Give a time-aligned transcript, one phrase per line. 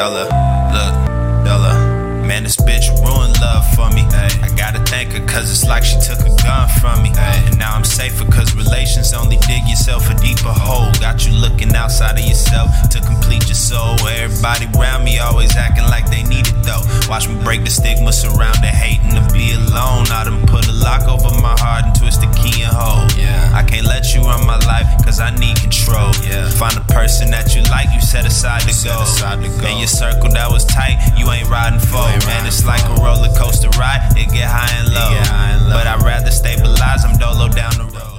[0.00, 0.24] Ella,
[0.72, 2.24] look, Ella.
[2.24, 4.00] Man, this bitch ruined love for me.
[4.16, 7.12] I gotta thank her, cause it's like she took a gun from me.
[7.18, 10.90] And now I'm safer, cause relations only dig yourself a deeper hole.
[11.00, 13.94] Got you looking outside of yourself to complete your soul.
[14.08, 16.82] Everybody around me always acting like they need it though.
[17.08, 20.10] Watch me break the stigma surrounding hating to be alone.
[20.10, 23.14] I done put a lock over my heart and twist the key and hold.
[23.16, 23.54] Yeah.
[23.54, 26.10] I can't let you run my life, cause I need control.
[26.26, 26.50] Yeah.
[26.50, 29.02] Find a person that you like, you set aside to go.
[29.02, 29.66] Aside to go.
[29.68, 32.02] In your circle that was tight, you ain't riding for.
[32.26, 35.14] Man, it's like a roller coaster ride, it get high and low.
[35.30, 35.76] High and low.
[35.78, 38.09] But I'd rather stabilize, I'm dolo down the road.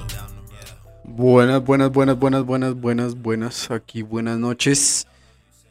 [1.22, 3.70] Buenas, buenas, buenas, buenas, buenas, buenas, buenas.
[3.70, 5.06] Aquí buenas noches.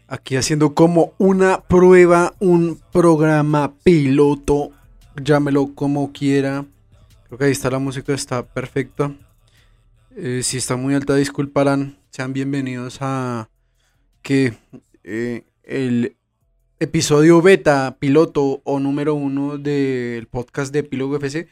[0.06, 4.70] Aquí haciendo como una prueba, un programa piloto.
[5.20, 6.66] Llámelo como quiera.
[7.26, 9.12] Creo que ahí está la música, está perfecta.
[10.14, 11.98] Eh, si está muy alta, disculparán.
[12.10, 13.50] Sean bienvenidos a
[14.22, 14.54] que
[15.02, 16.14] eh, el
[16.78, 21.48] episodio beta, piloto o número uno del podcast de Epílogo FC.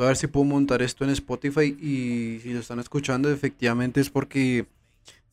[0.00, 4.00] Voy a ver si puedo montar esto en Spotify y si lo están escuchando, efectivamente
[4.00, 4.64] es porque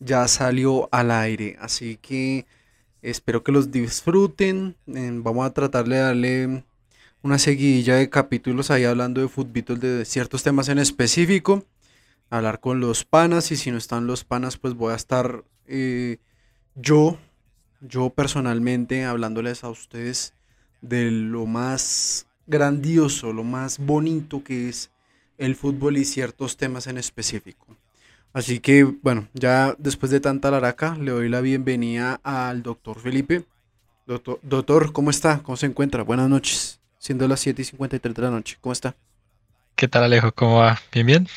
[0.01, 1.55] ya salió al aire.
[1.61, 2.45] Así que
[3.01, 4.75] espero que los disfruten.
[4.85, 6.65] Vamos a tratar de darle
[7.21, 11.63] una seguidilla de capítulos ahí hablando de fútbol, de ciertos temas en específico.
[12.29, 16.17] Hablar con los panas y si no están los panas, pues voy a estar eh,
[16.75, 17.17] yo,
[17.79, 20.33] yo personalmente hablándoles a ustedes
[20.81, 24.89] de lo más grandioso, lo más bonito que es
[25.37, 27.77] el fútbol y ciertos temas en específico.
[28.33, 33.45] Así que, bueno, ya después de tanta laraca, le doy la bienvenida al doctor Felipe.
[34.05, 35.39] Doctor, doctor, ¿cómo está?
[35.43, 36.03] ¿Cómo se encuentra?
[36.03, 36.79] Buenas noches.
[36.97, 38.57] Siendo las 7 y 53 de la noche.
[38.61, 38.95] ¿Cómo está?
[39.75, 40.31] ¿Qué tal, Alejo?
[40.31, 40.79] ¿Cómo va?
[40.91, 41.27] ¿Bien, bien?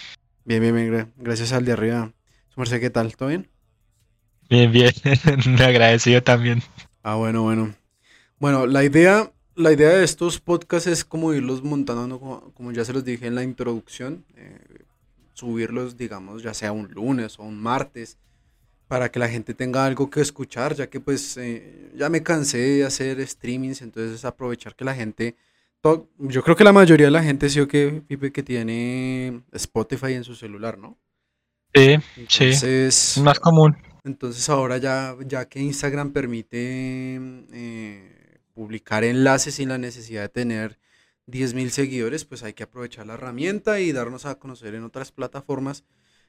[0.45, 1.13] Bien, bien, bien.
[1.17, 2.13] Gracias al de arriba.
[2.49, 3.17] Su merced, ¿qué tal?
[3.17, 3.49] ¿Todo bien?
[4.49, 4.93] Bien, bien.
[5.47, 6.63] Me agradecido también.
[7.03, 7.75] Ah, bueno, bueno.
[8.39, 12.19] Bueno, la idea, la idea de estos podcasts es como irlos montando, ¿no?
[12.19, 14.59] como, como ya se los dije en la introducción, eh,
[15.35, 18.19] subirlos, digamos, ya sea un lunes o un martes,
[18.89, 22.59] para que la gente tenga algo que escuchar, ya que pues eh, ya me cansé
[22.59, 25.37] de hacer streamings, entonces aprovechar que la gente,
[26.19, 30.15] yo creo que la mayoría de la gente sí o que, Pipe, que tiene Spotify
[30.15, 30.99] en su celular, ¿no?
[31.73, 32.45] Sí, sí.
[32.45, 32.63] Entonces,
[33.17, 33.77] Es más común.
[34.03, 36.59] entonces ahora ya, ya que Instagram permite
[37.53, 38.20] eh,
[38.61, 40.79] publicar enlaces sin la necesidad de tener
[41.29, 45.83] 10.000 seguidores, pues hay que aprovechar la herramienta y darnos a conocer en otras plataformas.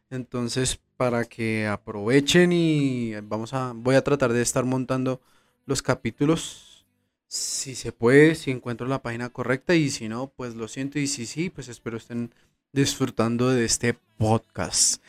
[0.09, 5.19] Entonces, para que aprovechen y vamos a, voy a tratar de estar montando
[5.65, 6.85] los capítulos,
[7.27, 11.07] si se puede, si encuentro la página correcta y si no, pues lo siento y
[11.07, 12.33] si sí, pues espero estén
[12.71, 15.03] disfrutando de este podcast.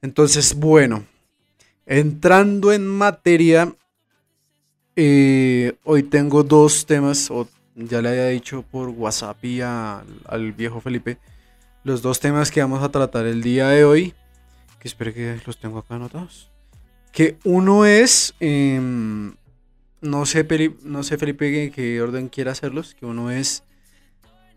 [0.00, 1.04] Entonces, bueno,
[1.84, 3.74] entrando en materia,
[4.96, 10.80] eh, hoy tengo dos temas, o ya le había dicho por WhatsApp y al viejo
[10.80, 11.18] Felipe,
[11.84, 14.14] los dos temas que vamos a tratar el día de hoy,
[14.78, 16.50] que espero que los tengo acá anotados.
[17.10, 19.34] Que uno es, em,
[20.00, 20.46] no sé,
[20.82, 23.64] no sé Felipe en qué orden quiere hacerlos, que uno es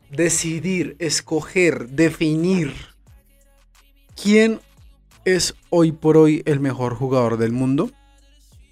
[0.09, 2.73] decidir, escoger, definir
[4.21, 4.59] quién
[5.25, 7.91] es hoy por hoy el mejor jugador del mundo.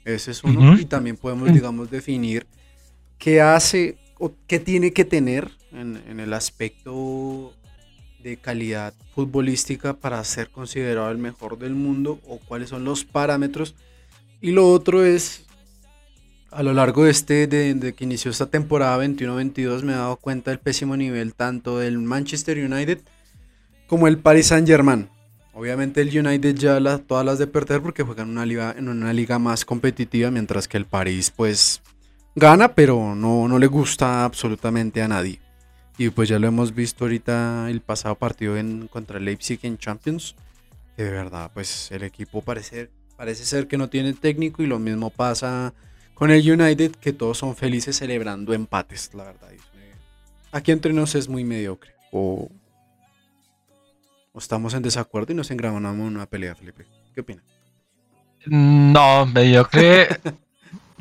[0.05, 0.73] Ese es uno.
[0.73, 0.81] Ujú.
[0.81, 2.45] Y también podemos, digamos, definir
[3.17, 7.53] qué hace o qué tiene que tener en, en el aspecto
[8.23, 13.75] de calidad futbolística para ser considerado el mejor del mundo o cuáles son los parámetros.
[14.41, 15.45] Y lo otro es,
[16.51, 20.17] a lo largo de este, de, de que inició esta temporada 21-22, me he dado
[20.17, 22.99] cuenta del pésimo nivel tanto del Manchester United
[23.87, 25.09] como el Paris Saint Germain.
[25.53, 29.13] Obviamente el United ya la- todas las de perder porque juegan una liga, en una
[29.13, 31.81] liga más competitiva, mientras que el París pues
[32.35, 35.39] gana, pero no, no le gusta absolutamente a nadie.
[35.97, 39.77] Y pues ya lo hemos visto ahorita el pasado partido en, contra el Leipzig en
[39.77, 40.35] Champions.
[40.97, 45.11] De verdad, pues el equipo parece, parece ser que no tiene técnico y lo mismo
[45.11, 45.73] pasa
[46.15, 49.49] con el United, que todos son felices celebrando empates, la verdad.
[50.51, 51.93] Aquí entre nos es muy mediocre.
[54.33, 56.85] O estamos en desacuerdo y nos engramamos en una pelea, Felipe.
[57.13, 57.41] ¿Qué opina?
[58.45, 60.19] No, mediocre.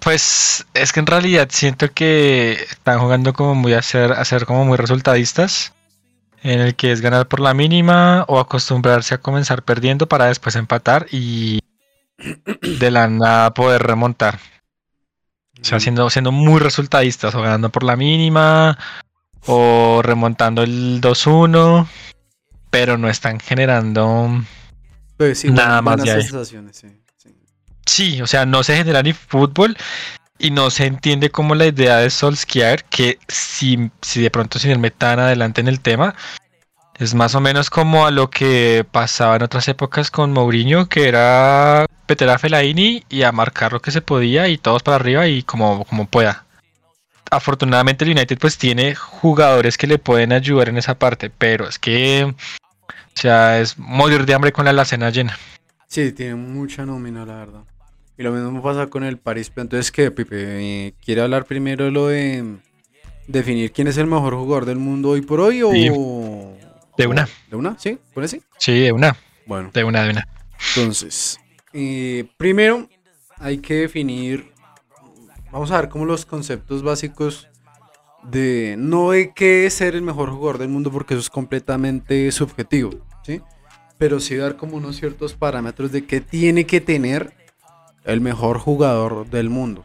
[0.04, 4.46] Pues es que en realidad siento que están jugando como muy a ser, a ser
[4.46, 5.74] como muy resultadistas.
[6.42, 10.56] En el que es ganar por la mínima o acostumbrarse a comenzar perdiendo para después
[10.56, 11.60] empatar y
[12.80, 14.40] de la nada poder remontar.
[15.60, 18.76] O sea, siendo, siendo muy resultadistas, o ganando por la mínima,
[19.46, 21.86] o remontando el 2-1,
[22.72, 24.42] pero no están generando.
[25.18, 26.46] Pues sí, Nada buenas más de ahí.
[26.72, 26.88] sí,
[27.18, 27.34] sí.
[27.84, 29.76] Sí, o sea, no se genera ni fútbol.
[30.38, 34.70] y no se entiende como la idea de Solskjaer, que si, si de pronto sin
[34.72, 36.14] el tan adelante en el tema,
[36.98, 41.08] es más o menos como a lo que pasaba en otras épocas con Mourinho, que
[41.08, 45.28] era meter a Fellaini y a marcar lo que se podía y todos para arriba
[45.28, 46.46] y como, como pueda.
[47.30, 51.78] Afortunadamente el United pues tiene jugadores que le pueden ayudar en esa parte, pero es
[51.78, 52.34] que
[53.22, 55.38] sea, es morir de hambre con la alacena llena.
[55.86, 57.64] Sí, tiene mucha nómina, la verdad.
[58.18, 59.52] Y lo mismo pasa con el París.
[59.56, 60.94] Entonces, ¿qué, Pipe?
[61.04, 62.58] ¿Quiere hablar primero lo de
[63.26, 66.56] definir quién es el mejor jugador del mundo hoy por hoy o...?
[66.98, 67.28] De una.
[67.50, 67.78] ¿De una?
[67.78, 67.98] ¿Sí?
[68.12, 68.42] ¿Por así?
[68.58, 69.16] Sí, de una.
[69.46, 69.70] Bueno.
[69.72, 70.28] De una, de una.
[70.76, 71.40] Entonces,
[71.72, 72.88] eh, primero
[73.38, 74.52] hay que definir,
[75.50, 77.48] vamos a ver como los conceptos básicos
[78.22, 82.30] de no de qué es ser el mejor jugador del mundo porque eso es completamente
[82.30, 82.90] subjetivo,
[83.22, 83.40] ¿sí?
[83.98, 87.34] Pero sí dar como unos ciertos parámetros de qué tiene que tener
[88.04, 89.84] el mejor jugador del mundo.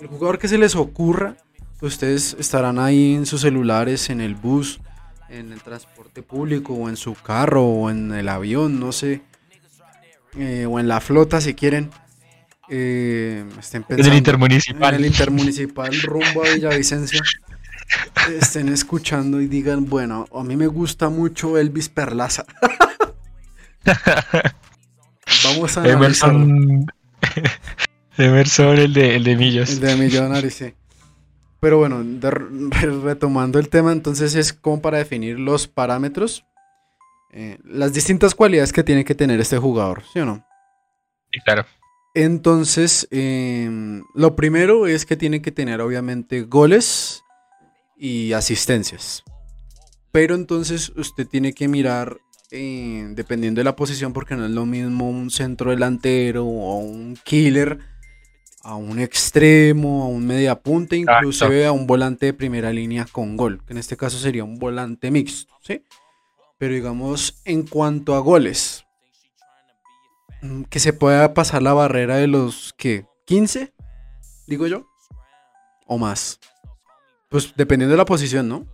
[0.00, 1.36] El jugador que se les ocurra,
[1.80, 4.80] ustedes estarán ahí en sus celulares, en el bus,
[5.30, 9.22] en el transporte público o en su carro o en el avión, no sé,
[10.36, 11.90] eh, o en la flota si quieren.
[12.68, 14.94] Eh, estén pensando, en el intermunicipal.
[14.94, 17.20] En el intermunicipal rumbo a Villavicencio.
[18.30, 22.44] estén escuchando y digan, bueno, a mí me gusta mucho Elvis Perlaza.
[25.44, 26.86] Vamos a Emerson,
[28.18, 29.70] Emerson, el de, el de Millos.
[29.70, 30.74] El de Millonarios, sí.
[31.60, 32.04] Pero bueno,
[33.02, 36.44] retomando el tema, entonces es como para definir los parámetros,
[37.32, 40.46] eh, las distintas cualidades que tiene que tener este jugador, ¿sí o no?
[41.32, 41.64] Sí, claro.
[42.14, 47.22] Entonces, em, lo primero es que tiene que tener obviamente goles
[47.96, 49.24] y asistencias.
[50.12, 52.18] Pero entonces usted tiene que mirar,
[52.50, 57.18] eh, dependiendo de la posición, porque no es lo mismo un centro delantero o un
[57.24, 57.78] killer
[58.66, 63.36] a un extremo, a un media punta, inclusive a un volante de primera línea con
[63.36, 65.84] gol, que en este caso sería un volante mixto, ¿sí?
[66.58, 68.84] Pero digamos, en cuanto a goles,
[70.42, 73.72] mm, que se pueda pasar la barrera de los que 15,
[74.48, 74.88] digo yo,
[75.86, 76.40] o más.
[77.28, 78.66] Pues dependiendo de la posición, ¿no?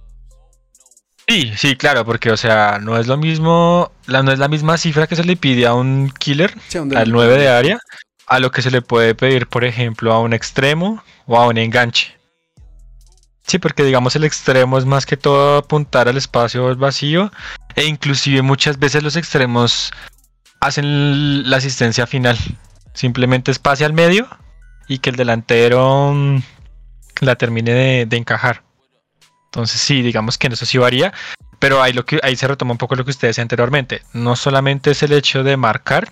[1.28, 4.76] Sí, sí, claro, porque o sea, no es lo mismo, la, no es la misma
[4.76, 6.54] cifra que se le pide a un killer,
[6.94, 7.80] al 9 de área,
[8.26, 11.58] a lo que se le puede pedir, por ejemplo, a un extremo o a un
[11.58, 12.18] enganche.
[13.46, 17.32] Sí, porque digamos el extremo es más que todo apuntar al espacio vacío
[17.74, 19.92] e inclusive muchas veces los extremos
[20.60, 22.38] hacen la asistencia final.
[22.94, 24.28] Simplemente espacio al medio
[24.88, 26.38] y que el delantero mm,
[27.22, 28.62] la termine de, de, encajar.
[29.46, 31.12] Entonces sí, digamos que en eso sí varía,
[31.58, 34.02] pero ahí, lo que, ahí se retoma un poco lo que ustedes decían anteriormente.
[34.12, 36.10] No solamente es el hecho de marcar,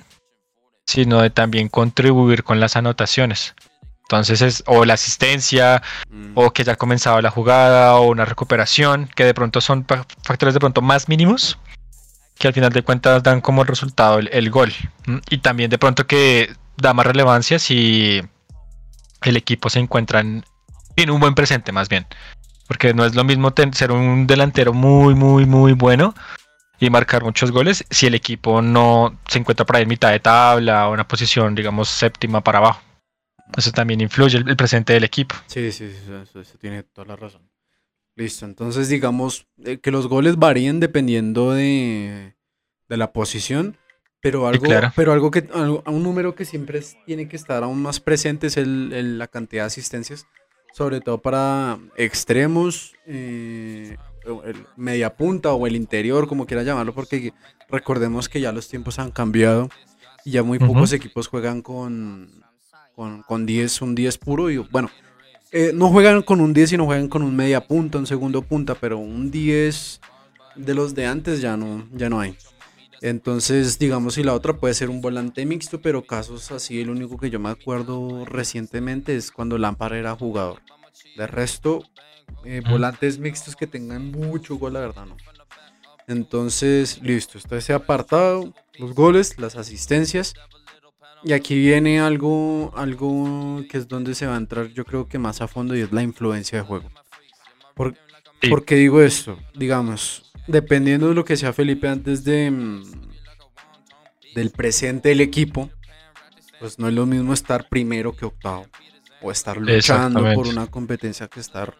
[0.86, 3.54] sino de también contribuir con las anotaciones.
[4.02, 6.32] Entonces es o la asistencia, mm.
[6.34, 9.86] o que ya ha comenzado la jugada, o una recuperación, que de pronto son
[10.22, 11.58] factores de pronto más mínimos,
[12.36, 14.72] que al final de cuentas dan como resultado el, gol.
[15.30, 18.20] Y también de pronto que da más relevancia si
[19.22, 20.44] el equipo se encuentra en,
[20.96, 22.06] en un buen presente más bien.
[22.66, 26.14] Porque no es lo mismo ser un delantero muy, muy, muy bueno
[26.78, 30.20] y marcar muchos goles si el equipo no se encuentra por ahí en mitad de
[30.20, 32.82] tabla o una posición, digamos, séptima para abajo.
[33.56, 35.34] Eso también influye el, presente del equipo.
[35.46, 37.42] Sí, sí, sí eso, tiene toda la razón.
[38.16, 42.34] Listo, entonces digamos eh, que los goles varían dependiendo de,
[42.88, 43.76] de la posición,
[44.20, 48.48] pero algo, pero algo que, un número que siempre tiene que estar aún más presente
[48.48, 50.26] es el, la cantidad de asistencias,
[50.72, 53.96] sobre todo para extremos, eh,
[54.44, 57.32] el media punta o el interior, como quiera llamarlo, porque
[57.68, 59.68] recordemos que ya los tiempos han cambiado
[60.24, 62.44] y ya muy pocos equipos juegan con,
[63.26, 64.90] con, 10, un 10 puro y bueno,
[65.52, 68.74] eh, no juegan con un 10 sino juegan con un media punta, un segundo punta,
[68.74, 70.00] pero un 10
[70.56, 72.36] de los de antes ya no, ya no hay.
[73.02, 77.16] Entonces, digamos, si la otra puede ser un volante mixto, pero casos así, el único
[77.18, 80.60] que yo me acuerdo recientemente es cuando Lampard era jugador.
[81.16, 81.82] De resto,
[82.44, 85.16] eh, volantes mixtos que tengan mucho gol, la verdad, no.
[86.06, 90.34] Entonces, listo, está ese apartado, los goles, las asistencias.
[91.22, 95.18] Y aquí viene algo, algo que es donde se va a entrar, yo creo que
[95.18, 96.90] más a fondo, y es la influencia de juego.
[97.74, 97.94] ¿Por,
[98.64, 99.38] qué digo esto?
[99.54, 102.82] Digamos, dependiendo de lo que sea Felipe antes de mm,
[104.34, 105.70] del presente del equipo,
[106.60, 108.66] pues no es lo mismo estar primero que octavo.
[109.22, 111.74] O estar luchando por una competencia que estar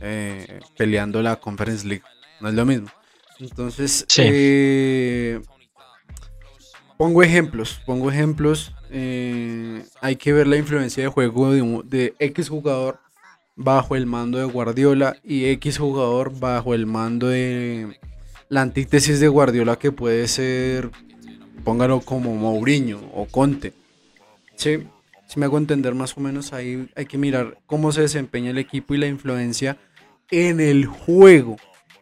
[0.00, 2.04] eh, peleando la Conference League.
[2.40, 2.88] No es lo mismo.
[3.40, 5.40] Entonces, eh,
[6.96, 8.72] pongo ejemplos, pongo ejemplos.
[8.90, 13.00] eh, hay que ver la influencia de juego de, un- de X jugador
[13.54, 17.98] bajo el mando de Guardiola y X jugador bajo el mando de
[18.48, 20.90] la antítesis de Guardiola que puede ser,
[21.64, 23.74] póngalo como Mourinho o Conte.
[24.56, 24.78] Sí,
[25.26, 28.58] si me hago entender más o menos ahí hay que mirar cómo se desempeña el
[28.58, 29.76] equipo y la influencia
[30.30, 31.56] en el juego.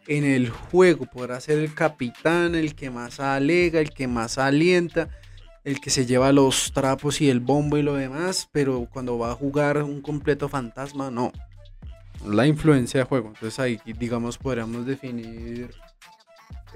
[0.07, 5.09] En el juego podrá ser el capitán, el que más alega, el que más alienta,
[5.65, 9.31] el que se lleva los trapos y el bombo y lo demás, pero cuando va
[9.31, 11.33] a jugar un completo fantasma, no.
[12.25, 13.27] La influencia de juego.
[13.27, 15.69] Entonces ahí, digamos, podríamos definir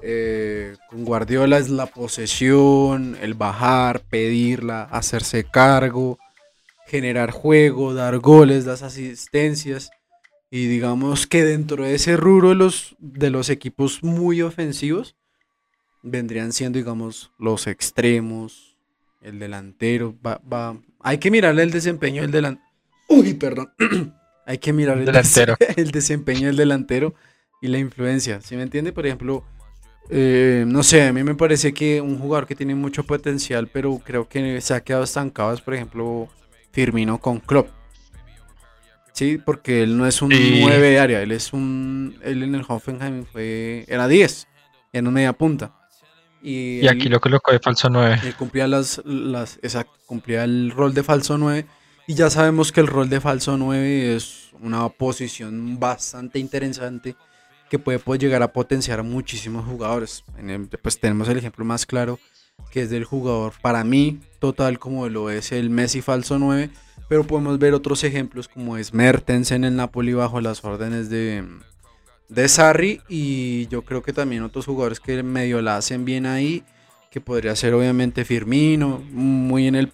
[0.02, 6.18] eh, con Guardiola es la posesión, el bajar, pedirla, hacerse cargo,
[6.86, 9.90] generar juego, dar goles, dar asistencias.
[10.50, 15.16] Y digamos que dentro de ese rubro de los, de los equipos muy ofensivos,
[16.02, 18.76] vendrían siendo, digamos, los extremos,
[19.22, 20.14] el delantero.
[20.24, 22.66] Va, va- Hay que mirarle el desempeño del delantero.
[23.08, 23.72] Uy, perdón.
[24.46, 25.54] Hay que mirar el, Delantero.
[25.60, 27.14] des- el desempeño del delantero
[27.62, 28.40] y la influencia.
[28.40, 28.92] ¿Sí me entiende?
[28.92, 29.44] Por ejemplo,
[30.14, 33.98] eh, no sé, a mí me parece que un jugador que tiene mucho potencial, pero
[34.04, 36.28] creo que se ha quedado estancado es, por ejemplo,
[36.70, 37.68] Firmino con Klopp.
[39.12, 40.58] Sí, porque él no es un Sí.
[40.62, 42.18] 9 de área, él es un.
[42.22, 43.84] Él en el Hoffenheim fue.
[43.88, 44.48] Era 10,
[44.92, 45.72] en una media punta.
[46.42, 48.18] Y, Y aquí él- lo colocó de falso 9.
[48.24, 51.66] él cumplía las, las, exacto, cumplía el rol de falso 9
[52.06, 57.14] y ya sabemos que el rol de falso 9 es una posición bastante interesante
[57.72, 60.24] que puede, llegar a potenciar muchísimos jugadores.
[60.36, 62.18] En el- pues tenemos el ejemplo más claro
[62.70, 66.68] que es del jugador para mí total como lo es el Messi falso 9,
[67.08, 71.48] pero podemos ver otros ejemplos como es Mertens en el Napoli bajo las órdenes de
[72.28, 76.64] de Sarri y yo creo que también otros jugadores que medio la hacen bien ahí,
[77.10, 79.92] que podría ser obviamente Firmino, muy en el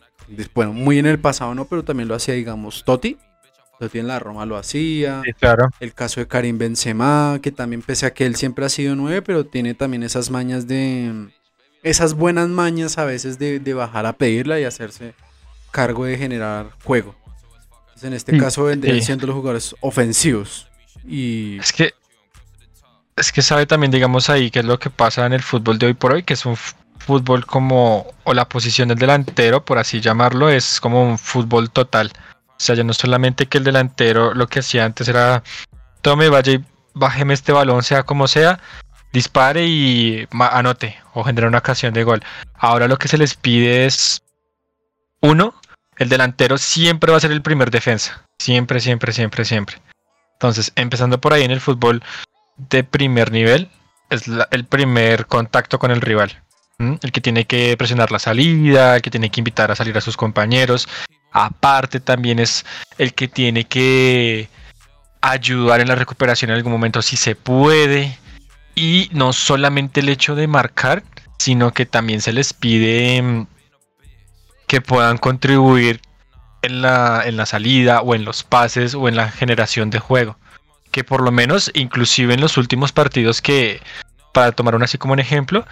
[0.53, 3.19] bueno, muy en el pasado no, pero también lo hacía digamos Totti.
[3.79, 5.23] Totti en la Roma lo hacía.
[5.25, 5.69] Sí, claro.
[5.81, 9.23] El caso de Karim Benzema, que también pese a que él siempre ha sido nueve,
[9.23, 11.31] pero tiene también esas mañas de
[11.83, 15.15] esas buenas mañas a veces de, de bajar a pedirla y hacerse
[15.71, 17.15] cargo de generar juego.
[17.89, 19.03] Entonces, en este Mm, caso vendrían sí.
[19.03, 20.69] siendo los jugadores ofensivos.
[21.05, 21.93] Y Es que
[23.17, 25.87] es que sabe también, digamos ahí, qué es lo que pasa en el fútbol de
[25.87, 30.01] hoy por hoy, que es un fútbol como, o la posición del delantero, por así
[30.01, 32.13] llamarlo, es como un fútbol total.
[32.59, 35.43] O sea, ya no solamente que el delantero lo que hacía antes era,
[36.03, 38.59] tome, vaya y bájeme este balón, sea como sea,
[39.13, 42.23] dispare y anote o genere una ocasión de gol.
[42.55, 44.23] Ahora lo que se les pide es,
[45.21, 45.55] uno,
[45.97, 48.25] el delantero siempre va a ser el primer defensa.
[48.39, 49.77] Siempre, siempre, siempre, siempre.
[50.35, 52.03] Entonces, empezando por ahí en el fútbol
[52.57, 53.69] de primer nivel,
[54.11, 56.43] es el primer contacto con el rival.
[56.79, 60.01] El que tiene que presionar la salida, el que tiene que invitar a salir a
[60.01, 60.89] sus compañeros.
[61.33, 62.65] Aparte, también es
[62.97, 64.49] el que tiene que
[65.21, 68.19] ayudar en la recuperación en algún momento si se puede.
[68.75, 71.03] Y no solamente el hecho de marcar,
[71.39, 73.47] sino que también se les pide mm,
[74.67, 76.01] que puedan contribuir
[76.63, 80.37] en la, en la salida o en los pases o en la generación de juego.
[80.91, 83.81] Que por lo menos, inclusive en los últimos partidos que,
[84.33, 85.67] para tomar uno así como un ejemplo,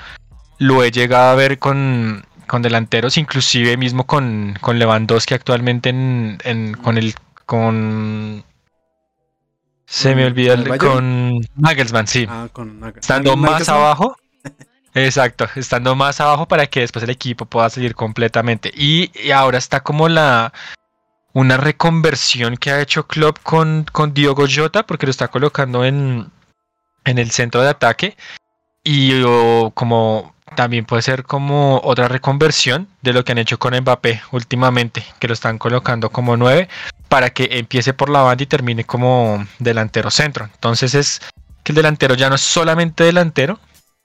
[0.59, 6.39] lo he llegado a ver con, con delanteros, inclusive mismo con, con Lewandowski actualmente en,
[6.45, 8.45] en- con el con
[9.87, 13.79] se me ¿Con- olvida el- con Nagelsmann, sí Ah, con Nag- estando más Nagelsmann.
[13.79, 14.17] abajo.
[14.95, 18.73] Exacto, estando más abajo para que después el equipo pueda salir completamente.
[18.75, 20.53] Y, y ahora está como la
[21.35, 26.31] una reconversión que ha hecho Klopp con, con Diogo Jota, porque lo está colocando en,
[27.05, 28.17] en el centro de ataque.
[28.83, 33.79] Y o, como también puede ser como otra reconversión de lo que han hecho con
[33.79, 36.69] Mbappé últimamente, que lo están colocando como 9
[37.09, 40.49] para que empiece por la banda y termine como delantero centro.
[40.53, 41.21] Entonces es
[41.63, 43.61] que el delantero ya no es solamente delantero,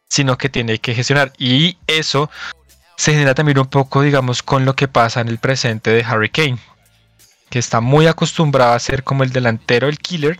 [0.08, 1.34] sino que tiene que gestionar.
[1.38, 2.29] Y eso
[2.96, 6.29] se genera también un poco, digamos, con lo que pasa en el presente de Harry
[6.29, 6.60] Kane,
[7.50, 10.39] que está muy acostumbrado a ser como el delantero, el killer,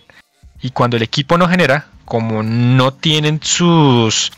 [0.60, 4.32] y cuando el equipo no genera, como no tienen sus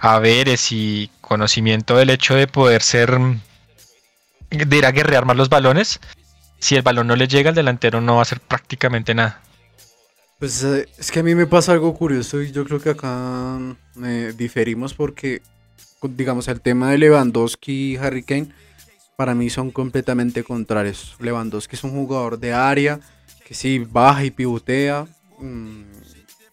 [0.00, 3.18] haberes y conocimiento del hecho de poder ser,
[4.50, 6.00] de ir a guerrear más los balones,
[6.58, 9.40] si el balón no le llega, el delantero no va a hacer prácticamente nada.
[10.38, 13.58] Pues eh, es que a mí me pasa algo curioso y yo creo que acá
[14.02, 15.42] eh, diferimos porque,
[16.02, 18.48] digamos, el tema de Lewandowski y Harry Kane
[19.16, 21.14] para mí son completamente contrarios.
[21.20, 23.00] Lewandowski es un jugador de área
[23.46, 25.06] que sí baja y pivotea,
[25.38, 25.82] mm,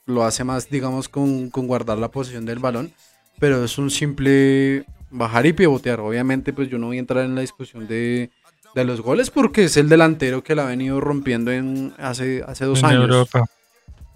[0.05, 2.91] lo hace más, digamos, con, con guardar la posición del balón,
[3.39, 5.99] pero es un simple bajar y pivotear.
[5.99, 8.31] Obviamente, pues yo no voy a entrar en la discusión de,
[8.75, 12.65] de los goles porque es el delantero que la ha venido rompiendo en hace, hace
[12.65, 13.01] dos En años.
[13.03, 13.45] Europa.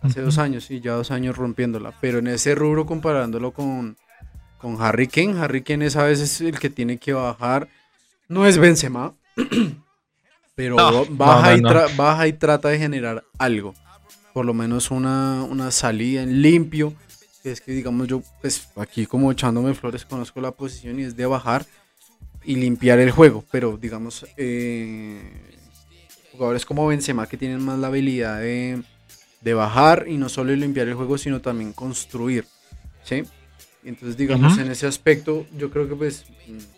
[0.01, 1.93] Hace dos años, sí, ya dos años rompiéndola.
[2.01, 3.97] Pero en ese rubro, comparándolo con,
[4.57, 7.67] con Harry Kane, Harry Kane es a veces el que tiene que bajar.
[8.27, 9.13] No es Benzema,
[10.55, 13.75] pero No, baja, no, no, y baja y trata de generar algo.
[14.33, 16.93] Por lo menos una, una salida en limpio.
[17.41, 21.15] Que es que, digamos, yo, pues aquí como echándome flores, conozco la posición y es
[21.15, 21.65] de bajar
[22.43, 23.43] y limpiar el juego.
[23.51, 25.21] Pero, digamos, eh,
[26.31, 28.83] jugadores como Benzema que tienen más la habilidad de,
[29.41, 32.45] de bajar y no solo limpiar el juego, sino también construir.
[33.03, 33.24] ¿Sí?
[33.83, 36.25] Entonces, digamos, en ese aspecto, yo creo que pues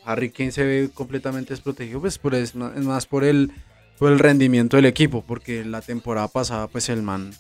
[0.06, 3.52] Harry Kane se ve completamente desprotegido, pues por es más por el,
[4.00, 7.34] por el rendimiento del equipo, porque la temporada pasada, pues el man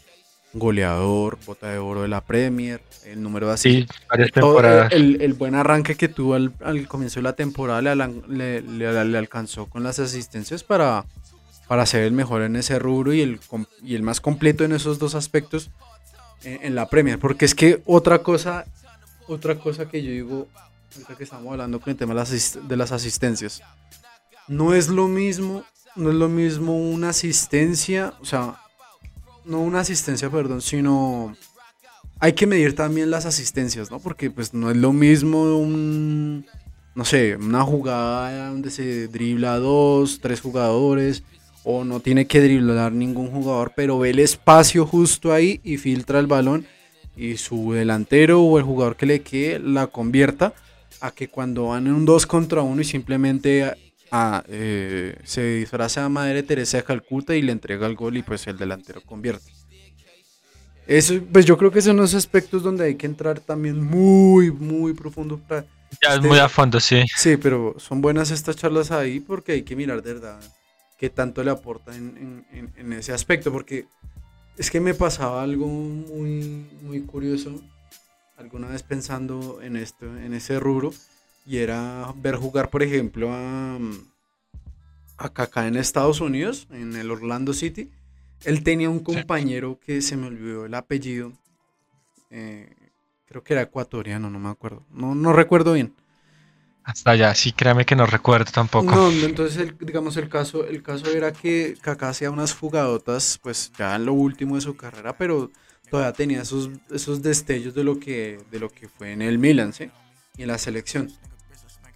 [0.53, 4.91] goleador, bota de oro de la Premier, el número de Sí, varias todo temporadas.
[4.91, 7.95] el, el buen arranque que tuvo al, al comienzo de la temporada le,
[8.27, 11.05] le- le- le alcanzó con las asistencias para,
[11.67, 13.39] para ser el mejor en ese rubro y el,
[13.83, 15.71] y el más completo en esos dos aspectos
[16.43, 17.19] en, en la Premier.
[17.19, 18.65] Porque es que otra cosa,
[19.27, 20.47] otra cosa que yo digo,
[20.93, 23.61] ahorita que estamos hablando con el tema de las, de las asistencias,
[24.47, 25.63] no es lo mismo,
[25.95, 28.55] no es lo mismo una asistencia, o sea,
[29.45, 31.35] no una asistencia, perdón, sino
[32.19, 33.99] hay que medir también las asistencias, ¿no?
[33.99, 36.45] Porque pues no es lo mismo un,
[36.95, 41.23] no sé, una jugada donde se dribla dos, tres jugadores,
[41.63, 46.19] o no tiene que driblar ningún jugador, pero ve el espacio justo ahí y filtra
[46.19, 46.65] el balón
[47.15, 50.53] y su delantero o el jugador que le quede la convierta
[50.99, 53.73] a que cuando van en un 2 contra 1 y simplemente
[54.15, 58.21] ah, eh, se disfraza a Madre Teresa de Calcuta y le entrega el gol y
[58.21, 59.51] pues el delantero convierte.
[60.85, 64.93] Eso, pues yo creo que son los aspectos donde hay que entrar también muy, muy
[64.93, 65.39] profundo.
[65.39, 65.65] para-
[66.01, 67.01] Ya es muy a fondo, sí.
[67.15, 70.39] Sí, pero son buenas estas charlas ahí porque hay que mirar de verdad
[70.99, 72.17] qué tanto le aporta en,
[72.51, 73.51] en- en- en ese aspecto.
[73.51, 73.85] Porque
[74.57, 77.61] es que me pasaba algo muy, muy curioso
[78.37, 80.93] alguna vez pensando en esto, en ese rubro,
[81.45, 83.77] y era ver jugar, por ejemplo, a,
[85.17, 87.91] a Kaká en Estados Unidos, en el Orlando City.
[88.43, 91.33] Él tenía un compañero que se me olvidó el apellido.
[92.31, 92.75] eh,
[93.25, 94.85] creo que era ecuatoriano, no me acuerdo.
[94.91, 95.95] No, no recuerdo bien.
[96.85, 98.95] Hasta allá, sí, créame que no recuerdo tampoco.
[98.95, 103.39] No, no, entonces el- digamos el caso, el caso era que Kaká hacía unas jugadotas,
[103.41, 105.51] pues ya en lo último de su carrera, pero
[105.89, 109.73] todavía tenía esos, esos destellos de lo que, de lo que fue en el Milan,
[109.73, 109.91] ¿sí?
[110.35, 111.13] Y en la selección.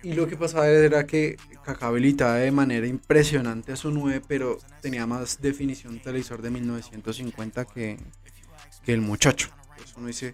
[0.08, 4.58] Y lo que pasaba era que Kaká habilitaba de manera impresionante a su 9, pero
[4.82, 7.98] tenía más definición televisor de 1950 que,
[8.86, 9.50] que el muchacho.
[9.72, 10.34] Entonces uno dice,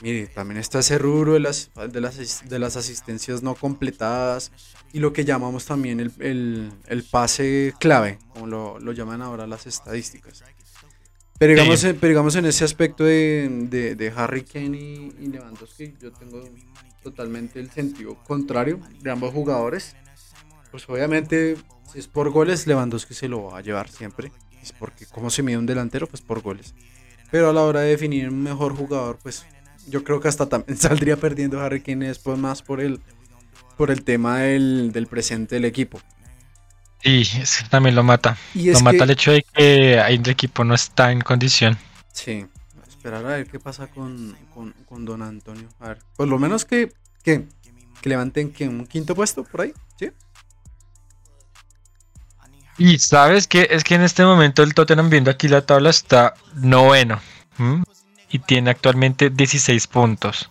[0.00, 4.52] mire, también está ese rubro de las, de las, de las asistencias no completadas
[4.94, 9.46] y lo que llamamos también el, el- el pase clave, como lo, lo llaman ahora
[9.46, 10.42] las estadísticas.
[11.38, 11.88] Pero digamos, Sí.
[11.88, 16.10] en- pero digamos en ese aspecto de, de- de Harry Kane y, y Lewandowski, yo
[16.12, 16.42] tengo
[17.04, 19.94] totalmente el sentido contrario de ambos jugadores.
[20.72, 21.56] Pues obviamente,
[21.92, 24.32] si es por goles, Lewandowski se lo va a llevar siempre.
[24.60, 26.08] Es porque, como se mide un delantero?
[26.08, 26.74] Pues por goles.
[27.30, 29.44] Pero a la hora de definir un mejor jugador, pues
[29.86, 33.00] yo creo que hasta también saldría perdiendo Harry Kane después más por el,
[33.76, 36.00] por el tema del, del presente del equipo.
[37.02, 38.36] Sí, es que también lo mata.
[38.54, 41.76] Y Lo mata que- el hecho de que el equipo no está en condición.
[42.12, 42.46] Sí,
[43.04, 45.68] esperar a ver qué pasa con, con, con Don Antonio.
[45.78, 46.90] A ver, por lo menos que,
[47.22, 47.46] que,
[48.02, 50.10] levanten que un quinto puesto por ahí, ¿sí?
[52.78, 56.32] Y sabes que es que en este momento el Tottenham viendo aquí la tabla está
[56.54, 57.20] noveno
[58.30, 60.50] y tiene actualmente 16 puntos.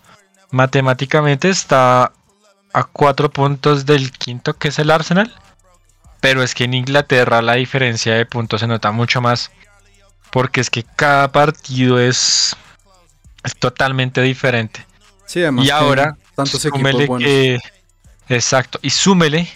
[0.52, 2.14] Matemáticamente está
[2.72, 5.34] a 4 puntos del quinto que es el Arsenal.
[6.22, 9.52] Pero es que en Inglaterra la diferencia de puntos se nota mucho más.
[10.34, 12.56] Porque es que cada partido es,
[13.44, 14.84] es totalmente diferente.
[15.28, 17.60] Sí, además y ahora, tantos súmele que.
[18.30, 18.80] Exacto.
[18.82, 19.48] Y súmele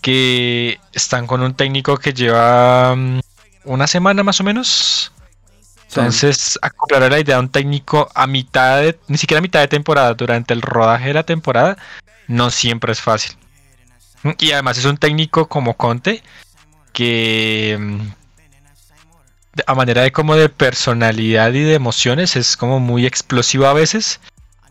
[0.00, 3.20] que están con un técnico que lleva mm,
[3.66, 5.12] una semana más o menos.
[5.90, 9.60] Entonces, acoplar a la idea de un técnico a mitad de, ni siquiera a mitad
[9.60, 11.78] de temporada, durante el rodaje de la temporada,
[12.26, 13.36] no siempre es fácil.
[14.40, 16.24] Y además es un técnico como Conte,
[16.92, 18.25] que mm,
[19.66, 24.20] a manera de como de personalidad y de emociones es como muy explosivo a veces,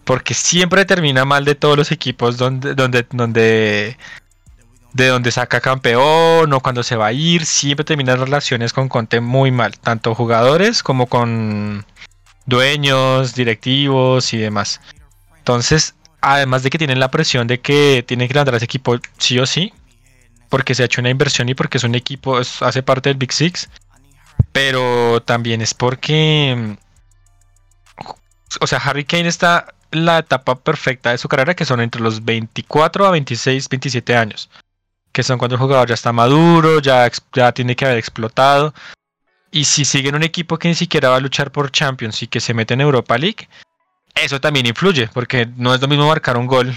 [0.04, 3.98] porque siempre termina mal de todos los equipos donde, donde, donde,
[4.94, 9.20] de donde saca campeón o cuando se va a ir, siempre termina relaciones con Conte
[9.20, 11.86] muy mal, tanto jugadores como con
[12.46, 14.80] dueños, directivos y demás.
[15.38, 19.40] Entonces, además de que tienen la presión de que tienen que levantar ese equipo sí
[19.40, 19.74] o sí,
[20.50, 23.34] porque se ha hecho una inversión y porque es un equipo, hace parte del Big
[23.34, 23.70] Six,
[24.52, 26.78] pero también es porque,
[28.62, 32.02] o sea, Harry Kane está en la etapa perfecta de su carrera, que son entre
[32.02, 34.50] los 24 a 26, 27 años,
[35.12, 38.74] que son cuando el jugador ya está maduro, ya, ya tiene que haber explotado.
[39.52, 42.28] Y si sigue en un equipo que ni siquiera va a luchar por Champions y
[42.28, 43.48] que se mete en Europa League,
[44.16, 46.74] eso también influye, porque no es lo mismo marcar un gol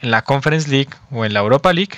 [0.00, 1.96] en la Conference League o en la Europa League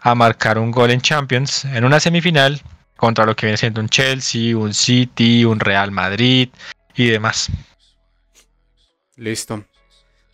[0.00, 2.62] a marcar un gol en Champions en una semifinal
[2.98, 6.48] contra lo que viene siendo un Chelsea, un City, un Real Madrid
[6.96, 7.48] y demás.
[9.16, 9.64] Listo.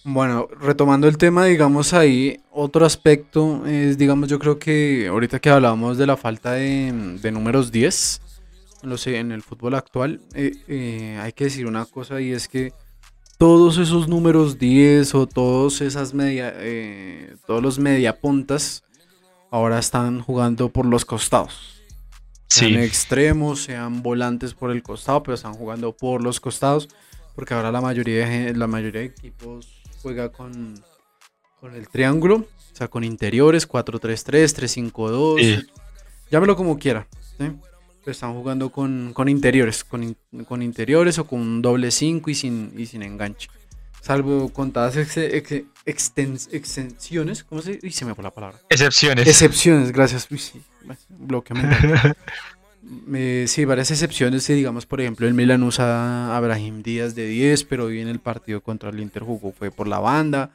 [0.03, 5.51] Bueno, retomando el tema, digamos ahí, otro aspecto es, digamos, yo creo que ahorita que
[5.51, 8.23] hablábamos de la falta de, números 10
[8.83, 12.49] no sé, en el fútbol actual, eh, eh, hay que decir una cosa y es
[12.49, 12.75] que
[13.39, 18.85] todos esos números 10 o todos esas media, eh, todos los media puntas
[19.51, 21.74] ahora están jugando por los costados.
[22.55, 26.89] Sean extremos, sean volantes por el costado, pero están jugando por los costados.
[27.35, 30.75] Porque ahora la mayoría de, la mayoría de equipos juega con,
[31.61, 35.67] con el triángulo, o sea, con interiores, 4-3-3, 3-5-2.
[36.31, 37.09] Llámelo como quiera.
[38.07, 42.73] están jugando con, con interiores, con, con, interiores o con un doble 5 y sin,
[42.77, 43.49] y sin enganche
[44.05, 44.97] salvo contadas
[45.87, 48.01] extensiones, ¿cómo se dice?
[48.01, 48.59] se me fue la palabra.
[48.69, 49.27] Excepciones.
[49.27, 50.29] Excepciones, gracias.
[50.31, 50.63] Uy, sí,
[53.47, 54.47] sí, varias excepciones.
[54.47, 58.19] Digamos, por ejemplo, el Milan usa a Abraham Díaz de 10, pero hoy en el
[58.19, 60.51] partido contra el Inter jugó fue por la banda.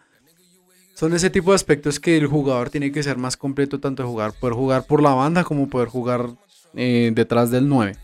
[0.94, 4.34] Son ese tipo de aspectos que el jugador tiene que ser más completo, tanto jugar,
[4.34, 6.30] poder jugar por la banda como poder jugar
[6.76, 7.98] eh, detrás del 9.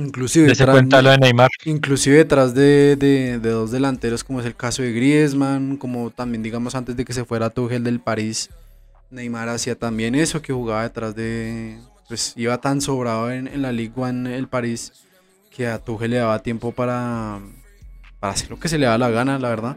[0.00, 1.50] Inclusive detrás, de Neymar.
[1.64, 6.96] Inclusive detrás de, dos delanteros, como es el caso de Griezmann, como también digamos antes
[6.96, 8.48] de que se fuera Tuchel del París,
[9.10, 11.78] Neymar hacía también eso, que jugaba detrás de...
[12.08, 14.92] Pues iba tan sobrado en, la Ligue 1 el París,
[15.54, 17.38] que a Tuchel le daba tiempo para,
[18.18, 19.76] para hacer lo que se le da la gana, la verdad.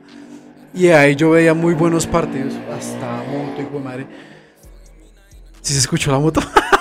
[0.73, 4.07] Y ahí yo veía muy buenos partidos, hasta moto y madre.
[5.61, 6.41] ¿Sí se escuchó la moto?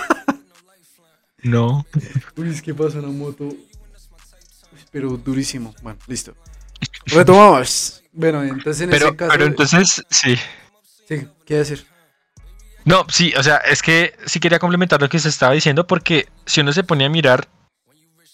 [1.43, 1.87] No.
[2.37, 3.49] Uy, es que pasa una moto.
[4.91, 5.75] Pero durísimo.
[5.83, 6.35] Bueno, listo.
[7.07, 8.03] Retomamos.
[8.13, 9.33] Bueno, entonces en pero, ese caso.
[9.33, 10.37] Pero entonces, sí.
[11.09, 11.87] Sí, ¿qué decir?
[12.85, 16.29] No, sí, o sea, es que sí quería complementar lo que se estaba diciendo porque
[16.47, 17.49] si uno se ponía a mirar,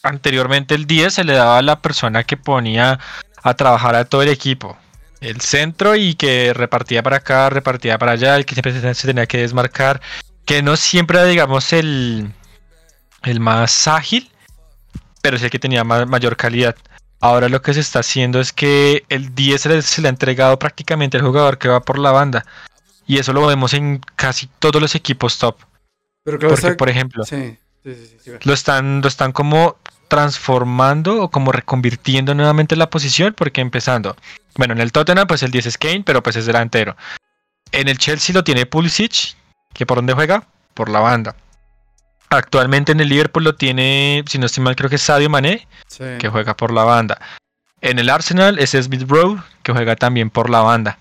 [0.02, 2.98] anteriormente el 10 se le daba a la persona que ponía
[3.42, 4.76] a trabajar a todo el equipo.
[5.20, 9.26] El centro y que repartía para acá, repartía para allá, el que siempre se tenía
[9.26, 10.00] que desmarcar.
[10.44, 12.32] Que no siempre, digamos, el,
[13.22, 14.30] el más ágil,
[15.22, 16.76] pero es el que tenía mayor calidad.
[17.20, 21.16] Ahora lo que se está haciendo es que el 10 se le, ha entregado prácticamente
[21.16, 22.44] al jugador que va por la banda.
[23.06, 25.56] Y eso lo vemos en casi todos los equipos top.
[26.24, 27.24] Pero Porque, por ejemplo,
[28.42, 29.76] lo, están, lo están como
[30.08, 33.34] transformando o como reconvirtiendo nuevamente la posición.
[33.36, 34.14] Porque empezando,
[34.54, 36.96] bueno, en el Tottenham pues el 10 es Kane, pero pues es delantero.
[37.72, 39.36] En el Chelsea lo tiene Pulisic,
[39.72, 40.46] que por dónde juega?
[40.74, 41.34] Por la banda.
[42.30, 45.66] Actualmente en el Liverpool lo tiene, si no estoy mal, creo que es Sadio Mané,
[46.18, 47.18] que juega por la banda.
[47.80, 50.98] En el Arsenal es Smith Rowe, que juega también por la banda.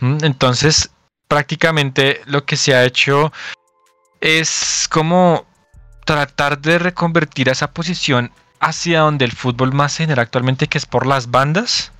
[0.00, 0.90] Mm, entonces,
[1.26, 3.32] prácticamente lo que se ha hecho
[4.20, 5.46] es como
[6.04, 8.30] tratar de reconvertir a esa posición
[8.60, 11.92] hacia donde el fútbol más se genera actualmente, que es por las bandas.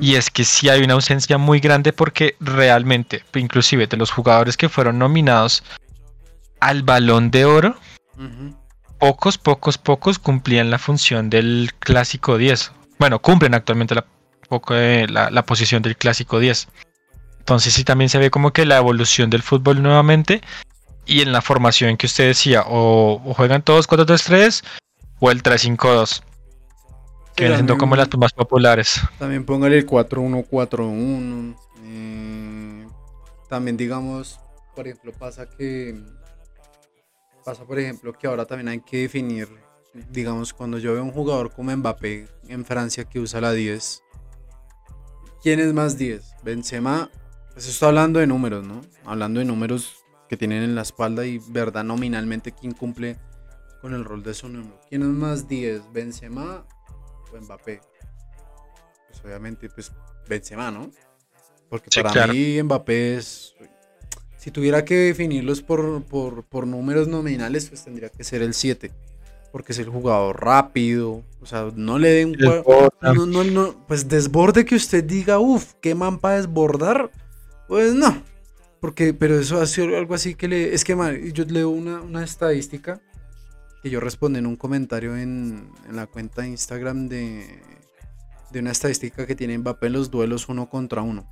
[0.00, 4.56] Y es que sí hay una ausencia muy grande porque realmente, inclusive de los jugadores
[4.56, 5.64] que fueron nominados
[6.60, 7.76] al balón de oro,
[8.98, 12.72] pocos, pocos, pocos cumplían la función del clásico 10.
[12.98, 14.06] Bueno, cumplen actualmente la,
[14.70, 16.68] eh, la, la, posición del clásico 10.
[17.38, 20.42] Entonces sí también se ve como que la evolución del fútbol nuevamente
[21.08, 24.62] y en la formación que usted decía, o, juegan todos 4-3-3
[25.18, 26.22] o el 3-5-2.
[27.34, 29.00] Que vienen siendo como las más populares.
[29.18, 31.56] También póngale el 4-1-4-1.
[31.84, 32.86] Eh,
[33.48, 34.38] también digamos,
[34.76, 35.98] por ejemplo, pasa que
[37.48, 39.48] Pasa, por ejemplo, que ahora también hay que definir,
[40.10, 44.02] digamos, cuando yo veo un jugador como Mbappé en Francia que usa la 10,
[45.42, 46.22] ¿quién es más 10?
[46.42, 47.10] Benzema,
[47.54, 48.82] pues estoy hablando de números, ¿no?
[49.06, 49.96] Hablando de números
[50.28, 53.16] que tienen en la espalda y verdad nominalmente quién cumple
[53.80, 54.78] con el rol de su número.
[54.90, 55.90] ¿Quién es más 10?
[55.90, 56.66] ¿Benzema
[57.32, 57.80] o Mbappé?
[59.08, 59.90] Pues obviamente, pues
[60.28, 60.90] Benzema, ¿no?
[61.70, 63.54] Porque para mí Mbappé es
[64.38, 68.90] si tuviera que definirlos por, números nominales, pues tendría que ser el 7.
[69.50, 71.24] porque es el jugador rápido.
[71.40, 72.36] O sea, no le den
[73.02, 77.10] no, no, no, pues desborde que usted diga, uff, qué man para desbordar.
[77.66, 78.22] Pues no.
[78.80, 80.72] Porque, pero eso ha sido algo así que le.
[80.72, 83.00] Es que man, yo leo una, una estadística
[83.82, 87.60] que yo respondí en un comentario en, en la cuenta de Instagram de,
[88.50, 91.28] de una estadística que tiene Mbappé en los duelos uno contra uno.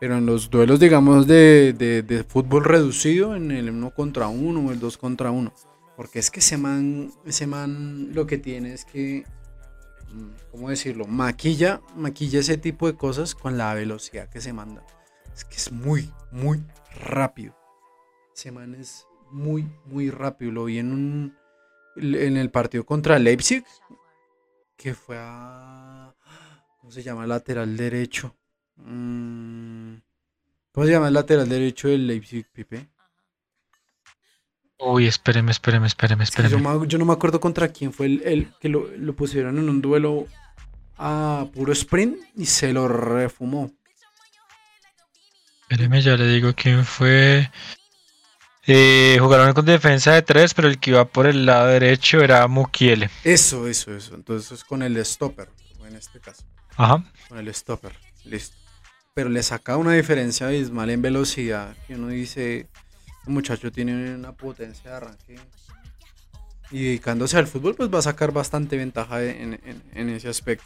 [0.00, 4.72] Pero en los duelos, digamos, de, de- fútbol reducido, en el uno contra uno o
[4.72, 5.52] el dos contra uno.
[5.96, 9.24] Porque es que ese man, ese man lo que tiene es que,
[10.10, 11.06] mm, ¿cómo decirlo?
[11.06, 14.82] Maquilla, maquilla ese tipo de cosas con la velocidad que se manda.
[15.34, 16.62] Es que es muy, muy
[17.04, 17.54] rápido.
[18.34, 20.50] Ese man es muy, muy rápido.
[20.52, 21.36] Lo vi en un,
[21.96, 23.64] en el partido contra Leipzig,
[24.78, 26.14] que fue a,
[26.80, 27.26] ¿cómo se llama?
[27.26, 28.34] Lateral derecho.
[28.84, 29.96] Mm,
[30.72, 32.86] ¿Cómo se llama el lateral derecho del Leipzig, Pipe?
[34.78, 36.56] Uy, espéreme, espéreme, espéreme, yo, espéreme.
[36.78, 39.68] me- yo no me acuerdo contra quién fue el, el que lo, lo pusieron en
[39.68, 40.26] un duelo
[40.96, 43.70] a puro sprint y se lo refumó.
[45.62, 47.50] Espéreme, ya le digo quién fue.
[48.66, 52.46] Eh, jugaron con defensa de tres, pero el que iba por el lado derecho era
[52.48, 53.10] Mukiele.
[53.24, 54.14] Eso, eso, eso.
[54.14, 55.48] Entonces es con el stopper,
[55.86, 56.44] en este caso.
[56.76, 57.04] Ajá.
[57.28, 57.92] Con el stopper.
[58.24, 58.56] Listo.
[59.14, 61.74] Pero le saca una diferencia abismal en velocidad.
[61.88, 62.68] Y uno dice,
[63.26, 65.36] el muchacho tiene una potencia de arranque.
[66.70, 70.64] Y dedicándose al fútbol, pues va a sacar bastante ventaja en, en- en ese aspecto.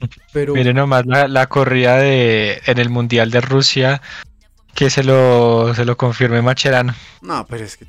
[0.32, 4.02] Pero Mire nomás la, la corrida de en el Mundial de Rusia
[4.74, 6.94] que se lo, se lo confirme Macherano.
[7.22, 7.86] no, pero es que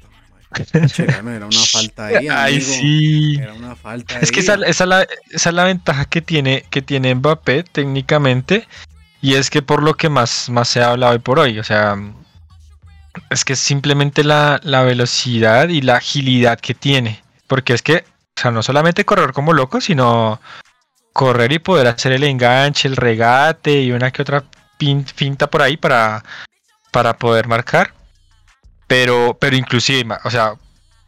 [0.80, 3.36] Mascherano era una falta ahí, Ay, sí.
[3.38, 4.43] Era una falta Es que ahí.
[4.45, 5.01] esa, esa es la,
[5.32, 8.65] esa es la ventaja que tiene, que tiene Mbappé técnicamente.
[9.21, 11.60] Y es que por lo que más, más se ha hablado hoy por hoy.
[11.60, 11.97] O sea,
[13.30, 17.23] es que es simplemente la, la velocidad y la agilidad que tiene.
[17.47, 18.06] Porque es que,
[18.38, 20.39] o sea, no solamente correr como loco, sino
[21.13, 24.43] correr y poder hacer el enganche, el regate y una que otra
[24.77, 26.23] pin- finta por ahí para,
[26.91, 27.93] para poder marcar.
[28.86, 30.53] Pero, pero inclusive, o sea,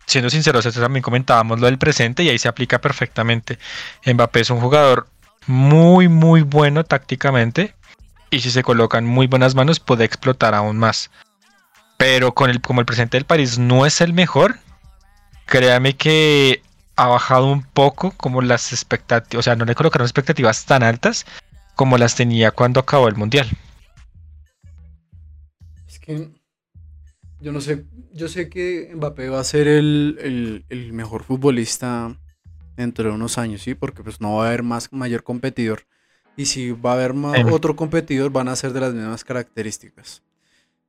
[0.08, 3.60] siendo sinceros, esto también comentábamos lo del presente y ahí se aplica perfectamente.
[4.06, 5.08] Mbappé es un jugador
[5.46, 7.76] muy, muy bueno tácticamente
[8.32, 11.10] y si se colocan muy buenas manos puede explotar aún más.
[11.98, 14.58] Pero con el, como el presente del París no es el mejor,
[15.46, 16.62] créame que
[16.96, 21.26] ha bajado un poco como las expectativas, o sea, no le colocaron expectativas tan altas
[21.76, 23.48] como las tenía cuando acabó el Mundial.
[25.88, 26.30] Es que
[27.42, 32.18] yo no sé, yo sé que Mbappé va a ser el, el- mejor futbolista
[32.76, 33.76] dentro de unos años, ¿sí?
[33.76, 35.84] Porque pues no va a haber más mayor competidor.
[36.40, 37.52] Y si va a haber ma- Em.
[37.52, 40.22] otro competidor, van a ser de las mismas características.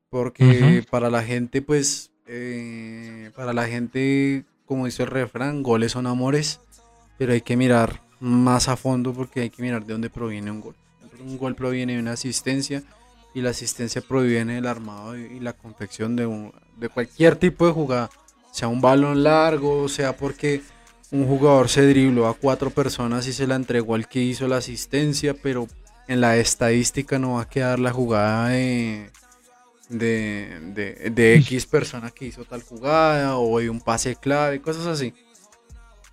[0.09, 6.07] Porque para la gente, pues, eh, para la gente, como dice el refrán, goles son
[6.07, 6.61] amores,
[7.19, 10.61] pero hay que mirar más a fondo porque hay que mirar de dónde proviene un
[10.61, 10.75] gol.
[11.21, 12.83] Un gol proviene de una asistencia
[13.35, 17.67] y la asistencia proviene del armado y y la confección de, un- de cualquier tipo
[17.67, 18.11] de jugada,
[18.53, 20.61] sea un balón largo, sea porque
[21.11, 24.59] un jugador se dribló a cuatro personas y se la entregó al que hizo la
[24.59, 25.67] asistencia, pero
[26.09, 29.11] en la estadística no va a quedar la jugada de,
[29.89, 34.87] de, de, de X persona que hizo tal jugada o de un pase clave, cosas
[34.87, 35.13] así.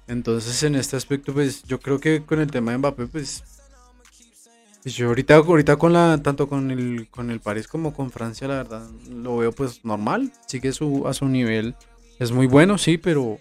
[0.07, 3.43] Entonces en este aspecto, pues yo creo que con el tema de Mbappé, pues
[4.87, 8.47] pues yo ahorita, ahorita con la, tanto con el, con el París como con Francia,
[8.47, 10.31] la verdad, lo veo pues normal.
[10.47, 11.75] Sigue su, a su nivel.
[12.19, 13.37] Es muy bueno, sí, pero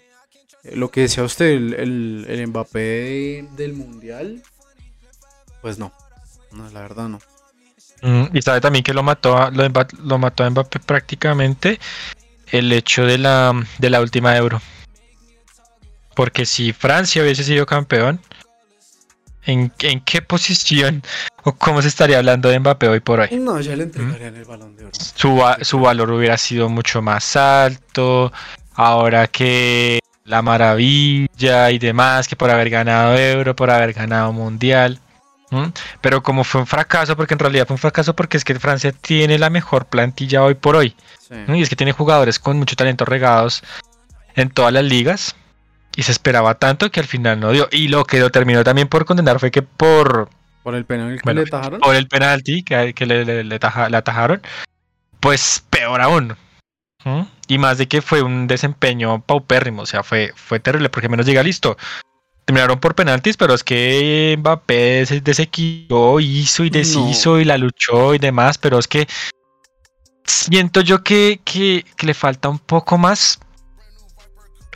[0.75, 4.41] lo que decía usted, el, el, el Mbappé de- del Mundial,
[5.61, 5.91] pues no.
[6.51, 7.19] No, la verdad no.
[8.01, 11.79] Mm, y sabe también que lo mató a, lo, mató a Mbappé prácticamente
[12.51, 14.61] el hecho de la, de la última euro.
[16.15, 18.19] Porque si Francia hubiese sido campeón,
[19.45, 21.03] ¿en, en qué posición
[21.43, 23.29] o cómo se estaría hablando de Mbappé hoy por hoy?
[23.39, 24.93] No, ya le entregarían el balón de oro.
[25.15, 28.31] Su, su valor hubiera sido mucho más alto.
[28.73, 34.99] Ahora que la maravilla y demás, que por haber ganado euro, por haber ganado mundial.
[36.01, 38.91] Pero como fue un fracaso, porque en realidad fue un fracaso porque es que Francia
[38.91, 40.93] tiene la mejor plantilla hoy por hoy.
[41.47, 43.63] Y es que tiene jugadores con mucho talento regados
[44.35, 45.35] en todas las ligas.
[45.95, 47.67] Y se esperaba tanto que al final no dio.
[47.71, 50.29] Y lo que lo terminó también por condenar fue que por,
[50.63, 51.79] Por el penal que Bueno, le tajaron.
[51.79, 54.41] por el penalti que, que le, le- le taja- le atajaron,
[55.21, 56.35] pues peor aún.
[57.03, 57.21] ¿Mm?
[57.47, 61.25] Y más de que fue un desempeño paupérrimo, o sea, fue, fue terrible, porque menos
[61.25, 61.77] llega listo.
[62.45, 68.13] Terminaron por penaltis, pero es que Mbappé se desequilibró, hizo y deshizo y la luchó
[68.13, 69.07] y demás, pero es que
[70.25, 73.39] siento yo que, que, que le falta un poco más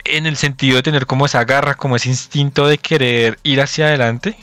[0.04, 3.86] en el sentido de tener como esa garra, como ese instinto de querer ir hacia
[3.86, 4.36] adelante.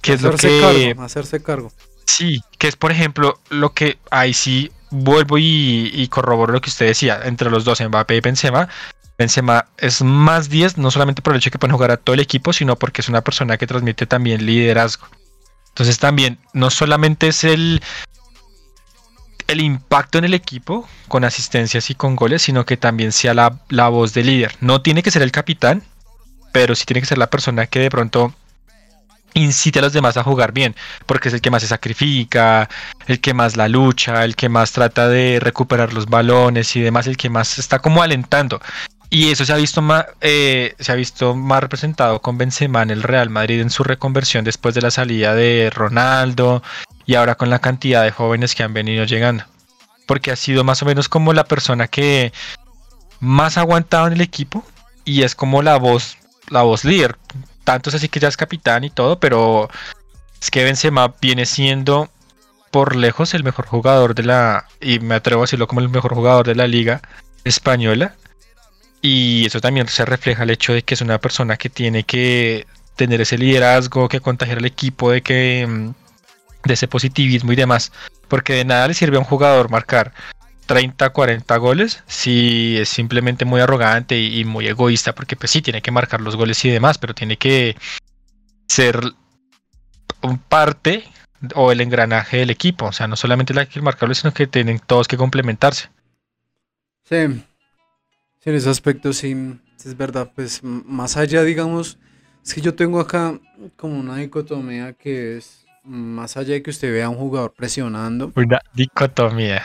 [0.00, 0.94] Que es lo que...
[0.98, 1.70] hacerse cargo.
[2.06, 6.86] Sí, que es por ejemplo lo que ahí sí vuelvo y, corroboro lo que usted
[6.86, 8.68] decía, entre los dos, Mbappé y Benzema.
[9.18, 12.14] Benzema es más 10, no solamente por el hecho de que pueden jugar a todo
[12.14, 15.06] el equipo, sino porque es una persona que transmite también liderazgo.
[15.68, 17.82] Entonces también, no solamente es el,
[19.46, 23.60] el impacto en el equipo con asistencias y con goles, sino que también sea la,
[23.68, 24.56] la voz de líder.
[24.60, 25.82] No tiene que ser el capitán,
[26.52, 28.34] pero sí tiene que ser la persona que de pronto
[29.34, 30.74] incite a los demás a jugar bien,
[31.06, 32.68] porque es el que más se sacrifica,
[33.06, 37.06] el que más la lucha, el que más trata de recuperar los balones y demás,
[37.06, 38.60] el que más está como alentando.
[39.12, 42.90] Y eso se ha visto más, eh, se ha visto más representado con Benzema en
[42.90, 46.62] el Real Madrid en su reconversión después de la salida de Ronaldo
[47.06, 49.44] y ahora con la cantidad de jóvenes que han venido llegando.
[50.06, 52.32] Porque ha sido más o menos como la persona que
[53.18, 54.64] más ha aguantado en el equipo
[55.04, 56.16] y es como la voz,
[56.48, 57.16] la voz líder
[57.64, 59.68] tanto así que ya es capitán y todo, pero
[60.40, 62.10] es que Benzema viene siendo
[62.70, 66.14] por lejos el mejor jugador de la, y me atrevo a decirlo como el mejor
[66.14, 67.02] jugador de la liga
[67.44, 68.14] española.
[69.02, 72.66] Y eso también se refleja el hecho de que es una persona que tiene que
[72.96, 75.90] tener ese liderazgo, que contagiar al equipo, de que mm,
[76.64, 77.92] de ese positivismo y demás.
[78.28, 80.12] Porque de nada le sirve a un jugador marcar
[80.70, 85.82] 30, 40 goles, si es simplemente muy arrogante y, muy egoísta, porque pues sí, tiene
[85.82, 87.74] que marcar los goles y demás, pero tiene que
[88.68, 89.00] ser
[90.22, 91.02] un parte
[91.56, 94.78] o el engranaje del equipo, o sea, no solamente la que marcarlo, sino que tienen
[94.78, 95.88] todos que complementarse.
[97.02, 97.26] Sí,
[98.38, 101.98] sí, en ese aspecto sí, es verdad, pues más allá, digamos,
[102.44, 103.40] es que yo tengo acá
[103.74, 108.30] como una dicotomía que es, más allá de que usted vea a un jugador presionando.
[108.36, 109.64] Una dicotomía.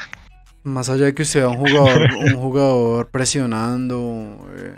[0.66, 3.98] Más allá de que usted un jugador, un jugador presionando,
[4.58, 4.76] eh,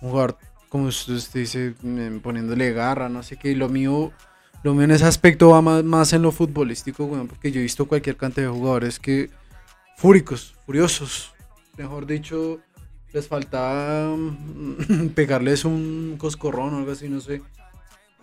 [0.00, 0.38] un jugador,
[0.68, 4.12] como usted dice, mm, poniéndole garra, no sé qué, lo mío,
[4.62, 8.16] lo mío en ese aspecto va más, en lo futbolístico, porque yo he visto cualquier
[8.16, 9.30] cantidad de jugadores que
[9.96, 11.34] fúricos, furiosos,
[11.76, 12.60] mejor dicho,
[13.12, 17.42] les falta mm, pegarles un coscorrón o algo así, no sé.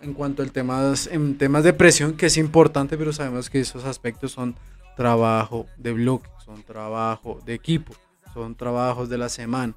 [0.00, 3.84] En cuanto al temas, en temas de presión, que es importante, pero sabemos que esos
[3.84, 4.56] aspectos son
[4.96, 7.92] trabajo de bloque, son trabajo de equipo,
[8.32, 9.74] son trabajos de la semana.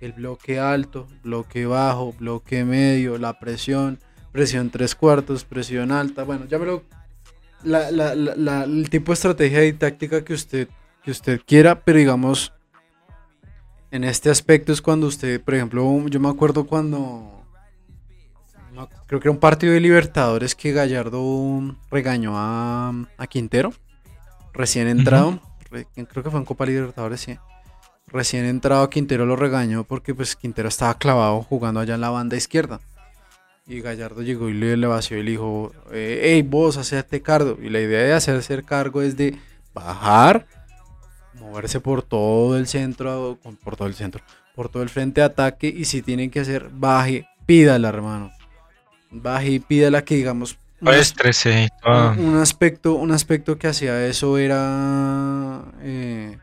[0.00, 3.98] El bloque alto, bloque bajo, bloque medio, la presión,
[4.30, 6.24] presión tres cuartos, presión alta.
[6.24, 6.84] Bueno, ya me lo.
[7.64, 10.68] el tipo de estrategia y táctica que usted,
[11.02, 12.52] que usted quiera, pero digamos,
[13.90, 17.44] en este aspecto es cuando usted, por ejemplo, yo me acuerdo cuando.
[19.06, 23.72] Creo que era un partido de Libertadores que Gallardo regañó a, a Quintero
[24.54, 27.38] recién entrado, creo que fue en Copa Libertadores, sí.
[28.06, 32.36] Recién entrado Quintero lo regañó porque pues Quintero estaba clavado jugando allá en la banda
[32.36, 32.80] izquierda.
[33.66, 37.56] Y Gallardo llegó y le, vació y le dijo, hey vos, hacerte cargo.
[37.62, 39.38] Y la idea de hacerse cargo es de
[39.72, 40.44] bajar,
[41.34, 44.24] moverse por todo el centro, por todo el centro,
[44.56, 45.68] por todo el frente de ataque.
[45.68, 48.32] Y si tienen que hacer, baje, pídala hermano.
[49.12, 51.14] Baje y pídala que digamos pues
[52.18, 55.62] un, aspecto, un aspecto que hacía eso era.
[55.82, 56.38] Eh,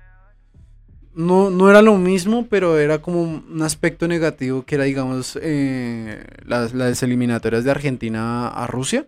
[1.14, 6.24] no, no era lo mismo, pero era como un aspecto negativo que era, digamos, eh,
[6.46, 9.08] las, las, eliminatorias de Argentina a Rusia.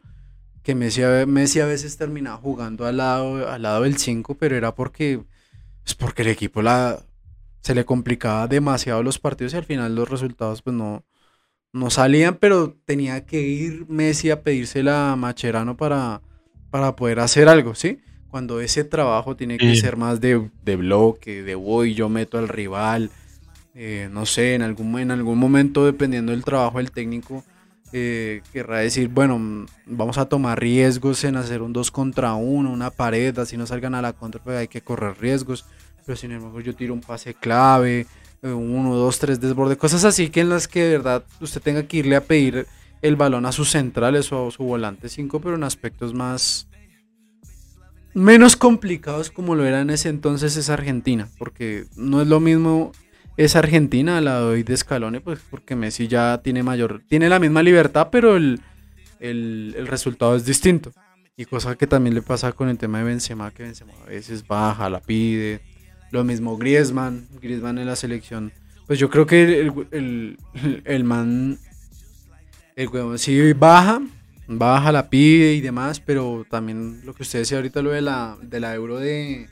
[0.64, 4.76] Que Messi, Messi a veces terminaba jugando al lado, al lado del 5, pero era
[4.76, 5.24] porque,
[5.84, 7.00] pues porque el equipo la,
[7.62, 11.04] se le complicaba demasiado los partidos y al final los resultados pues no,
[11.74, 16.22] no salían, pero tenía que ir Messi a pedírsela a Macherano para,
[16.70, 18.00] para poder hacer algo, ¿sí?
[18.30, 22.48] Cuando ese trabajo tiene que ser más de, de, bloque, de voy, yo meto al
[22.48, 23.10] rival,
[23.74, 27.44] eh, no sé, en algún, en algún momento, dependiendo del trabajo del técnico,
[27.92, 32.92] eh, querrá decir, bueno, vamos a tomar riesgos en hacer un 2 contra 1, una
[32.92, 35.66] pared, así no salgan a la contra, pues hay que correr riesgos,
[36.06, 38.06] pero sin embargo yo tiro un pase clave,
[38.42, 41.98] uno, dos, tres desborde, cosas así que en las que de verdad usted tenga que
[41.98, 42.68] irle a pedir
[43.02, 46.68] el balón a sus centrales o a su volante 5, pero en aspectos más
[48.14, 52.92] menos complicados como lo era en ese entonces es Argentina, porque no es lo mismo
[53.38, 57.64] es Argentina a la de Scaloni, pues porque Messi ya tiene mayor, tiene la misma
[57.64, 58.62] libertad, pero el,
[59.20, 60.92] el resultado es distinto.
[61.38, 64.46] Y cosa que también le pasa con el tema de Benzema, que Benzema a veces
[64.46, 65.62] baja, la pide,
[66.12, 68.52] lo mismo Griezmann, Griezmann en la selección.
[68.88, 70.38] Pues yo creo que el, el,
[70.84, 71.60] el man,
[72.76, 72.90] el
[73.20, 74.02] sí baja,
[74.48, 78.38] baja, la pide y demás, pero también lo que usted decía ahorita, lo de la,
[78.42, 79.48] de la Euro de,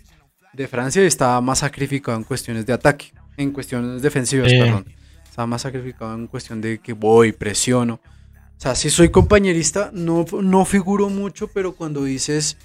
[0.54, 3.14] de Francia, estaba más sacrificado en cuestiones de ataque.
[3.38, 4.86] en cuestiones defensivas, perdón.
[5.30, 8.02] Estaba más sacrificado en cuestión de que voy, presiono.
[8.58, 12.58] O sea, si soy compañerista, no, no figuro mucho, pero cuando dices,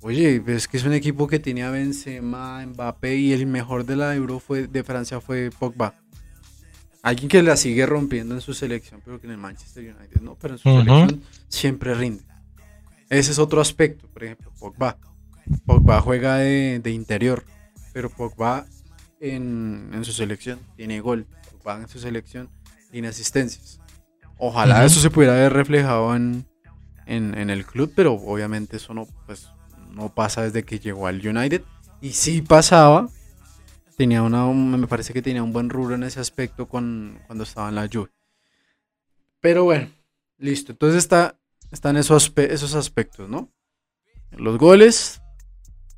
[0.00, 4.14] oye, ves que es un equipo que tenía Benzema, Mbappé y el mejor de la
[4.14, 5.94] Euro fue, de Francia fue Pogba.
[7.02, 10.34] Alguien que la sigue rompiendo en su selección, pero que en el Manchester United no,
[10.34, 12.24] pero en su selección siempre rinde.
[13.08, 14.98] Ese es otro aspecto, por ejemplo, Pogba.
[15.64, 17.44] Pogba juega de, de interior,
[17.92, 18.66] pero Pogba
[19.20, 21.26] en, en su selección tiene gol.
[21.52, 22.48] Pogba en su selección
[22.90, 23.80] tiene asistencias.
[24.38, 26.44] Ojalá eso se pudiera ver reflejado en,
[27.06, 29.48] en, en el club, pero obviamente eso no, pues,
[29.96, 31.62] no pasa desde que llegó al United.
[32.00, 33.08] Y sí pasaba.
[33.96, 37.44] Tenía una, un- me parece que tenía un buen rubro en ese aspecto con, cuando
[37.44, 38.10] estaba en la Juve.
[39.40, 39.90] Pero bueno,
[40.38, 40.72] listo.
[40.72, 41.38] Entonces está,
[41.72, 43.50] están esos, esos aspectos, ¿no?
[44.32, 45.22] Los goles,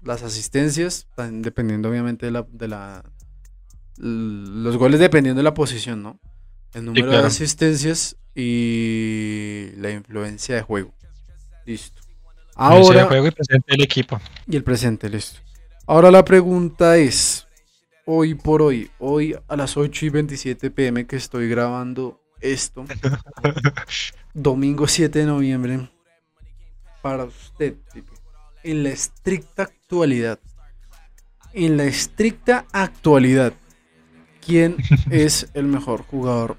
[0.03, 3.03] las asistencias, dependiendo obviamente de la, de la
[3.96, 6.20] los goles dependiendo de la posición, ¿no?
[6.72, 7.26] El número de claro.
[7.26, 10.94] asistencias y la influencia de juego.
[11.66, 12.01] Listo.
[12.59, 14.20] Ahora, juego y presente del equipo.
[14.48, 15.38] y el presente, listo.
[15.86, 17.46] Ahora la pregunta es,
[18.04, 22.84] hoy por hoy, hoy a las 8 y 27 pm que estoy grabando esto,
[24.34, 25.88] domingo 7 de noviembre,
[27.00, 27.76] para usted,
[28.64, 30.40] en la estricta actualidad,
[31.52, 33.52] en la estricta actualidad,
[34.44, 34.76] ¿quién
[35.11, 36.56] es el mejor jugador?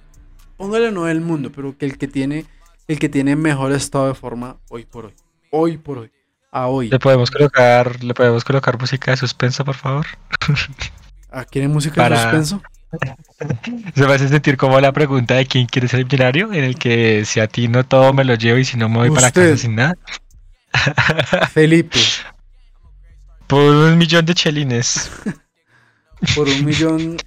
[0.56, 2.46] Póngale no del mundo, pero que el que tiene,
[2.88, 5.14] el que tiene mejor estado de forma hoy por hoy.
[5.52, 6.12] Hoy por hoy.
[6.52, 6.90] A hoy.
[6.90, 10.06] Le podemos colocar, le podemos colocar música de suspenso, por favor.
[11.32, 12.62] ¿Ah, ¿Quiere música de suspenso?
[13.96, 17.24] Se me hace sentir como la pregunta de quién quiere ser millonario, en el que
[17.24, 19.58] si a ti no todo me lo llevo y si no me voy para casa
[19.58, 19.96] sin nada.
[21.54, 22.00] Felipe,
[23.46, 25.12] Por un millón de chelines.
[26.36, 27.18] por un millón,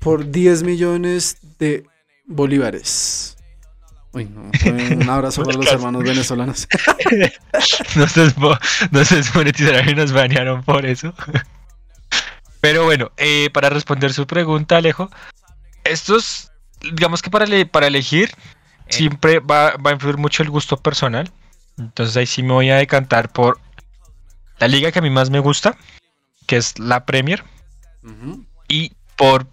[0.00, 1.84] por 10 millones de
[2.26, 3.36] bolívares.
[4.14, 6.68] Uy, no, un abrazo para los hermanos venezolanos.
[7.96, 8.58] No se, desmo-
[8.90, 11.14] no se desmonetizaron y nos banearon por eso.
[12.60, 15.10] Pero bueno, eh, para responder su pregunta, Alejo,
[15.84, 16.50] estos,
[16.80, 18.30] digamos que para, para elegir,
[18.88, 21.30] siempre va, va a influir mucho el gusto personal.
[21.78, 23.58] Entonces ahí sí me voy a decantar por
[24.58, 25.76] la liga que a mí más me gusta,
[26.46, 27.42] que es la Premier,
[28.68, 29.46] y por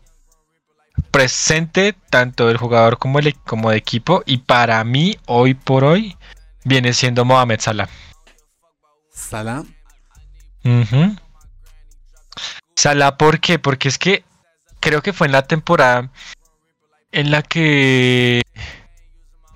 [1.12, 4.24] presente tanto del jugador como, el, como de equipo.
[4.26, 6.18] Y para mí, hoy por hoy,
[6.64, 7.90] viene siendo Mohamed Salah.
[9.12, 9.64] Salah.
[10.64, 11.16] Ujú.
[12.76, 13.60] Salah, ¿por qué?
[13.60, 14.24] Porque es que
[14.80, 16.10] creo que fue en la temporada
[17.12, 18.42] en la que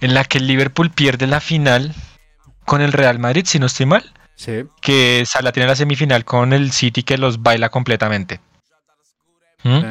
[0.02, 1.94] en la que el Liverpool pierde la final
[2.66, 4.64] con el Real Madrid, si no estoy mal, Sí.
[4.82, 8.42] que Salah tiene la semifinal con el City que los baila completamente.
[9.64, 9.84] ¿Mm?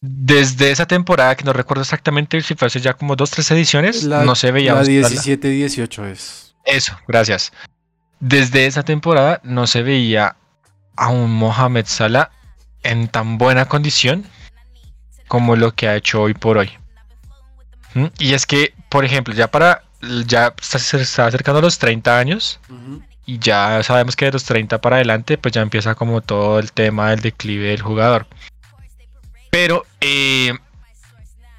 [0.00, 4.04] Desde esa temporada, que no recuerdo exactamente si fue hace ya como dos, tres ediciones,
[4.04, 5.22] La, no se veía la un Salah.
[5.22, 6.54] 17-18 es.
[6.64, 7.52] Eso, gracias.
[8.20, 10.36] Desde esa temporada no se veía
[10.96, 12.30] a un Mohamed Salah
[12.82, 14.24] en tan buena condición
[15.28, 16.70] como lo que ha hecho hoy por hoy.
[17.94, 18.06] ¿Mm?
[18.18, 19.84] Y es que, por ejemplo, ya para
[20.26, 22.58] ya se está acercando a los 30 años
[23.24, 26.72] y ya sabemos que de los 30 para adelante pues ya empieza como todo el
[26.72, 28.26] tema del declive del jugador.
[29.52, 30.54] Pero eh,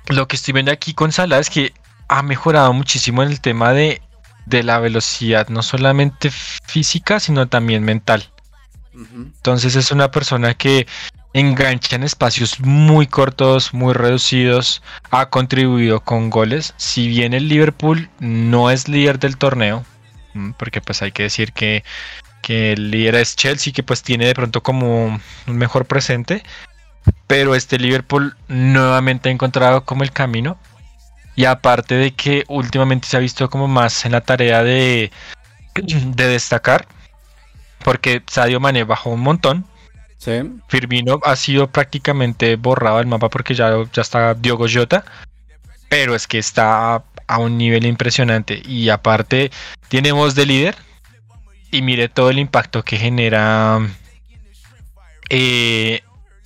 [0.08, 1.74] lo que estoy viendo aquí con Salah es que
[2.08, 4.02] ha mejorado muchísimo en el tema de,
[4.48, 8.28] de la velocidad, no solamente física, sino también mental.
[8.96, 10.88] Entonces es una persona que
[11.34, 14.82] engancha en espacios muy cortos, muy reducidos,
[15.12, 16.74] ha contribuido con goles.
[16.78, 19.86] Si bien el Liverpool no es líder del torneo,
[20.34, 21.84] mm, porque pues hay que decir que,
[22.42, 25.06] que el líder es Chelsea, que pues tiene de pronto como
[25.48, 26.44] un mejor presente,
[27.28, 30.58] pero este Liverpool nuevamente ha encontrado como el camino.
[31.36, 35.12] Y aparte de que últimamente se ha visto como más en la tarea de,
[35.76, 36.88] de destacar,
[37.84, 39.66] porque Sadio Mane bajó un montón.
[40.18, 40.42] Sí.
[40.70, 45.04] Firmino ha sido prácticamente borrado del mapa porque ya, ya está Diogo Jota.
[45.90, 48.62] Pero es que está a un nivel impresionante.
[48.66, 49.52] Y aparte,
[49.90, 50.76] tiene voz de líder.
[51.72, 53.80] Y mire todo el impacto que genera.
[55.30, 56.02] eh,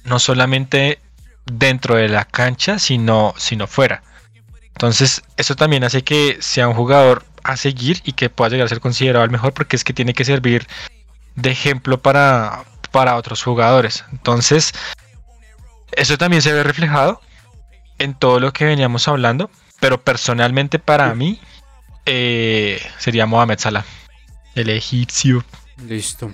[0.07, 0.99] no solamente
[1.45, 4.03] dentro de la cancha, sino, sino fuera.
[4.67, 8.69] Entonces, eso también hace que sea un jugador a seguir y que pueda llegar a
[8.69, 10.67] ser considerado el mejor porque es que tiene que servir
[11.35, 14.05] de ejemplo para, para otros jugadores.
[14.11, 14.73] Entonces,
[15.91, 17.21] eso también se ve reflejado
[17.97, 19.49] en todo lo que veníamos hablando,
[19.79, 21.39] pero personalmente para mí
[22.05, 23.85] eh, sería Mohamed Salah,
[24.55, 25.43] el egipcio.
[25.85, 26.31] Listo.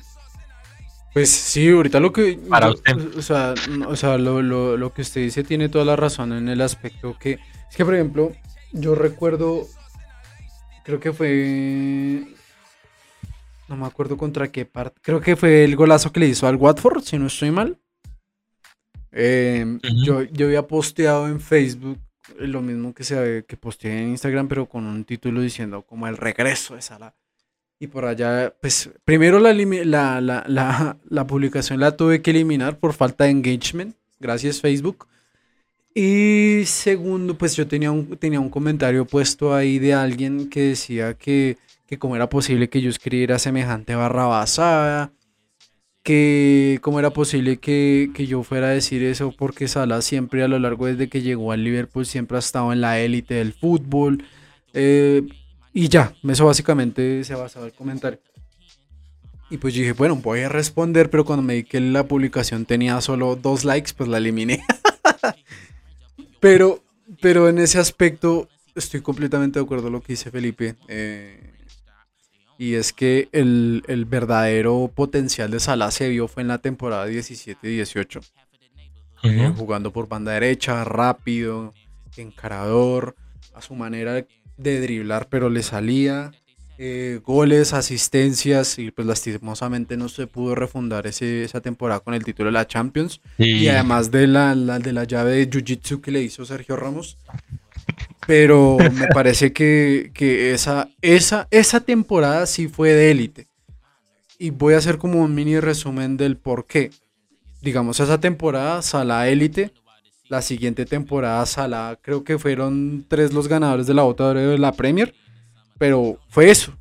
[1.14, 2.40] Pues sí, ahorita lo que.
[2.50, 3.18] Para yo- usted.
[3.18, 3.54] O sea,
[3.88, 7.16] o sea lo, lo- lo que usted dice tiene toda la razón en el aspecto
[7.20, 7.34] que.
[7.70, 8.32] Es que, por ejemplo,
[8.72, 9.68] yo recuerdo.
[10.84, 12.26] Creo que fue.
[13.70, 15.00] No me acuerdo contra qué parte.
[15.02, 17.78] Creo que fue el golazo que le hizo al Watford, si no estoy mal.
[19.12, 20.04] Eh, Ujú.
[20.04, 22.00] yo, yo había posteado en Facebook
[22.40, 26.18] lo mismo que, se, que posteé en Instagram, pero con un título diciendo como el
[26.18, 27.14] regreso de Salah.
[27.80, 32.94] Y por allá, pues primero la, la, la, la, publicación la tuve que eliminar por
[32.94, 33.96] falta de engagement.
[34.20, 35.08] Gracias Facebook.
[35.96, 41.14] Y segundo, pues yo tenía un, tenía un comentario puesto ahí de alguien que decía
[41.14, 45.14] que, que cómo era posible que yo escribiera semejante barra basada,
[46.04, 50.48] que cómo era posible que, que yo fuera a decir eso porque Salah siempre a
[50.48, 54.24] lo largo desde que llegó al Liverpool siempre ha estado en la élite del fútbol.
[54.74, 55.24] eh,
[55.74, 58.20] y ya, eso básicamente se basaba el comentario.
[59.50, 63.00] Y pues dije, bueno, voy a responder, pero cuando me di que la publicación tenía
[63.02, 64.64] solo dos likes, pues la eliminé.
[66.40, 66.84] pero,
[67.22, 70.76] pero en ese aspecto estoy completamente de acuerdo con lo que dice Felipe.
[70.88, 71.54] eh,
[72.58, 77.08] y es que el, el verdadero potencial de Salah se vio fue en la temporada
[77.08, 78.22] 17-18.
[79.24, 81.74] eh, jugando por banda derecha, rápido,
[82.16, 83.16] encarador,
[83.54, 84.26] a su manera
[84.58, 86.32] de driblar, pero le salía.
[86.80, 92.24] eh, goles, asistencias, y pues lastimosamente no se pudo refundar ese- esa temporada con el
[92.26, 93.22] título de la Champions.
[93.38, 96.76] Y, Y, además de la, la- de la llave de Jiu-Jitsu que le hizo Sergio
[96.76, 97.18] Ramos.
[98.26, 103.48] Pero me parece que, que esa, esa, esa temporada sí fue de élite.
[104.40, 106.92] Y voy a hacer como un mini resumen del por qué.
[107.62, 109.72] Digamos, esa temporada Salah élite.
[110.34, 114.72] La siguiente temporada Salah, creo que fueron tres los ganadores de la bota de la
[114.72, 115.14] Premier.
[115.78, 116.76] Pero fue eso.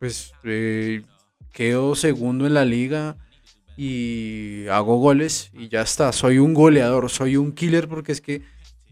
[0.00, 1.04] Pues eh,
[1.52, 3.16] quedo segundo en la liga
[3.76, 6.10] y hago goles y ya está.
[6.10, 8.42] Soy un goleador, soy un killer porque es que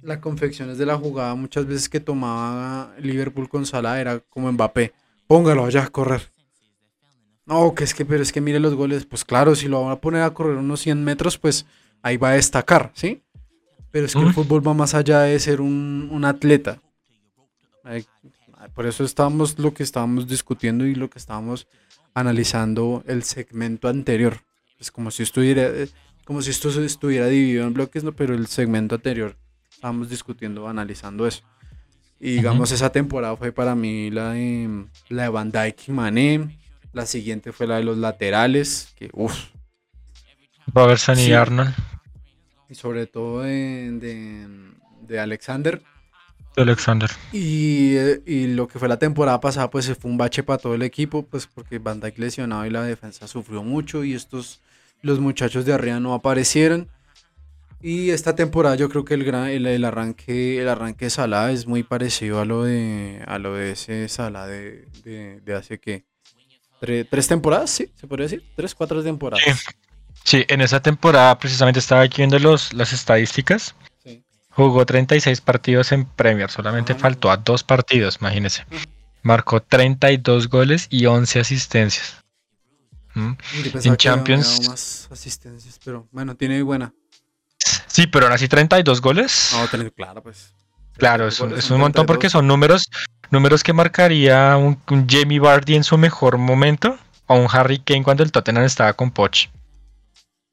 [0.03, 4.93] la confecciones de la jugada muchas veces que tomaba Liverpool con Salah era como Mbappé.
[5.27, 6.31] Póngalo allá a correr.
[7.45, 9.05] No, que es que, pero es que mire los goles.
[9.05, 11.67] Pues claro, si lo van a poner a correr unos 100 metros, pues
[12.03, 13.25] ahí va a destacar, ¿sí?
[13.91, 16.81] Pero es que el fútbol va más allá de ser un, un atleta.
[18.75, 21.67] Por eso estábamos lo que estábamos discutiendo y lo que estábamos
[22.15, 24.41] analizando el segmento anterior.
[24.79, 25.89] Es como si estuviera, eh,
[26.25, 28.13] como si esto estuviera dividido en bloques, ¿no?
[28.13, 29.37] pero el segmento anterior
[29.71, 31.43] estábamos discutiendo, analizando eso.
[32.21, 36.59] Y digamos, esa temporada fue para mí la de, la de Van Dijk y Mané.
[36.93, 39.37] La siguiente fue la de los laterales, que uff,
[40.75, 41.33] Robertson y Sí.
[41.33, 41.75] Arnold.
[42.69, 44.47] Y sobre todo de, de,
[45.03, 45.83] de Alexander.
[46.57, 47.11] Alexander.
[47.33, 50.75] Y, eh, y lo que fue la temporada pasada, pues fue un bache para todo
[50.75, 54.61] el equipo, pues porque Van Dijk lesionado y la defensa sufrió mucho y estos,
[55.03, 56.89] los muchachos de arriba no aparecieron.
[57.81, 61.53] Y esta temporada yo creo que el, gran, el, el arranque el arranque de Salah
[61.53, 65.79] es muy parecido a lo de a lo de ese Salah de, de, de hace
[65.79, 66.05] que
[66.81, 69.45] tres, tres temporadas, sí, se podría decir, tres, cuatro temporadas.
[69.45, 69.73] Sí.
[70.25, 73.75] Sí, en esa temporada precisamente estaba aquí viendo los, las estadísticas.
[74.05, 74.23] Sí.
[74.51, 76.97] Jugó 36 partidos en Premier, solamente Ah.
[76.99, 78.67] faltó a dos partidos, imagínese.
[79.23, 82.17] Marcó 32 goles y 11 asistencias.
[83.15, 83.33] ¿Mm?
[83.75, 86.93] Había Champions- más asistencias, pero bueno, tiene buena.
[87.87, 89.51] Sí, pero aún así 32 goles.
[89.55, 90.53] No, tener claro, pues.
[90.97, 92.07] Claro, es un, es montón 32.
[92.07, 92.89] porque son números,
[93.31, 98.03] números que marcaría un, un Jamie Vardy en su mejor momento o un Harry Kane
[98.03, 99.49] cuando el Tottenham estaba con Poch.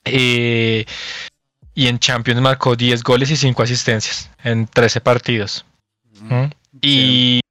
[0.05, 0.85] Eh,
[1.73, 5.65] y en Champions marcó 10 goles y 5 asistencias en 13 partidos.
[6.21, 6.45] ¿Mm?
[6.81, 7.41] Y,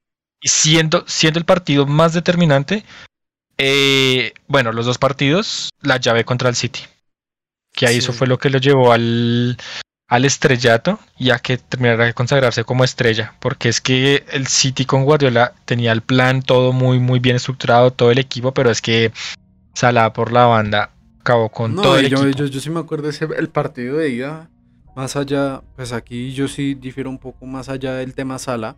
[0.41, 2.85] y siendo, siendo el partido más determinante,
[3.59, 6.81] eh, bueno, los dos partidos, la llave contra el City.
[7.73, 9.57] Que ahí eso fue lo que lo llevó al,
[10.09, 13.35] al estrellato y a que terminara de consagrarse como estrella.
[13.41, 17.91] Porque es que el City con Guardiola tenía el plan todo muy, muy bien estructurado,
[17.91, 19.13] todo el equipo, pero es que
[19.75, 20.94] Salah por la banda
[21.25, 22.39] acabó con No, todo el yo, equipo.
[22.39, 24.51] yo, yo sí me acuerdo ese el partido de ida.
[24.95, 28.77] Más allá, pues aquí yo sí difiero un poco más allá del tema Sala.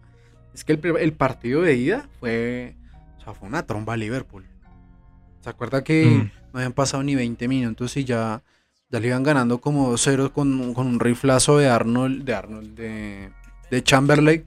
[0.55, 2.75] Es que el, el partido de ida fue.
[3.19, 4.45] O sea, fue una tromba a Liverpool.
[5.43, 6.31] ¿Se acuerda que Mm.
[6.53, 8.43] no habían pasado ni 20 minutos y ya,
[8.91, 13.31] ya le iban ganando como 2-0 con, con un riflazo de Arnold, de Arnold, de,
[13.71, 14.45] de Chamberlain?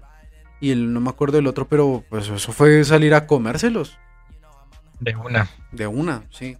[0.61, 3.97] Y el, no me acuerdo del otro, pero pues eso fue salir a comérselos.
[4.99, 5.47] De una.
[5.71, 6.57] De una, sí.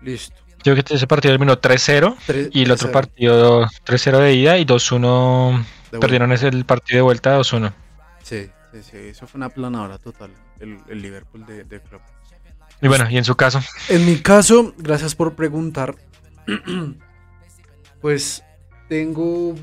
[0.00, 0.42] Listo.
[0.64, 4.34] Yo creo que ese partido terminó 3-0 Tres- y el otro 3-0 partido 3-0 de
[4.34, 7.72] ida y 2-1 de Perdieron ese el partido de vuelta 2-1.
[8.22, 12.02] Sí, sí, sí, eso fue una planadora total, el, el Liverpool de, de Klopp.
[12.80, 13.60] Y bueno, y en su caso.
[13.88, 15.94] En mi caso, gracias por preguntar.
[18.00, 18.42] pues
[18.88, 19.54] tengo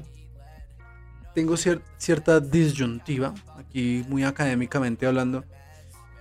[1.34, 5.46] tengo cierta disyuntiva, aquí muy académicamente hablando,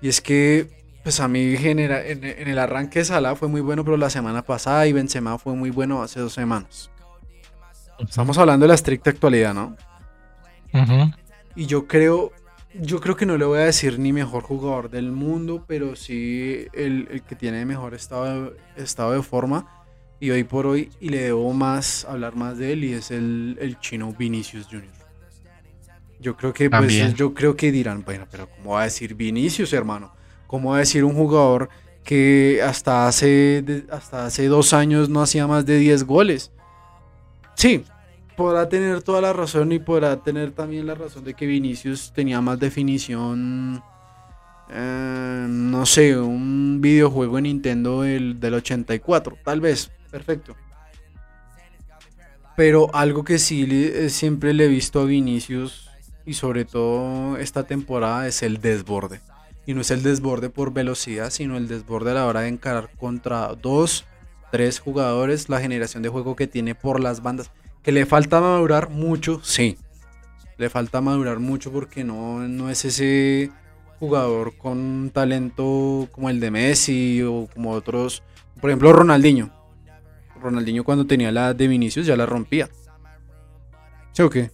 [0.00, 0.79] y es que
[1.10, 4.42] pues a mí genera, en, el arranque de Salah fue muy bueno, pero la semana
[4.42, 6.88] pasada y Benzema fue muy bueno hace dos semanas.
[7.98, 9.76] Estamos hablando de la estricta actualidad, ¿no?
[11.56, 12.30] Y yo creo,
[12.74, 16.66] yo creo que no le voy a decir ni mejor jugador del mundo, pero sí
[16.74, 19.66] el, que tiene mejor estado estado de forma
[20.20, 23.58] y hoy por hoy, y le debo más hablar más de él, y es el,
[23.60, 24.84] el chino Vinicius Jr.
[26.20, 29.72] Yo creo que, pues, yo creo que dirán, bueno, pero ¿cómo va a decir Vinicius,
[29.72, 30.19] hermano?
[30.50, 31.68] ¿Cómo decir un jugador
[32.02, 36.50] que hasta hace, hasta hace dos años no hacía más de 10 goles?
[37.54, 37.84] Sí,
[38.36, 42.40] podrá tener toda la razón y podrá tener también la razón de que Vinicius tenía
[42.40, 43.80] más definición.
[44.70, 50.56] Eh, no sé, un videojuego en Nintendo del, del 84, tal vez, perfecto.
[52.56, 55.88] Pero algo que sí eh, siempre le he visto a Vinicius
[56.26, 59.20] y sobre todo esta temporada es el desborde.
[59.66, 62.90] Y no es el desborde por velocidad, sino el desborde a la hora de encarar
[62.96, 64.04] contra dos,
[64.50, 67.50] tres jugadores, la generación de juego que tiene por las bandas.
[67.82, 69.78] Que le falta madurar mucho, sí.
[70.58, 73.50] Le falta madurar mucho porque no, no es ese
[73.98, 78.22] jugador con talento como el de Messi o como otros.
[78.60, 79.50] Por ejemplo, Ronaldinho.
[80.40, 82.68] Ronaldinho cuando tenía la de Vinicius ya la rompía.
[84.12, 84.50] ¿Sí o qué?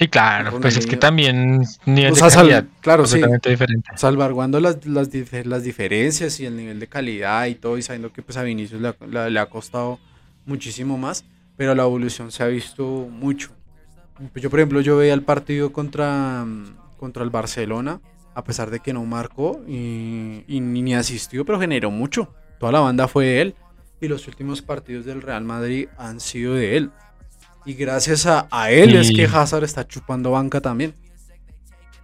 [0.00, 3.90] Sí, claro, pues es que también nivel de calidad claro, completamente diferente.
[3.96, 5.10] Salvaguardando las, las,
[5.44, 8.80] las, diferencias y el nivel de calidad y todo, y sabiendo que pues a Vinicius
[8.80, 10.00] le, ha costado
[10.46, 11.26] muchísimo más,
[11.58, 13.50] pero la evolución se ha visto mucho.
[14.36, 16.46] Yo, por ejemplo, yo veía el partido contra,
[16.96, 18.00] contra el Barcelona,
[18.34, 22.32] a pesar de que no marcó y, y ni asistió, pero generó mucho.
[22.58, 23.54] Toda la banda fue de él
[24.00, 26.90] y los últimos partidos del Real Madrid han sido de él.
[27.64, 30.94] Y gracias a, él es que Hazard está chupando banca también.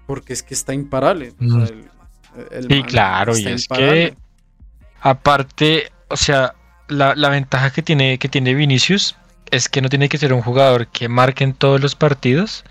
[0.07, 1.33] Porque es que está imparable.
[1.39, 1.65] Mm.
[2.69, 4.15] sí, claro, y es que
[5.01, 6.55] aparte, o sea,
[6.89, 9.17] la, ventaja que tiene, que tiene Vinicius
[9.51, 12.65] es que no tiene que ser un jugador que marque en todos los partidos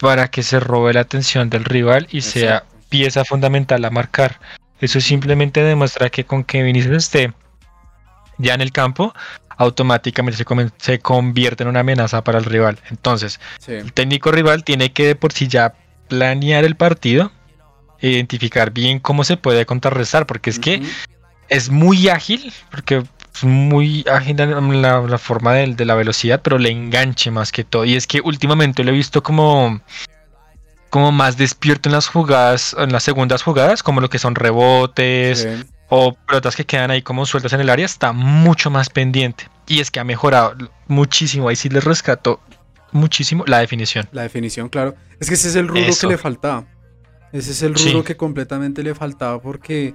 [0.00, 4.40] para que se robe la atención del rival y sea pieza fundamental a marcar.
[4.80, 7.32] Eso simplemente demuestra que con que Vinicius esté
[8.38, 9.14] ya en el campo,
[9.56, 10.44] automáticamente
[10.78, 12.78] se, convierte en una amenaza para el rival.
[12.90, 15.74] Entonces, el técnico rival tiene que de por sí ya
[16.08, 17.32] planear el partido,
[18.00, 20.82] identificar bien cómo se puede contrarrestar, porque es que
[21.48, 23.02] es muy ágil, porque
[23.34, 27.64] es muy ágil la, la forma de, de, la velocidad, pero le enganche más que
[27.64, 27.84] todo.
[27.84, 29.80] Y es que últimamente lo he visto como
[30.90, 35.46] como más despierto en las jugadas, en las segundas jugadas, como lo que son rebotes,
[35.88, 39.48] o pelotas que quedan ahí como sueltas en el área, está mucho más pendiente.
[39.66, 40.54] Y es que ha mejorado
[40.86, 41.48] muchísimo.
[41.48, 42.40] Ahí sí le rescató
[42.92, 44.08] muchísimo la definición.
[44.12, 44.94] La definición, claro.
[45.20, 46.66] Es que ese es el rudo que le faltaba.
[47.32, 49.94] Ese es el rudo que completamente le faltaba porque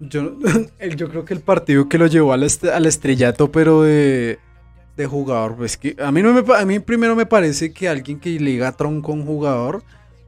[0.00, 0.36] yo,
[0.96, 4.38] yo creo que el partido que lo llevó al, al estrellato, pero de,
[4.96, 8.20] de jugador, pues que a mí, no me, a mí primero me parece que alguien
[8.20, 9.82] que le diga tronco a un jugador,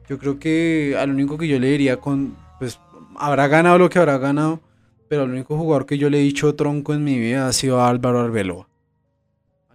[0.09, 2.79] yo creo que al único que yo le diría con, pues
[3.17, 4.61] habrá ganado lo que habrá ganado,
[5.07, 7.81] pero el único jugador que yo le he dicho tronco en mi vida ha sido
[7.81, 8.67] Álvaro Arbeloa.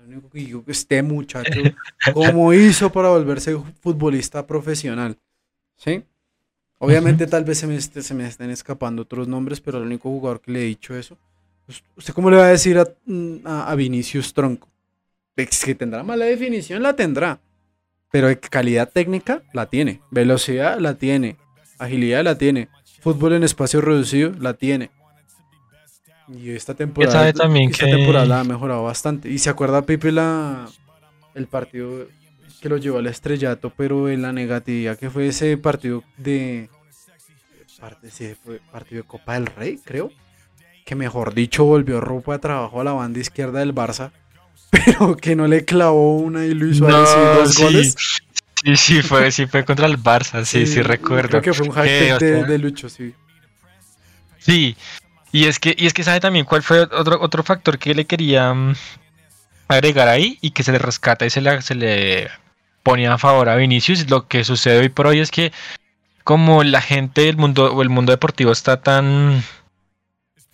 [0.03, 1.51] El único que que este muchacho,
[2.15, 5.17] ¿cómo hizo para volverse futbolista profesional?
[5.77, 6.05] ¿Sí?
[6.79, 10.41] Obviamente tal vez se me, se me estén escapando otros nombres, pero el único jugador
[10.41, 11.17] que le he dicho eso.
[11.65, 14.69] Pues, ¿Usted cómo le va a decir a, a, Vinicius Tronco?
[15.37, 17.41] Es que tendrá mala definición, la tendrá.
[18.11, 20.01] Pero calidad técnica la tiene.
[20.11, 21.37] Velocidad la tiene.
[21.79, 22.69] Agilidad la tiene.
[23.01, 24.91] Fútbol en espacio reducido la tiene.
[26.29, 29.29] Y esta temporada, también esta temporada ha mejorado bastante.
[29.29, 30.69] Y se acuerda Pipe la,
[31.35, 32.07] el partido
[32.61, 36.69] que lo llevó al estrellato, pero en la negatividad que fue ese partido de
[38.71, 40.11] partido de Copa del Rey, creo.
[40.85, 44.13] Que mejor dicho volvió ropa de trabajo a la banda izquierda del Barça,
[44.71, 47.97] pero que no le clavó una y lo hizo dos goles.
[48.65, 51.41] Sí, sí fue, sí fue contra el Barça, sí, sí, recuerdo.
[51.41, 53.13] Creo que fue un hack de, de Lucho, sí.
[54.39, 54.77] Sí,
[55.33, 58.07] y es que, y es que sabe también cuál fue otro, otro factor que le
[58.07, 58.75] quería mm,
[59.69, 62.31] agregar ahí y que se le rescata y se le, se le
[62.83, 64.09] ponía a favor a Vinicius.
[64.11, 65.53] Lo que sucede hoy por hoy es que
[66.25, 69.43] como la gente del mundo o el mundo deportivo está tan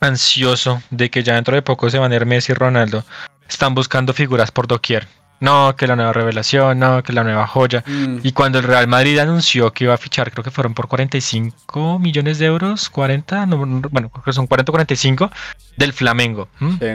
[0.00, 3.04] ansioso de que ya dentro de poco se van a ir Messi y Ronaldo,
[3.48, 5.08] están buscando figuras por doquier.
[5.40, 7.84] No, que la nueva revelación, no, que la nueva joya.
[7.86, 10.88] Mm, Y cuando el Real Madrid anunció que iba a fichar, creo que fueron por
[10.88, 15.30] 45 millones de euros, 40, no, no, bueno, creo que son 40 o 45
[15.76, 16.48] del Flamengo.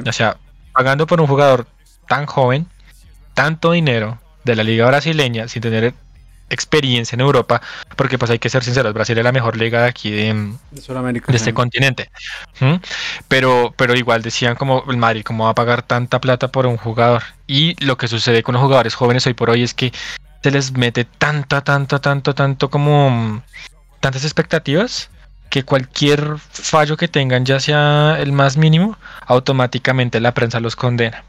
[0.07, 0.37] O sea,
[0.73, 1.67] pagando por un jugador
[2.07, 2.67] tan joven,
[3.33, 5.93] tanto dinero de la liga brasileña sin tener
[6.49, 7.61] experiencia en Europa,
[7.95, 10.33] porque pues hay que ser sinceros, Brasil es la mejor liga de aquí de,
[10.71, 12.09] de de este continente.
[12.59, 12.75] ¿Mm?
[13.27, 16.77] Pero, pero igual decían como el Madrid, ¿cómo va a pagar tanta plata por un
[16.77, 17.23] jugador?
[17.47, 19.91] Y lo que sucede con los jugadores jóvenes hoy por hoy es que
[20.41, 23.41] se les mete tanta, tanto, tanto, tanto como mm,
[23.99, 25.09] tantas expectativas
[25.49, 31.23] que cualquier fallo que tengan, ya sea el más mínimo, automáticamente la prensa los condena.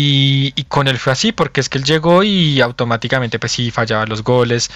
[0.00, 3.72] Y, y con él fue así, porque es que él llegó y automáticamente, pues sí,
[3.72, 4.70] fallaba los goles,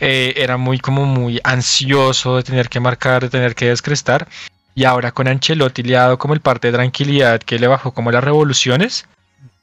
[0.00, 4.26] eh, era muy como muy ansioso de tener que marcar, de tener que descrestar.
[4.74, 7.92] Y ahora con Ancelotti le ha dado como el parte de tranquilidad que le bajó
[7.92, 9.06] como las revoluciones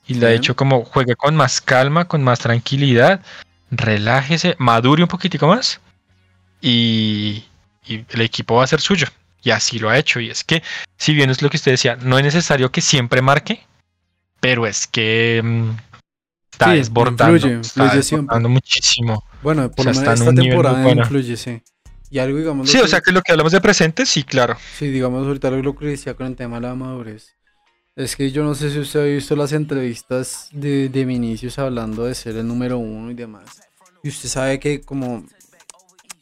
[0.07, 3.19] y le ha dicho como juegue con más calma, con más tranquilidad,
[3.71, 5.81] relájese, madure un poquitico más
[6.61, 7.45] y,
[7.87, 9.07] y el equipo va a ser suyo.
[9.41, 10.19] Y así lo ha hecho.
[10.19, 10.61] Y es que,
[10.97, 13.65] si bien es lo que usted decía, no es necesario que siempre marque,
[14.39, 15.69] pero es que mm,
[16.51, 18.21] está Sí, desbordando, influye, está influye siempre.
[18.23, 19.23] desbordando muchísimo.
[19.41, 21.61] Bueno, por O sea, lo menos en esta temporada influye, sí.
[22.11, 24.57] Y algo, digamos, Sí, que- o sea que lo que hablamos de presente, sí, claro.
[24.77, 27.35] Sí, digamos ahorita lo que decía con el tema de la madurez.
[27.95, 32.05] Es que yo no sé si usted ha visto las entrevistas de, de Vinicius hablando
[32.05, 33.61] de ser el número uno y demás.
[34.03, 35.25] Y usted sabe que como...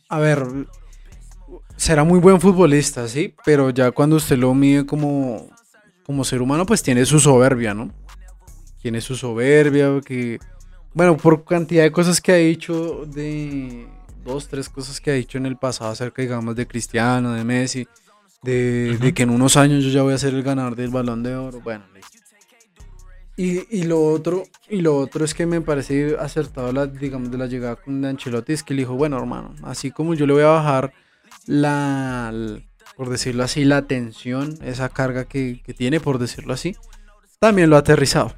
[0.09, 0.43] A ver,
[1.75, 5.49] será muy buen futbolista, sí, pero ya cuando usted lo mide como,
[6.05, 7.93] como ser humano, pues tiene su soberbia, ¿no?
[8.87, 10.39] Tiene su soberbia, que...
[10.93, 13.85] Bueno, por cantidad de cosas que ha dicho, de
[14.23, 17.85] dos, tres cosas que ha dicho en el pasado acerca, digamos, de Cristiano, de Messi,
[18.43, 19.13] de, de Ujú.
[19.13, 21.59] que en unos años yo ya voy a ser el ganador del balón de oro.
[21.59, 22.17] Bueno, listo.
[23.35, 27.37] Y, y lo otro, y lo otro es que me parece acertado la, digamos, de
[27.37, 30.43] la llegada con Ancelotti, es que le dijo, bueno, hermano, así como yo le voy
[30.43, 30.93] a bajar
[31.45, 32.31] la,
[32.95, 36.77] por decirlo así, la tensión, esa carga que, que tiene, por decirlo así,
[37.39, 38.33] también lo ha aterrizado.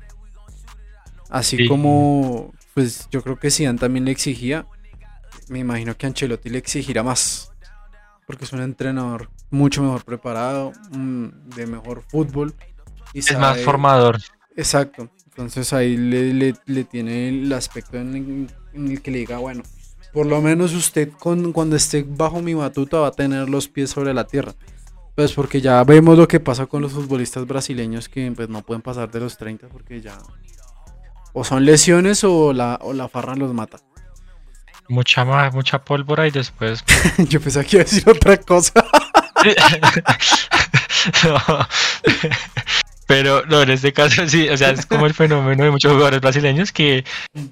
[1.30, 1.68] Así Sí.
[1.68, 4.66] como, pues yo creo que Zidane también le exigía,
[5.48, 7.52] me imagino que Ancelotti le exigirá más,
[8.28, 12.54] porque es un entrenador mucho mejor preparado, mm, de mejor fútbol.
[13.14, 14.18] Y Es más formador.
[14.56, 15.10] Exacto.
[15.30, 19.64] Entonces ahí le, le- le tiene el aspecto en, en el que le diga, bueno,
[20.14, 23.90] por lo menos usted con, cuando esté bajo mi batuta va a tener los pies
[23.92, 24.54] sobre la tierra.
[25.16, 28.82] Pues porque ya vemos lo que pasa con los futbolistas brasileños que pues no pueden
[28.82, 30.18] pasar de los 30 porque ya
[31.34, 33.78] o son lesiones o la, o la farra los mata.
[34.88, 36.84] Mucha más, mucha pólvora y después.
[37.30, 38.74] Yo pensé que iba a decir otra cosa.
[41.24, 41.38] No.
[43.08, 46.22] Pero no, en este caso sí, o sea, es como el fenómeno de muchos jugadores
[46.22, 47.06] brasileños que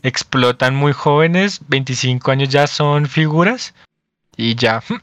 [0.04, 3.74] explotan muy jóvenes, 25 años ya son figuras
[4.36, 4.96] y ya mm,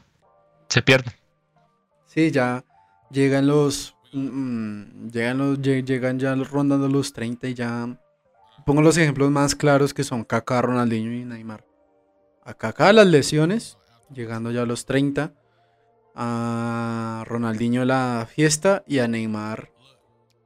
[0.69, 1.13] se pierden.
[2.05, 2.63] Sí, ya
[3.11, 3.95] llegan los.
[4.13, 7.87] mm, llegan, los lle- llegan ya rondando los 30 y ya.
[8.65, 11.65] Pongo los ejemplos más claros que son Kaká, Ronaldinho y Neymar.
[12.43, 13.77] A Kaká las lesiones,
[14.13, 15.33] llegando ya a los 30.
[16.15, 19.71] A Ronaldinho la fiesta y a Neymar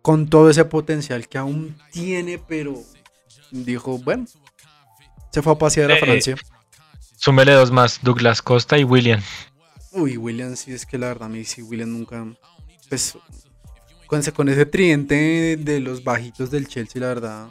[0.01, 2.81] con todo ese potencial que aún tiene, pero
[3.51, 4.25] dijo, bueno,
[5.31, 6.01] se fue a pasear a Eh, eh.
[6.01, 6.35] Francia.
[7.17, 9.21] Súmele dos más, Douglas Costa y William.
[9.91, 12.25] Uy, William, sí, es que la verdad, a mí sí, William nunca.
[12.89, 13.17] Pues,
[14.07, 17.49] con, ese- con ese tridente de, de los bajitos del Chelsea, la verdad.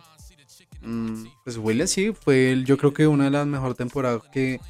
[0.82, 4.60] Mm, pues, William sí, fue, el- yo creo que una de las mejores temporadas que,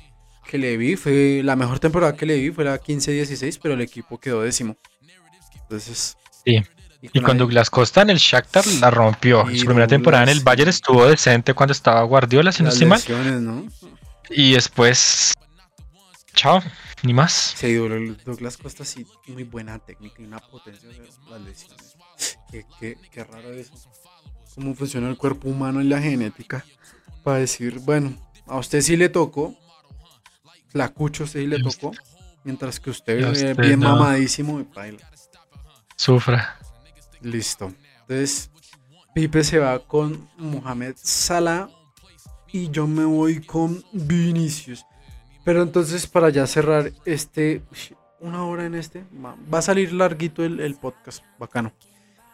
[0.47, 0.97] que le vi.
[0.97, 4.77] Fue la mejor temporada que le vi, fue la 15-16, pero el equipo quedó décimo.
[5.63, 6.17] Entonces.
[6.45, 6.63] Sí.
[7.01, 9.49] Y con ahí- Douglas Costa en el Shakhtar la rompió.
[9.51, 12.75] Y su primera temporada en el Bayern estuvo decente cuando estaba Guardiola, si no las
[12.75, 12.99] estoy mal.
[12.99, 13.67] lesiones, ¿no?
[14.31, 15.33] Y después.
[16.35, 16.61] Chao,
[17.03, 17.55] ni más.
[17.57, 20.99] Sí, Douglas Douglas Costa sí, muy buena técnica y una potencia de
[21.31, 21.97] las lesiones.
[22.51, 23.75] Qué, qué- qué raro eso.
[24.59, 26.65] Cómo funciona el cuerpo humano y la genética.
[27.23, 28.13] Para decir, bueno,
[28.45, 29.55] a usted sí le tocó.
[30.73, 31.93] La cucho a usted sí le tocó.
[32.43, 33.91] Mientras que usted, usted bien no.
[33.91, 35.09] mamadísimo y baila.
[35.95, 36.59] Sufra.
[37.21, 37.73] Listo.
[38.01, 38.51] Entonces,
[39.15, 41.69] Pipe se va con Mohamed Salah
[42.51, 44.85] y yo me voy con Vinicius.
[45.45, 47.63] Pero entonces, para ya cerrar este,
[48.19, 51.73] una hora en este, va, va a salir larguito el, el podcast, bacano.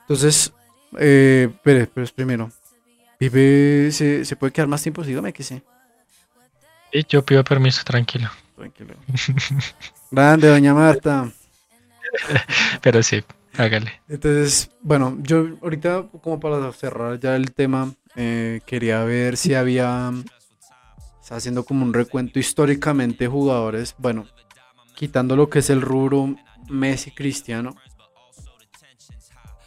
[0.00, 0.54] Entonces,
[0.98, 2.50] eh, espere, pero es primero.
[3.18, 5.62] Pipe se, se puede quedar más tiempo, dígame que sí.
[7.08, 8.30] Yo pido permiso, tranquilo.
[8.56, 8.94] Tranquilo.
[10.10, 11.32] Grande, doña Marta.
[12.82, 13.24] Pero sí,
[13.56, 14.02] hágale.
[14.08, 20.12] Entonces, bueno, yo ahorita como para cerrar ya el tema, Eh, quería ver si había.
[21.20, 23.94] Está haciendo como un recuento históricamente jugadores.
[23.98, 24.26] Bueno,
[24.94, 26.36] quitando lo que es el rubro
[26.68, 27.74] Messi Cristiano.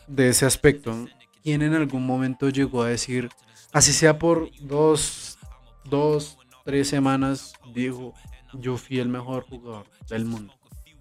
[0.08, 1.08] De ese aspecto.
[1.48, 3.30] ¿Quién en algún momento llegó a decir,
[3.72, 5.38] así sea por dos,
[5.86, 8.14] dos, tres semanas, dijo,
[8.52, 10.54] yo fui el mejor jugador del mundo?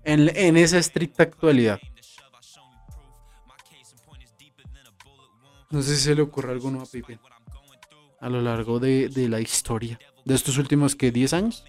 [0.05, 1.81] En, en esa estricta actualidad.
[5.69, 7.19] No sé si se le ocurre alguno a Pipe.
[8.21, 9.99] A lo largo de, de la historia.
[10.25, 11.65] De estos últimos que 10 años.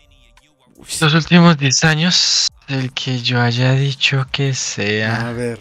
[1.01, 5.31] Los últimos 10 años, el que yo haya dicho que A sea.
[5.31, 5.59] ver.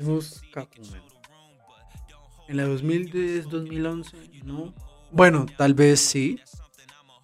[0.00, 1.07] busca uno.
[2.48, 4.74] En la 2010, 2011, no.
[5.10, 6.40] Bueno, tal vez sí.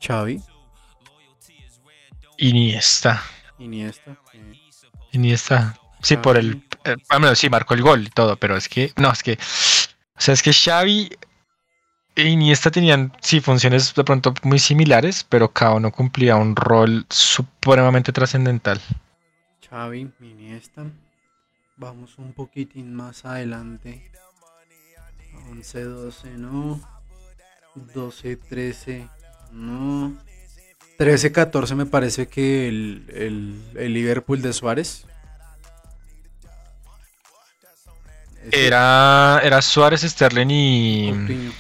[0.01, 0.41] Xavi,
[2.39, 3.22] Iniesta.
[3.59, 4.18] Iniesta.
[5.12, 5.79] Iniesta.
[6.03, 6.62] Sí, por el.
[6.85, 8.93] eh, ah, bueno, sí, marcó el gol y todo, pero es que.
[8.97, 9.33] No, es que.
[9.33, 11.11] O sea, es que Xavi
[12.16, 17.07] e Iniesta tenían, sí, funciones de pronto muy similares, pero cada uno cumplía un rol
[17.09, 18.81] supremamente trascendental.
[19.68, 20.85] Xavi, Iniesta.
[21.77, 24.11] Vamos un poquitín más adelante.
[25.51, 26.80] 11, 12, no.
[27.95, 29.09] 12, 13,
[29.53, 30.16] no.
[30.99, 35.07] 13, 14 me parece que el, el- el Liverpool de Suárez.
[38.53, 41.53] Era, era Suárez, Sterling y Coutinho.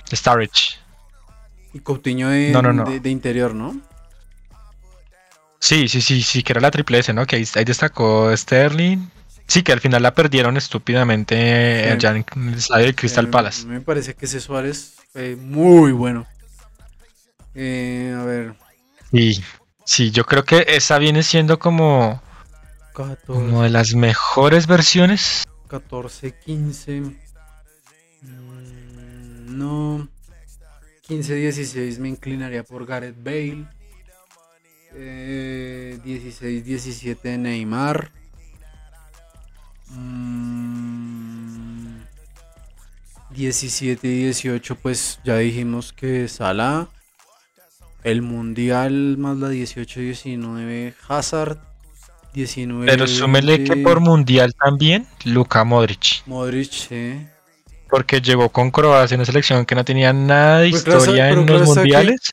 [1.72, 2.84] Y Coutinho de, No, no, no.
[2.84, 3.80] de- de interior, ¿no?
[5.58, 7.26] Sí, sí, sí, sí, que era la triple S, ¿no?
[7.26, 8.98] Que ahí, ahí destacó Sterling.
[9.46, 11.90] Sí, que al final la perdieron estúpidamente Sí.
[11.90, 13.66] allá en el estadio de Crystal Eh, Palace.
[13.66, 16.26] Me parece que ese Suárez fue muy bueno.
[17.54, 18.54] Eh, a ver,
[19.12, 19.40] Y
[19.84, 22.20] sí, yo creo que esa viene siendo como,
[22.94, 25.44] 14, como de las mejores versiones.
[25.68, 27.00] 14 15.
[27.00, 27.16] mm,
[29.56, 30.08] no.
[31.02, 33.66] 15, 16 me inclinaría por Gareth Bale.
[34.94, 38.10] Eh, 16, 17 Neymar.
[39.96, 41.54] Mm,
[43.30, 46.88] 17 y 18 pues ya dijimos que Salah.
[48.02, 51.58] El Mundial más la 18 y 19 Hazard.
[52.34, 56.22] 19 Pero súmele que 20, por mundial también, Luka Modric.
[56.26, 57.26] Modric, sí.
[57.88, 61.62] Porque llegó con Croacia, una selección que no tenía nada de Pues historia en los
[61.62, 62.32] mundiales.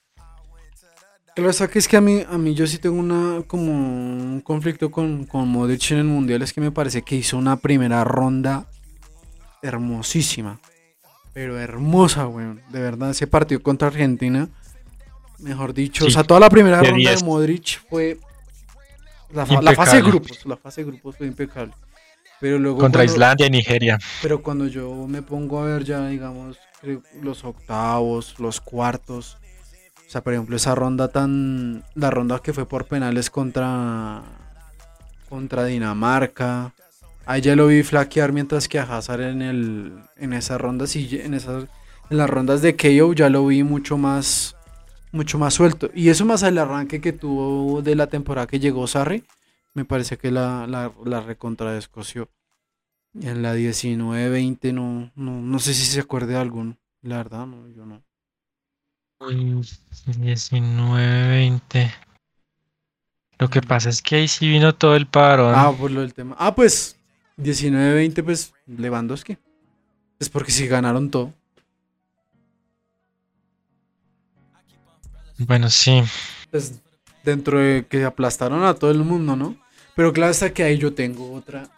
[1.35, 4.91] Está que es que a mí, a mí yo sí tengo una como un conflicto
[4.91, 8.65] con, con Modric en el Mundial, es que me parece que hizo una primera ronda
[9.61, 10.59] hermosísima.
[11.33, 12.61] Pero hermosa, weón.
[12.69, 14.49] De verdad, ese partido contra Argentina,
[15.39, 17.19] mejor dicho, o sea, toda la primera de ronda 10.
[17.21, 18.19] de Modric fue...
[19.31, 21.73] La, fa- la fase de grupos, la fase de grupos fue impecable.
[22.41, 23.97] Pero luego Contra cuando- Islandia y Nigeria.
[24.21, 26.57] pero cuando yo me pongo a ver ya, digamos,
[27.21, 29.37] los octavos, los cuartos,
[30.11, 34.21] o sea, por ejemplo, esa ronda tan, la ronda que fue por penales contra,
[35.29, 36.73] contra Dinamarca,
[37.25, 41.07] ahí ya lo vi flaquear mientras que a Hazard en el, en esa ronda, sí,
[41.13, 41.63] en esas,
[42.09, 44.57] en las rondas de KO ya lo vi mucho más,
[45.13, 45.89] mucho más suelto.
[45.95, 49.23] Y eso más al arranque que tuvo de la temporada que llegó Sarri,
[49.73, 51.79] me parece que la, la, la recontra.
[51.79, 56.77] Y En la 19-20 no, no, no sé si se acuerde de alguno.
[57.01, 58.03] La verdad, no, yo no.
[59.29, 61.93] 19, 20.
[63.39, 65.53] Lo que pasa es que ahí sí vino todo el parón.
[65.55, 66.35] Ah, por lo del tema.
[66.37, 66.95] Ah, pues
[67.37, 69.37] 19-20, pues Lewandowski.
[70.19, 71.33] Es porque si ganaron todo.
[75.39, 76.03] Bueno, sí.
[76.51, 76.79] Pues
[77.23, 79.57] dentro de que aplastaron a todo el mundo, ¿no?
[79.95, 81.69] Pero claro está que ahí yo tengo otra,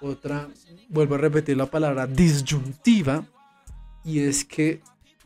[0.00, 0.48] otra,
[0.88, 3.24] vuelvo a repetir la palabra disyuntiva.
[4.04, 4.80] Y es que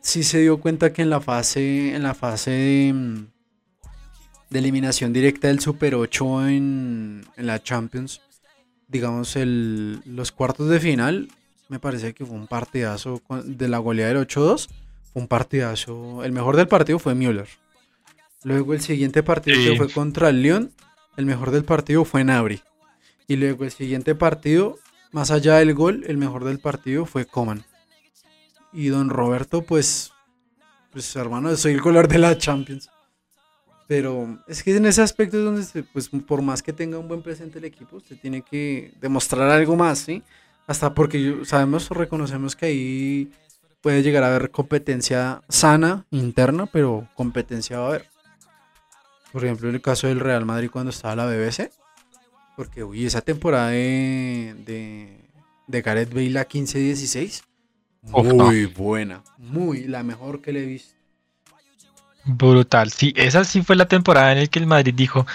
[0.04, 3.26] sí se dio cuenta que en la fase, en la fase de, mm,
[4.50, 8.20] de eliminación directa del Super 8 en, en la Champions,
[8.86, 11.28] digamos el, los cuartos de final,
[11.68, 14.68] me parece que fue un partidazo de la goleada del 8-2.
[15.12, 16.22] Fue un partidazo.
[16.22, 17.48] El mejor del partido fue Müller.
[18.42, 20.72] Luego el siguiente partido que fue contra el León,
[21.16, 22.60] el mejor del partido fue Nabri.
[23.26, 24.78] Y luego el siguiente partido,
[25.12, 27.64] más allá del gol, el mejor del partido fue Coman.
[28.74, 30.12] Y don Roberto, pues,
[30.90, 32.90] pues hermano, soy el color de la Champions.
[33.86, 37.06] Pero es que en ese aspecto es donde, se- pues, por más que tenga un
[37.06, 40.22] buen presente el equipo, usted tiene que demostrar algo más, ¿sí?
[40.66, 43.32] Hasta porque sabemos, reconocemos que ahí
[43.82, 48.08] puede llegar a haber competencia sana, interna, pero competencia va a haber.
[49.32, 51.70] Por ejemplo, en el caso del Real Madrid cuando estaba la BBC,
[52.56, 55.28] porque uy, esa temporada de, de,
[55.66, 57.42] de Gareth Bale a 15-16,
[58.04, 59.22] muy buena.
[59.38, 60.94] Muy la mejor que le he visto.
[62.24, 62.90] Brutal.
[62.90, 65.26] Sí, esa sí fue la temporada en la que el Madrid dijo,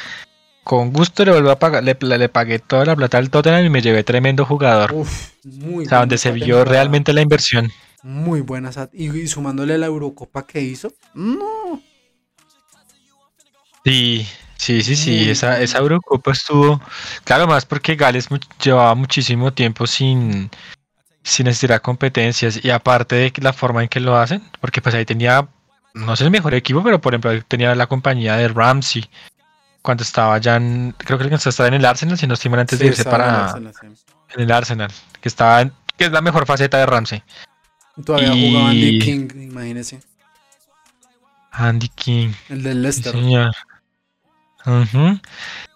[0.64, 3.70] con gusto le vuelvo a pagar, le, le pagué toda la plata al Tottenham y
[3.70, 4.94] me llevé tremendo jugador.
[4.94, 7.72] Uf, muy o sea, donde se vio realmente la inversión.
[8.02, 8.72] Muy buena.
[8.94, 10.94] Y, y sumándole la Eurocopa que hizo.
[11.14, 11.82] No.
[13.84, 14.26] Sí,
[14.58, 15.30] sí, sí, sí.
[15.30, 16.82] Esa, esa Eurocopa estuvo.
[17.24, 18.30] Claro, más porque Gales
[18.64, 20.50] llevaba muchísimo tiempo sin,
[21.24, 22.64] sin estirar competencias.
[22.64, 25.48] Y aparte de la forma en que lo hacen, porque pues ahí tenía,
[25.94, 29.10] no sé el mejor equipo, pero por ejemplo tenía la compañía de Ramsey.
[29.82, 32.80] Cuando estaba ya en, creo que estaba en el Arsenal, si no estoy mal antes
[32.80, 33.56] de irse para
[34.36, 34.92] en el Arsenal,
[35.22, 37.24] que estaba en, que es la mejor faceta de Ramsey.
[38.06, 40.00] Todavía jugaba Andy King, imagínese.
[41.52, 42.32] Andy King.
[42.50, 43.12] El del Leicester.
[43.12, 43.52] señor.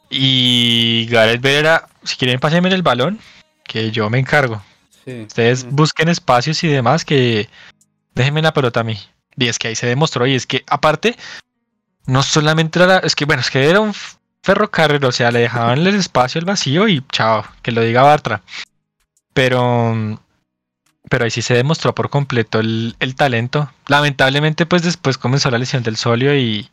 [0.10, 3.20] Y Gareth Bale si quieren pásenme el balón,
[3.64, 4.62] que yo me encargo.
[5.06, 7.50] Ustedes busquen espacios y demás, que
[8.16, 8.98] déjenme la pelota a mí.
[9.36, 11.16] Y es que ahí se demostró, y es que aparte,
[12.06, 13.94] no solamente era, es que bueno, es que era un
[14.44, 18.42] ferrocarril, o sea, le dejaban el espacio, el vacío y chao, que lo diga Bartra.
[19.34, 20.20] Pero
[21.10, 23.72] pero ahí sí se demostró por completo el, talento.
[23.88, 26.70] Lamentablemente, pues después comenzó la lesión del solio y,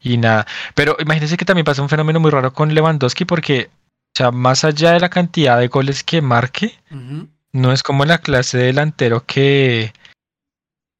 [0.00, 0.46] y nada.
[0.74, 4.64] Pero imagínense que también pasa un fenómeno muy raro con Lewandowski porque, o sea, más
[4.64, 6.78] allá de la cantidad de goles que marque,
[7.56, 9.92] no es como la clase de delantero que,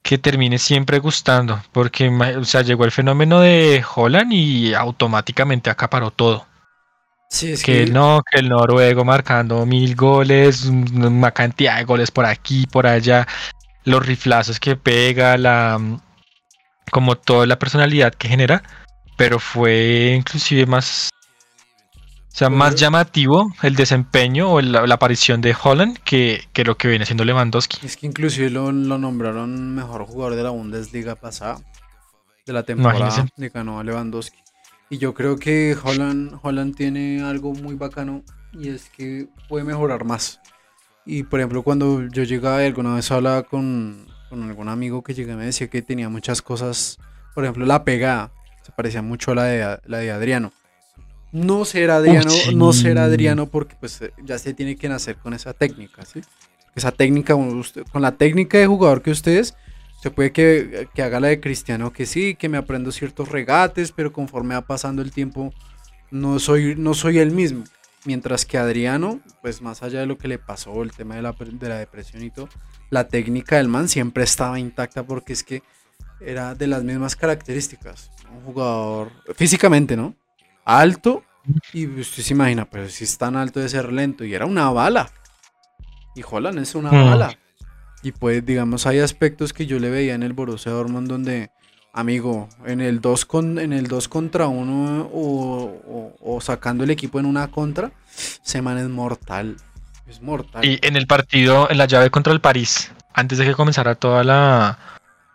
[0.03, 1.63] que termine siempre gustando.
[1.73, 6.47] Porque, o sea, llegó el fenómeno de Holland y automáticamente acaparó todo
[7.65, 12.87] que, no, que el noruego marcando mil goles, una cantidad de goles por aquí, por
[12.87, 13.27] allá,
[13.85, 15.81] los riflazos que pega, la
[16.91, 18.63] como toda la personalidad que genera,
[19.17, 21.11] pero fue inclusive más
[22.39, 27.25] sea, más llamativo el desempeño o la, aparición de Holland que, lo que viene siendo
[27.25, 27.85] Lewandowski.
[27.85, 31.59] Es que inclusive lo, nombraron mejor jugador de la Bundesliga pasada,
[32.45, 34.37] de la temporada que ganó a Lewandowski.
[34.91, 38.23] Y yo creo que Holland, Holland tiene algo muy bacano
[38.53, 40.41] y es que puede mejorar más.
[41.05, 45.35] Y por ejemplo, cuando yo llegaba alguna vez hablaba con, con algún amigo que llegué
[45.35, 46.99] me decía que tenía muchas cosas,
[47.35, 48.31] por ejemplo, la pegada
[48.63, 50.53] se parecía mucho a la de, la de Adriano.
[51.37, 55.53] No ser Adriano, no ser Adriano porque pues ya se tiene que nacer con esa
[55.53, 56.23] técnica, ¿sí?
[56.75, 59.55] Esa técnica, con la técnica de jugador que ustedes
[60.01, 64.15] se puede que, haga la de Cristiano, que sí, que me aprendo ciertos regates, pero
[64.15, 65.53] conforme va pasando el tiempo,
[66.11, 67.65] no soy, no soy el mismo.
[68.07, 71.33] Mientras que Adriano, pues más allá de lo que le pasó, el tema de la,
[71.39, 72.49] de la depresión y todo,
[72.89, 75.63] la técnica del man siempre estaba intacta porque es que
[76.19, 78.11] era de las mismas características.
[78.33, 80.15] Un jugador físicamente, ¿no?
[80.65, 81.25] Alto
[81.73, 84.71] y usted se imagina, pero si es tan alto de ser lento y era una
[84.71, 85.11] bala.
[86.15, 87.05] Y Holland es una mm.
[87.05, 87.39] bala.
[88.03, 91.51] Y pues, digamos, hay aspectos que yo le veía en el Borussia Dortmund donde,
[91.93, 97.27] amigo, en el 2 con, en el 2 contra 1 o, sacando el equipo en
[97.27, 97.91] una contra,
[98.43, 99.57] Seman es mortal.
[100.07, 100.65] Es mortal.
[100.65, 104.23] Y en el partido, en la llave contra el París, antes de que comenzara toda
[104.23, 104.79] la,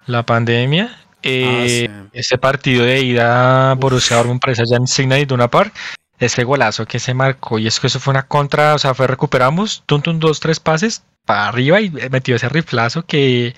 [0.05, 5.26] la pandemia, eh, ah, ese partido de ida Borussia Dortmund parece allá en Signa y
[5.26, 5.74] Duna Park,
[6.26, 9.08] ese golazo que se marcó, y es que eso fue una contra, o sea, fue
[9.08, 13.56] recuperamos, tum, dos, tres pases, para arriba y metió ese riflazo que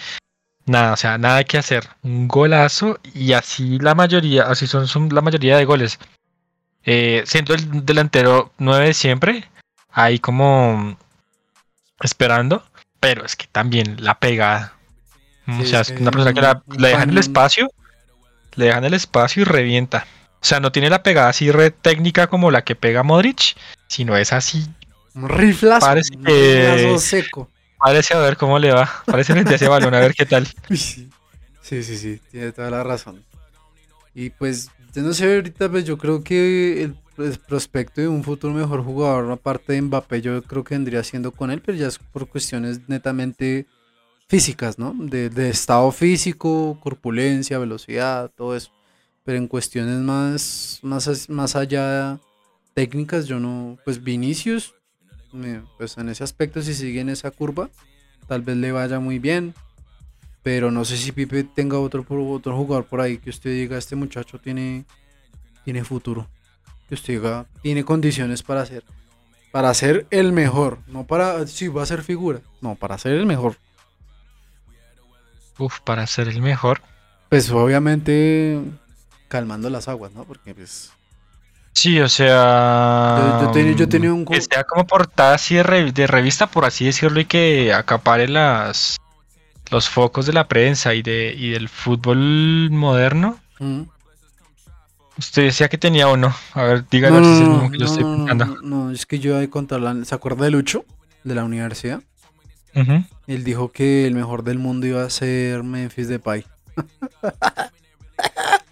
[0.66, 1.88] nada, o sea, nada que hacer.
[2.02, 6.00] Un golazo y así la mayoría, así son, son la mayoría de goles.
[6.86, 9.50] Eh, siendo el delantero 9 siempre,
[9.92, 10.98] ahí como
[12.02, 12.64] esperando,
[13.00, 14.74] pero es que también la pegada.
[15.48, 17.70] o sea, es una persona que le dejan el espacio,
[18.56, 20.06] le dejan el espacio y revienta.
[20.44, 23.56] O sea, no tiene la pegada así re técnica como la que pega Modric,
[23.88, 24.66] sino es así.
[25.16, 27.50] Un riflazo, parece que, seco.
[27.80, 28.92] Parece a ver cómo le va.
[29.06, 30.46] Parece frente a ese balón, a ver qué tal.
[30.70, 31.82] Sí.
[31.82, 33.24] sí, sí, tiene toda la razón.
[34.14, 38.54] Y pues, yo no sé, ahorita pues yo creo que el, prospecto de un futuro
[38.54, 42.00] mejor jugador, aparte de Mbappé, yo creo que vendría siendo con él, pero ya es
[42.00, 43.66] por cuestiones netamente
[44.28, 44.94] físicas, ¿no?
[44.94, 48.72] De, de estado físico, corpulencia, velocidad, todo eso.
[49.24, 52.20] Pero en cuestiones más, más, más allá
[52.74, 54.74] técnicas, yo no, pues Vinicius
[55.78, 57.70] pues en ese aspecto, si sigue en esa curva,
[58.28, 59.54] tal vez le vaya muy bien.
[60.44, 63.96] Pero no sé si Pipe tenga otro, otro jugador por ahí que usted diga, este
[63.96, 64.84] muchacho tiene,
[65.64, 66.28] tiene futuro.
[66.88, 68.84] Que usted diga, tiene condiciones para ser.
[69.52, 70.80] Para ser el mejor.
[70.88, 72.42] No para, si va a ser figura.
[72.62, 73.56] No, para ser el mejor.
[75.58, 76.82] Uf, para ser el mejor.
[77.30, 78.62] Pues obviamente
[79.34, 80.26] calmando las aguas, ¿no?
[80.26, 80.92] Porque pues
[81.74, 83.40] Sí, o sea.
[83.76, 84.26] Yo, tenía, un.
[84.26, 85.64] Que sea como portada así de,
[86.08, 88.98] revista, por así decirlo, y que acapare las.
[89.72, 93.84] los focos de la prensa y, de, y del fútbol moderno, Mm.
[95.18, 96.36] usted decía que tenía uno.
[96.54, 98.46] A ver, dígalo No, si es el mismo que yo no, estoy pensando.
[98.46, 99.96] no, no, es que yo a contarla.
[100.06, 100.86] ¿Se acuerda de Lucho?
[101.24, 102.04] De la universidad.
[102.76, 103.04] Ujú.
[103.28, 106.46] Él dijo que el mejor del mundo iba a ser Memphis Depay.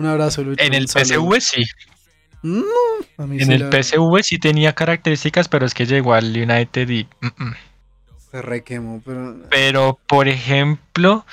[0.00, 0.64] Un abrazo, Lucho.
[0.64, 0.88] En el.
[0.88, 1.62] PSV sí.
[2.42, 2.64] No,
[3.18, 6.34] a mí En sí el la- PSV sí tenía características, pero es que llegó al
[6.34, 7.06] United y...
[7.20, 7.54] mm, mm.
[8.30, 9.36] Se requemó, pero.
[9.50, 11.26] Pero, por ejemplo,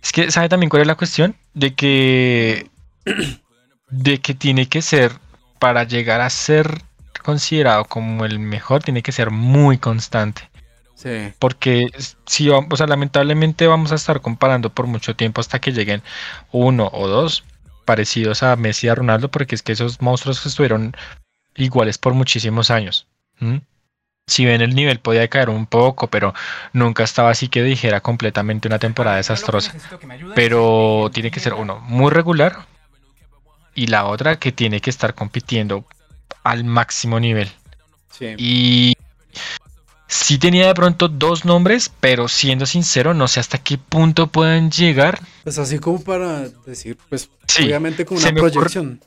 [0.00, 1.34] es que, ¿sabe también cuál es la cuestión?
[1.54, 2.70] De que,
[3.90, 5.10] de que tiene que ser,
[5.58, 6.80] para llegar a ser
[7.24, 10.48] considerado como el mejor, tiene que ser muy constante.
[10.94, 11.32] Sí.
[11.40, 11.88] Porque
[12.26, 16.02] si vamos, o sea, lamentablemente vamos a estar comparando por mucho tiempo hasta que lleguen
[16.52, 17.42] uno o dos
[17.92, 20.96] parecidos a Messi y a Ronaldo, porque es que esos monstruos estuvieron
[21.56, 23.06] iguales por muchísimos años.
[24.26, 26.32] Si ven el nivel podía caer un poco, pero
[26.72, 29.74] nunca estaba así que dijera completamente una temporada desastrosa.
[30.34, 32.64] Pero tiene que ser uno muy regular
[33.74, 35.84] y la otra que tiene que estar compitiendo
[36.44, 37.50] al máximo nivel.
[38.10, 38.34] Sí.
[38.38, 38.96] Y
[40.12, 44.70] sí tenía de pronto dos nombres, pero siendo sincero, no sé hasta qué punto pueden
[44.70, 45.20] llegar.
[45.42, 49.00] Pues así como para decir, pues Sí, obviamente con se una ocurre- proyección.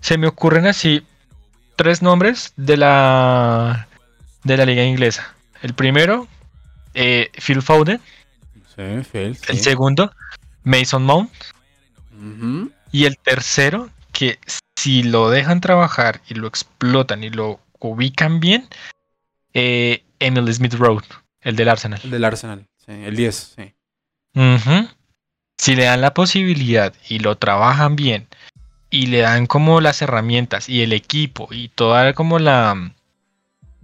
[0.00, 1.02] Se me ocurren así
[1.76, 3.88] tres nombres de la
[4.44, 5.34] de la liga inglesa.
[5.62, 6.28] El primero,
[6.92, 8.00] eh, Phil Foden.
[8.76, 9.38] Sí, Phil.
[9.48, 10.12] El segundo,
[10.62, 11.30] Mason Mount.
[12.92, 14.38] Y el tercero, que
[14.76, 18.68] si lo dejan trabajar y lo explotan y lo ubican bien,
[19.54, 21.04] eh, Emil Smith Road,
[21.40, 22.00] el del Arsenal.
[22.02, 22.66] El del Arsenal.
[22.84, 23.74] Sí, el 10, sí.
[25.56, 28.26] Si le dan la posibilidad y lo trabajan bien
[28.90, 32.92] y le dan como las herramientas y el equipo y toda como la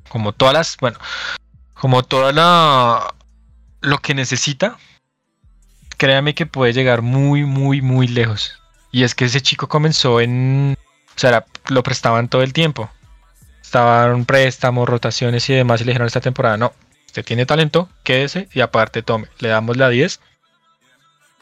[0.08, 0.98] como todas las bueno
[1.74, 3.14] como toda la
[3.80, 4.78] lo que necesita
[5.96, 8.52] créame que puede llegar muy muy muy lejos
[8.92, 10.76] y es que ese chico comenzó en
[11.16, 12.88] o sea lo prestaban todo el tiempo
[13.70, 16.72] estaban préstamos rotaciones y demás y le dijeron esta temporada no
[17.06, 20.18] usted tiene talento quédese y aparte tome le damos la 10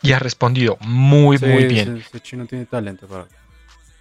[0.03, 1.97] y ha respondido muy, Sí, muy bien.
[1.97, 3.27] Ese, ese chino tiene talento para.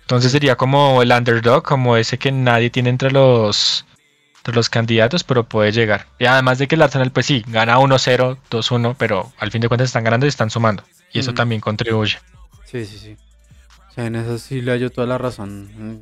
[0.02, 3.86] Entonces sería como el underdog, como ese que nadie tiene entre los,
[4.38, 6.06] entre los candidatos, pero puede llegar.
[6.20, 9.68] Y además de que el Arsenal, pues sí, gana 1-0, 2-1, pero al fin de
[9.68, 10.84] cuentas están ganando y están sumando.
[11.12, 11.38] Y eso Ujú.
[11.38, 12.20] también contribuye.
[12.66, 13.18] Sí, sí, sí.
[13.98, 16.02] En eso sí le hallo toda la razón.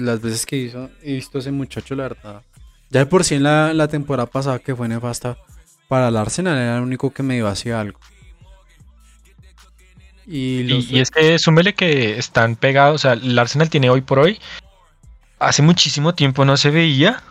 [0.00, 2.42] Las veces que hizo, he visto a ese muchacho, la verdad.
[2.90, 5.36] Ya de por sí en la, la temporada pasada que fue nefasta
[5.88, 7.98] para el Arsenal, era el único que medio hacía algo.
[10.26, 13.88] Y, Y, los, y es que súmele que están pegados, o sea, el Arsenal tiene
[13.88, 14.38] hoy por hoy,
[15.38, 17.22] hace muchísimo tiempo no se veía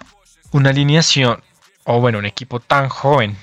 [0.52, 1.42] una alineación,
[1.84, 3.38] o bueno, un equipo tan joven.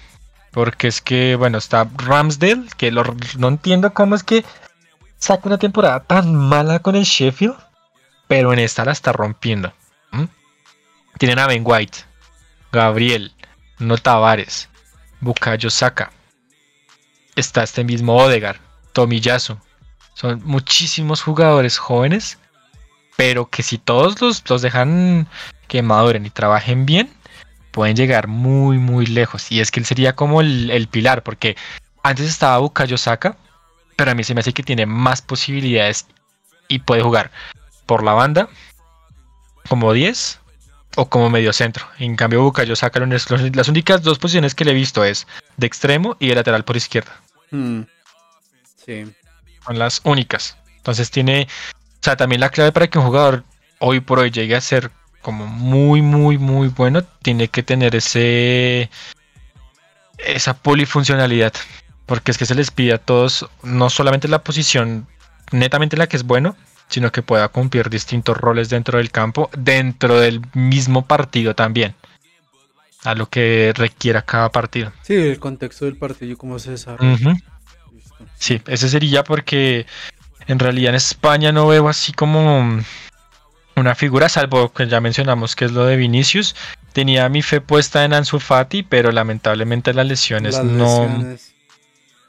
[0.50, 4.44] Porque es que, bueno, está Ramsdale, que lo- no entiendo cómo es que
[5.24, 7.56] saca una temporada tan mala con el Sheffield,
[8.28, 9.72] pero en esta la está rompiendo.
[11.16, 11.98] Tienen a Ben White,
[12.72, 13.32] Gabriel,
[13.78, 14.68] No Tavares,
[15.20, 16.10] Bukayo Saka.
[17.36, 18.60] Está este mismo Odegar,
[18.92, 19.56] Tomiyasu.
[20.12, 22.38] Son muchísimos jugadores jóvenes,
[23.16, 25.26] pero que si todos los, los dejan
[25.68, 27.10] que maduren y trabajen bien,
[27.70, 29.50] pueden llegar muy, muy lejos.
[29.50, 31.56] Y es que él sería como el, el pilar, porque
[32.02, 33.36] antes estaba Bukayo Saka,
[33.96, 36.06] pero a mí se me hace que tiene más posibilidades
[36.68, 37.30] y puede jugar
[37.86, 38.48] por la banda
[39.68, 40.40] como 10
[40.96, 41.86] o como medio centro.
[41.98, 45.26] En cambio, lo- los- las únicas dos posiciones que le he visto es
[45.56, 47.12] de extremo y de lateral por izquierda.
[47.50, 47.82] Mm.
[48.84, 49.04] Sí.
[49.64, 50.56] Son las únicas.
[50.76, 53.44] Entonces tiene, o sea, también la clave para que un jugador
[53.78, 54.90] hoy por hoy llegue a ser
[55.22, 58.90] como muy, muy, muy bueno, tiene que tener ese,
[60.18, 61.54] esa polifuncionalidad.
[62.06, 65.06] Porque es que se les pide a todos, no solamente la posición
[65.52, 66.56] netamente la que es bueno,
[66.88, 71.94] sino que pueda cumplir distintos roles dentro del campo, dentro del mismo partido también.
[73.04, 74.92] A lo que requiera cada partido.
[75.02, 77.36] Sí, el contexto del partido y cómo se desarrolla.
[78.38, 79.86] Sí, ese sería porque
[80.46, 82.82] en realidad en España no veo así como
[83.76, 86.54] una figura, salvo que ya mencionamos que es lo de Vinicius.
[86.92, 91.36] Tenía mi fe puesta en Ansu Fati, pero lamentablemente las lesiones Las no.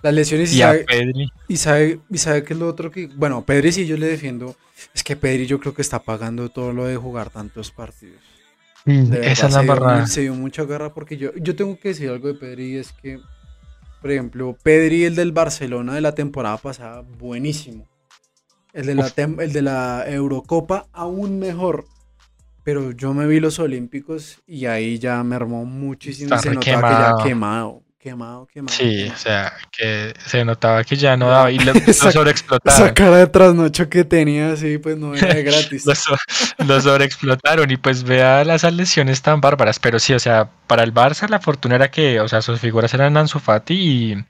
[0.06, 1.30] Las lesiones y Y a sabe, Pedri.
[1.48, 3.08] y sabe, y sabe que es lo otro que.
[3.08, 4.56] Bueno, Pedri sí yo le defiendo.
[4.94, 8.22] Es que Pedri yo creo que está pagando todo lo de jugar tantos partidos.
[8.86, 12.08] Verdad, Esa es la mu- Se dio mucha garra porque yo, yo tengo que decir
[12.10, 13.20] algo de Pedri y es que,
[14.00, 17.88] por ejemplo, Pedri, el del Barcelona de la temporada pasada, buenísimo.
[18.74, 21.86] El de la, el de la Eurocopa, aún mejor.
[22.64, 26.36] Pero yo me vi los Olímpicos y ahí ya me armó muchísimo.
[26.36, 28.74] Está se notaba que ya quemado, quemado, quemado.
[28.78, 29.14] Sí, quemado.
[29.14, 32.84] o sea, que se notaba que ya no daba y lo, lo sobreexplotaron.
[32.86, 35.86] Esa cara de trasnocho que tenía, sí, pues no era gratis.
[35.86, 36.16] Lo, so-
[36.66, 39.80] lo sobreexplotaron y pues vea las lesiones tan bárbaras.
[39.80, 42.94] Pero sí, o sea, para el Barça la fortuna era que, o sea, sus figuras
[42.94, 44.26] eran Ansu Fati y,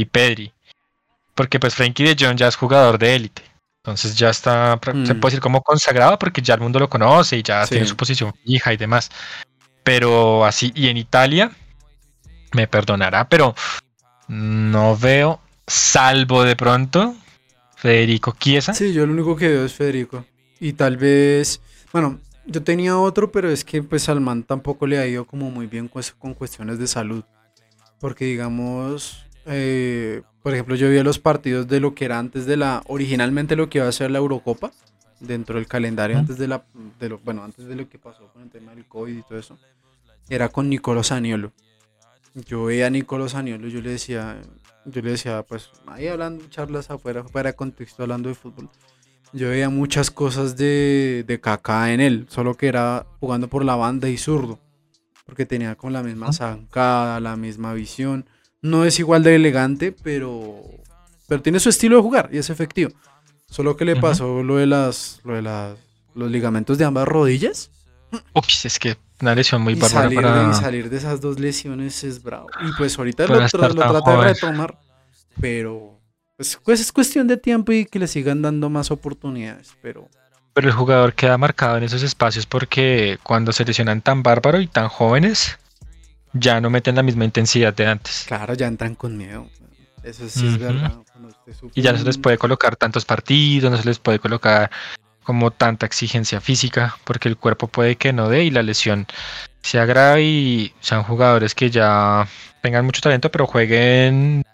[0.00, 0.52] y Pedri.
[1.34, 3.42] Porque pues Frenkie de Jong ya es jugador de élite.
[3.84, 5.20] Entonces ya está, se Mm.
[5.20, 7.70] puede decir como consagrado porque ya el mundo lo conoce y ya Sí.
[7.74, 9.10] tiene su posición fija y demás.
[9.84, 11.52] Pero así, y en Italia,
[12.56, 13.54] me perdonará, pero
[14.26, 17.14] no veo, salvo de pronto,
[17.76, 18.74] Federico Chiesa.
[18.74, 20.24] Sí, yo lo único que veo es Federico.
[20.58, 21.60] Y tal vez,
[21.92, 25.50] bueno, yo tenía otro, pero es que pues al man tampoco le ha ido como
[25.50, 27.22] muy bien con, con cuestiones de salud.
[28.00, 32.56] Porque digamos, eh, por ejemplo, yo vi los partidos de lo que era antes de
[32.56, 34.72] la, originalmente lo que iba a ser la Eurocopa,
[35.20, 36.64] dentro del calendario, antes de la,
[36.98, 39.38] de lo, bueno, antes de lo que pasó con el tema del COVID y todo
[39.38, 39.58] eso,
[40.28, 41.52] era con Nicolo Saniolo.
[42.44, 44.36] Yo veía a Nicolo Saniolo, yo le decía,
[44.84, 48.68] yo le decía, pues, ahí hablando, charlas afuera, fuera contexto, hablando de fútbol.
[49.32, 53.74] Yo veía muchas cosas de, de Kaká en él, solo que era jugando por la
[53.74, 54.58] banda y zurdo.
[55.24, 58.28] Porque tenía con la misma zancada, la misma visión.
[58.60, 60.62] No es igual de elegante, pero,
[61.26, 62.92] pero tiene su estilo de jugar y es efectivo.
[63.48, 65.78] Solo que le pasó lo de las, lo de las,
[66.14, 67.70] los ligamentos de ambas rodillas.
[68.34, 70.50] Ups, es que una lesión muy bárbara salir, para...
[70.50, 72.48] y salir de esas dos lesiones es bravo.
[72.60, 74.78] Y pues ahorita lo, tra- lo trata de retomar.
[75.40, 75.98] Pero
[76.36, 79.74] pues, pues es cuestión de tiempo y que le sigan dando más oportunidades.
[79.82, 80.08] Pero
[80.54, 84.66] Pero el jugador queda marcado en esos espacios porque cuando se lesionan tan bárbaro y
[84.66, 85.58] tan jóvenes,
[86.32, 88.24] ya no meten la misma intensidad de antes.
[88.26, 89.48] claro, ya entran con miedo.
[90.02, 90.92] Eso sí es verdad.
[91.74, 94.70] Y ya no se les puede colocar tantos partidos, no se les puede colocar
[95.26, 99.06] como tanta exigencia física, porque el cuerpo puede que no dé y la lesión
[99.60, 102.28] se agrave y sean jugadores que ya
[102.62, 104.44] tengan mucho talento, pero jueguen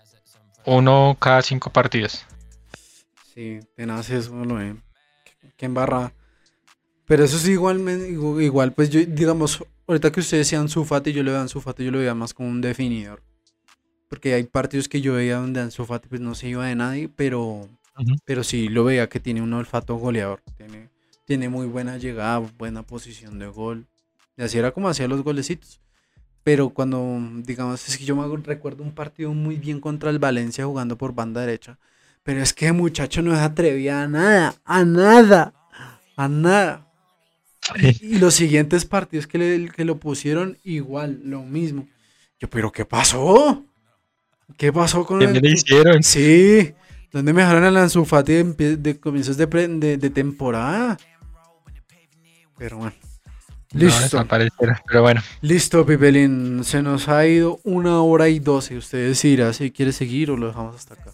[0.65, 2.25] uno cada cinco partidos.
[3.35, 4.77] Sí, tenaz eso lo ve.
[5.59, 6.13] Que embarra.
[7.05, 7.81] Pero eso sí, igual,
[8.41, 11.61] igual, pues yo, digamos, ahorita que ustedes decían Ansu Fati, yo le veo a Ansu
[11.61, 13.23] Fati, yo lo veía más como un definidor.
[14.09, 17.11] Porque hay partidos que yo veía donde Ansu Fati pues no se iba de nadie,
[17.15, 17.69] pero,
[18.25, 20.43] Pero sí lo veía que tiene un olfato goleador.
[20.57, 20.89] Tiene,
[21.27, 23.87] tiene muy buena llegada, buena posición de gol.
[24.37, 25.81] Y así era como hacía los golecitos.
[26.45, 30.65] Pero cuando, digamos, es que yo me recuerdo un partido muy bien contra el Valencia
[30.67, 31.79] jugando por banda derecha.
[32.25, 35.55] Pero es que el muchacho no se atrevía a nada, a nada,
[36.17, 36.89] a nada.
[38.03, 41.89] Y, los siguientes partidos que, le, que lo pusieron, igual, lo mismo.
[42.41, 43.65] Yo, pero ¿qué pasó?
[44.57, 46.03] ¿Qué pasó con ¿Qué el- le hicieron?
[46.03, 46.75] Sí,
[47.13, 50.97] ¿dónde me dejaron al Ansu Fati de, comienzos de, pre- de, de temporada?
[52.59, 52.95] Pero bueno.
[53.73, 54.03] No, Listo.
[54.03, 55.23] desaparecieron, pero bueno.
[55.41, 56.63] Listo, Pipelín.
[56.63, 58.77] Se nos ha ido una hora y doce.
[58.77, 61.11] Ustedes dirán si quiere seguir o lo dejamos hasta acá.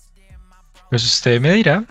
[0.90, 1.84] Pues usted me dirá.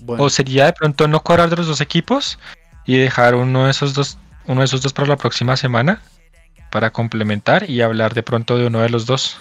[0.00, 2.38] Bueno, O sería de pronto no cuadrar de los dos equipos
[2.86, 6.02] y dejar uno de esos dos, uno de esos dos para la próxima semana
[6.70, 9.38] para complementar y hablar de pronto de uno de los dos.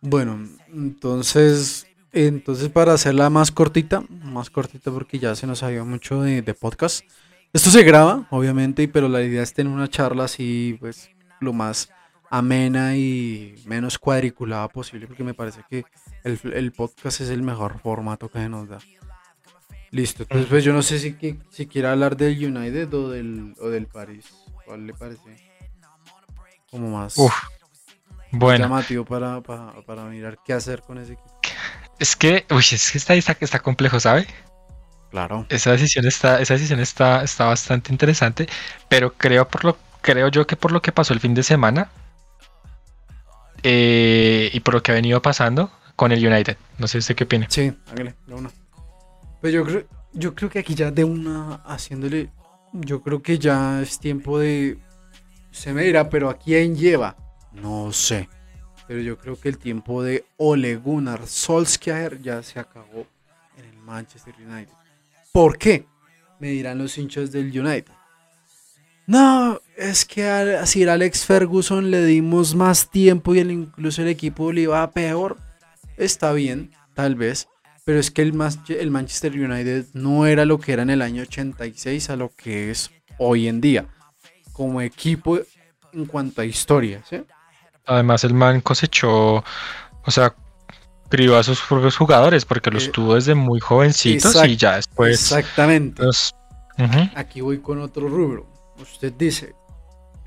[0.00, 5.84] bueno, entonces, entonces para hacerla más cortita, más cortita porque ya se nos ha ido
[5.84, 7.04] mucho de, de podcast.
[7.52, 11.10] Esto se graba, obviamente, pero la idea es tener una charla así, pues,
[11.40, 11.90] lo más
[12.30, 15.84] amena y menos cuadriculada posible, porque me parece que
[16.22, 18.78] el, el podcast es el mejor formato que se nos da.
[19.90, 21.16] Listo, entonces pues yo no sé si,
[21.50, 24.26] si quiere hablar del United o del, o del París.
[24.64, 25.50] ¿Cuál le parece?
[26.70, 27.34] Como más Uf.
[28.30, 31.40] Bueno, llamativo para, para, para mirar qué hacer con ese equipo.
[32.00, 34.26] Es que, uy, es que está, está, está complejo, ¿sabe?
[35.10, 35.46] Claro.
[35.50, 38.48] Esa decisión está, esa decisión está, está bastante interesante,
[38.88, 41.90] pero creo por lo, creo yo que por lo que pasó el fin de semana
[43.62, 46.56] eh, y por lo que ha venido pasando con el United.
[46.78, 47.46] No sé usted qué opina.
[47.50, 48.50] Sí, hágale, de una.
[49.42, 52.30] Pues yo creo, yo creo que aquí ya de una haciéndole,
[52.72, 54.78] yo creo que ya es tiempo de,
[55.50, 57.16] se me dirá, pero ¿a quién lleva?
[57.52, 58.28] No sé.
[58.90, 63.06] Pero yo creo que el tiempo de Ole Gunnar Solskjaer ya se acabó
[63.56, 64.72] en el Manchester United.
[65.30, 65.86] ¿Por qué?
[66.40, 67.92] Me dirán los hinchas del United.
[69.06, 74.50] No, es que a Alex Ferguson le dimos más tiempo y el, incluso el equipo
[74.50, 75.38] le iba peor.
[75.96, 77.46] Está bien, tal vez.
[77.84, 78.34] Pero es que el,
[78.70, 82.72] el Manchester United no era lo que era en el año 86 a lo que
[82.72, 83.86] es hoy en día.
[84.50, 85.38] Como equipo
[85.92, 87.18] en cuanto a historia, ¿sí?
[87.86, 90.34] Además, el man cosechó, o sea,
[91.08, 94.76] crió a sus propios jugadores porque los Eh, tuvo desde muy jovencitos exact- y ya
[94.76, 95.10] después.
[95.20, 96.02] Exactamente.
[96.02, 96.34] los-.
[97.14, 98.46] Aquí voy con otro rubro.
[98.80, 99.54] Usted dice,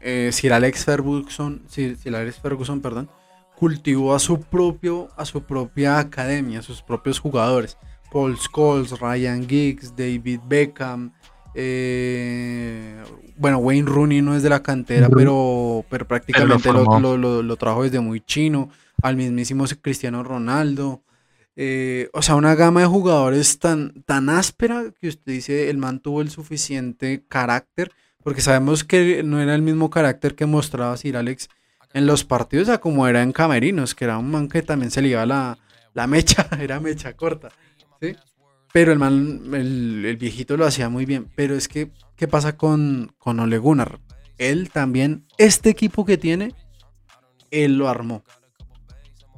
[0.01, 3.09] eh, Sir Alex Ferguson, Sir, Sir Alex Ferguson, perdón,
[3.55, 7.77] cultivó a su propio, a su propia academia, a sus propios jugadores.
[8.11, 11.13] Paul Scholes, Ryan Giggs, David Beckham,
[11.55, 13.03] eh,
[13.37, 17.99] bueno, Wayne Rooney no es de la cantera, pero, pero prácticamente lo, lo, trajo desde
[17.99, 18.69] muy chino,
[19.01, 21.03] al mismísimo Cristiano Ronaldo.
[21.55, 25.99] Eh, o sea, una gama de jugadores tan, tan áspera que usted dice, el man
[25.99, 27.91] tuvo el suficiente carácter,
[28.23, 31.49] porque sabemos que no era el mismo carácter que mostraba Sir Alex
[31.93, 35.01] en los partidos, o como era en Camerinos, que era un man que también se
[35.01, 35.59] le iba la,
[35.93, 37.49] la mecha, era mecha corta.
[38.01, 38.15] ¿sí?
[38.73, 41.29] Pero el man, el, viejito lo hacía muy bien.
[41.35, 43.99] Pero es que, ¿qué pasa con, con Ole Gunnar?
[44.39, 46.55] Él también, este equipo que tiene,
[47.51, 48.23] él lo armó.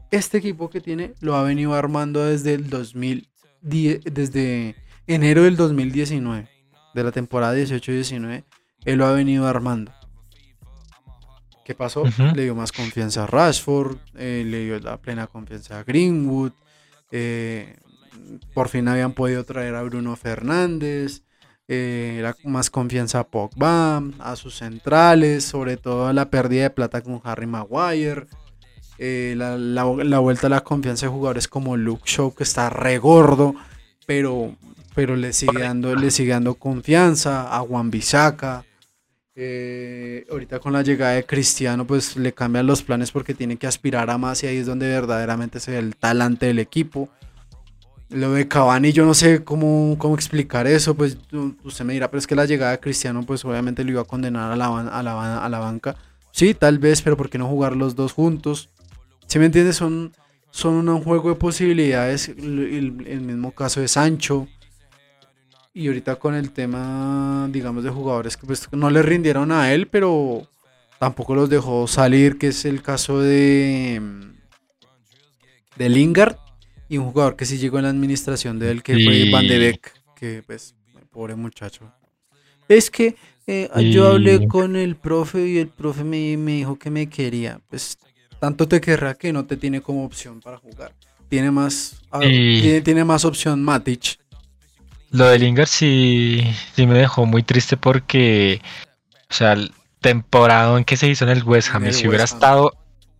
[0.09, 4.75] Este equipo que tiene lo ha venido armando desde el 2010, desde
[5.05, 6.47] enero del 2019,
[6.93, 8.45] de la temporada 18-19,
[8.85, 9.91] él lo ha venido armando.
[11.65, 12.03] ¿Qué pasó?
[12.35, 16.53] Le dio más confianza a Rashford, eh, le dio la plena confianza a Greenwood,
[17.11, 17.75] eh,
[18.53, 21.23] por fin habían podido traer a Bruno Fernández,
[21.67, 27.21] eh, más confianza a Pogba, a sus centrales, sobre todo la pérdida de plata con
[27.23, 28.27] Harry Maguire,
[28.97, 33.55] eh, la, vuelta a la confianza de jugadores como Luke Shaw, que está regordo,
[34.05, 34.55] pero,
[34.93, 38.63] pero le, sigue dando, le sigue dando confianza, a Juan Bisaca.
[39.37, 43.67] Eh, ahorita con la llegada de Cristiano, pues le cambian los planes porque tiene que
[43.67, 47.09] aspirar a más y ahí es donde verdaderamente se ve el talante del equipo.
[48.09, 51.17] Lo de Cavani, yo no sé cómo, cómo explicar eso, pues
[51.63, 54.05] usted me dirá, pero es que la llegada de Cristiano, pues obviamente lo iba a
[54.05, 55.95] condenar a la, a la, a la banca.
[56.31, 58.69] Sí, tal vez, pero ¿por qué no jugar los dos juntos?
[59.27, 60.13] Si me entiendes, son,
[60.51, 62.29] son un juego de posibilidades.
[62.29, 62.91] El,
[63.21, 64.47] mismo caso de Sancho.
[65.73, 69.87] Y ahorita con el tema, digamos, de jugadores que pues no le rindieron a él,
[69.87, 70.47] pero
[70.99, 74.01] tampoco los dejó salir, que es el caso de,
[75.75, 76.37] de Lingard
[76.87, 79.57] y un jugador que sí llegó en la administración de él, que fue Van de
[79.57, 80.75] Beek, que pues,
[81.11, 81.91] pobre muchacho.
[82.67, 83.15] Es que
[83.47, 87.59] eh, yo hablé con el profe y el profe me, me, dijo que me quería.
[87.69, 87.97] Pues
[88.39, 90.93] tanto te querrá que no te tiene como opción para jugar.
[91.29, 94.19] Tiene más, tiene, más opción Matic.
[95.11, 96.43] Lo de Lingard sí,
[96.75, 98.61] sí me dejó muy triste porque,
[99.29, 99.71] o sea, el
[100.05, 102.73] temporada en que se hizo en el West Ham, y si hubiera estado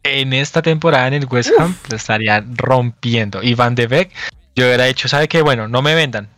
[0.06, 3.42] en esta temporada en el West Ham lo estarían rompiendo.
[3.42, 4.12] Y Van de Beek,
[4.56, 5.42] yo hubiera dicho, ¿sabe qué?
[5.42, 6.30] Bueno, no me vendan.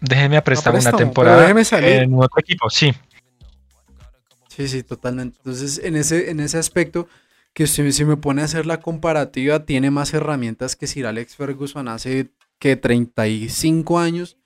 [0.00, 2.92] Déjenme prestar una temporada en otro equipo, sí.
[4.48, 5.38] Sí, sí, totalmente.
[5.38, 7.08] Entonces, en ese, en ese aspecto,
[7.54, 11.36] que usted si me pone a hacer la comparativa, tiene más herramientas que Sir Alex
[11.36, 12.28] Ferguson hace
[12.58, 14.36] que 35 años.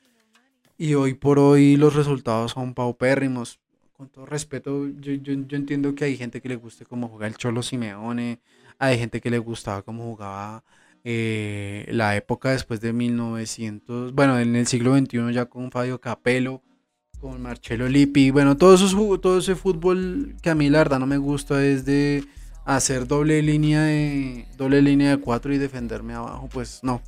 [0.77, 3.59] Y hoy por hoy los resultados son paupérrimos
[3.99, 7.37] con todo respeto, yo, yo, entiendo que hay gente que le guste cómo juega el
[7.37, 8.39] Cholo Simeone,
[8.79, 10.65] hay gente que le gustaba cómo jugaba
[11.05, 16.63] eh, la época después de 1900, bueno, en el siglo XXI ya con Fabio Capello,
[17.21, 21.07] con Marcelo Lippi, bueno, todo, eso, todo ese fútbol que a mí la verdad no
[21.07, 22.25] me gusta es de
[22.65, 27.03] hacer doble línea de doble línea de cuatro y defenderme abajo, pues no.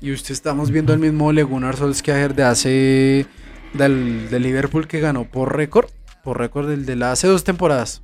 [0.00, 3.26] Y usted estamos viendo el mismo Legunar Solskjaer de hace
[3.74, 5.90] del, del Liverpool que ganó por récord
[6.24, 8.02] por récord del de hace dos temporadas.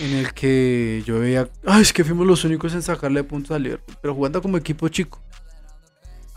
[0.00, 3.62] En el que yo veía, ay, es que fuimos los únicos en sacarle puntos al
[3.62, 5.20] Liverpool, pero jugando como equipo chico.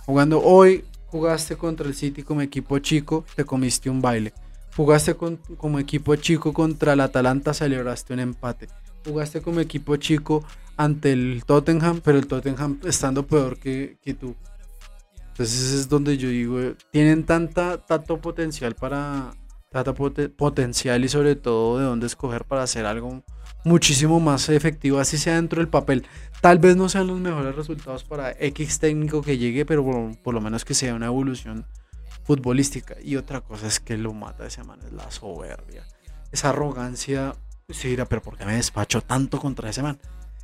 [0.06, 4.34] Jugando hoy, jugaste contra el City como equipo chico, te comiste un baile.
[4.76, 8.68] Jugaste como equipo chico contra el Atalanta, celebraste un empate.
[9.06, 10.46] Jugaste como equipo chico
[10.78, 14.36] ante el Tottenham, pero el Tottenham estando peor que, que tú.
[15.30, 16.60] Entonces es donde yo digo,
[16.92, 19.34] tienen tanta, tanto potencial para
[19.70, 23.24] Trata potencial y sobre todo de dónde escoger para hacer algo
[23.66, 26.06] muchísimo más efectivo, así sea dentro del papel.
[26.42, 29.86] Tal vez no sean los mejores resultados para X técnico que llegue, pero
[30.24, 31.66] por, lo menos que sea una evolución
[32.24, 32.96] futbolística.
[33.04, 35.86] Y otra cosa es que lo mata ese man, es la soberbia.
[36.32, 37.36] Esa arrogancia.
[37.70, 40.00] Se dirá, pero ¿por qué me despacho tanto contra ese man?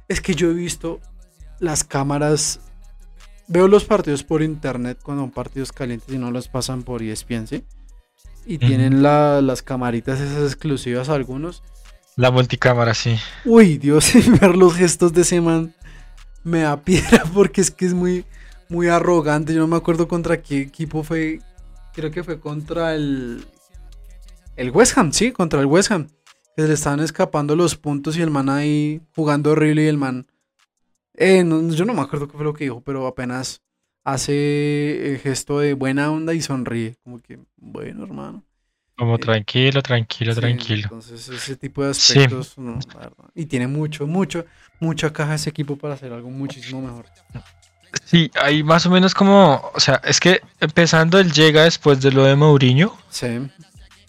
[0.09, 0.99] Es que yo he visto
[1.59, 2.59] las cámaras.
[3.47, 7.47] Veo los partidos por internet cuando son partidos calientes y no los pasan por ESPN,
[7.47, 7.63] ¿sí?
[8.45, 11.63] Y tienen las camaritas esas exclusivas algunos.
[12.15, 13.17] La multicámara, sí.
[13.45, 14.11] Uy, Dios,
[14.41, 15.73] ver los gestos de ese man
[16.43, 18.25] me da piedra porque es que es muy,
[18.69, 19.53] muy arrogante.
[19.53, 21.39] Yo no me acuerdo contra qué equipo fue.
[21.93, 23.45] Creo que fue contra el.
[24.55, 26.07] El West Ham, sí, contra el West Ham.
[26.55, 29.97] Que se le estaban escapando los puntos y el man ahí jugando horrible y el
[29.97, 30.27] man.
[31.15, 33.62] Eh, yo no me acuerdo qué fue lo que dijo, pero apenas
[34.03, 36.95] hace el gesto de buena onda y sonríe.
[37.03, 38.43] Como que, bueno, hermano.
[38.97, 40.83] Como Eh, tranquilo, tranquilo, Sí, tranquilo.
[40.83, 42.19] Entonces, ese tipo de Sí.
[42.19, 42.57] aspectos.
[42.57, 43.29] no, la verdad.
[43.33, 44.45] Y tiene mucho, mucho,
[44.79, 47.05] mucha caja ese equipo para hacer algo muchísimo mejor.
[48.05, 52.11] Sí, hay más o menos como, o sea, es que empezando él llega después de
[52.11, 53.27] lo de Mourinho Sí.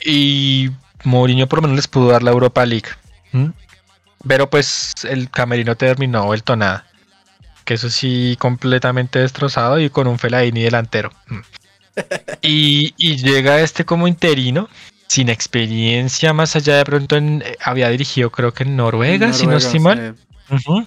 [0.04, 0.70] y
[1.04, 2.88] Mourinho por lo menos les pudo dar la Europa League.
[4.26, 6.86] Pero pues el camerino terminó vuelto nada.
[7.64, 11.10] Que eso sí, completamente destrozado y con un Fellaini delantero.
[11.30, 11.42] ¿m?
[12.42, 14.68] Y, y llega este como interino,
[15.06, 19.46] sin experiencia, más allá de pronto en, eh, había dirigido creo que en Noruega, si
[19.46, 20.16] no estoy mal.
[20.58, 20.86] sí.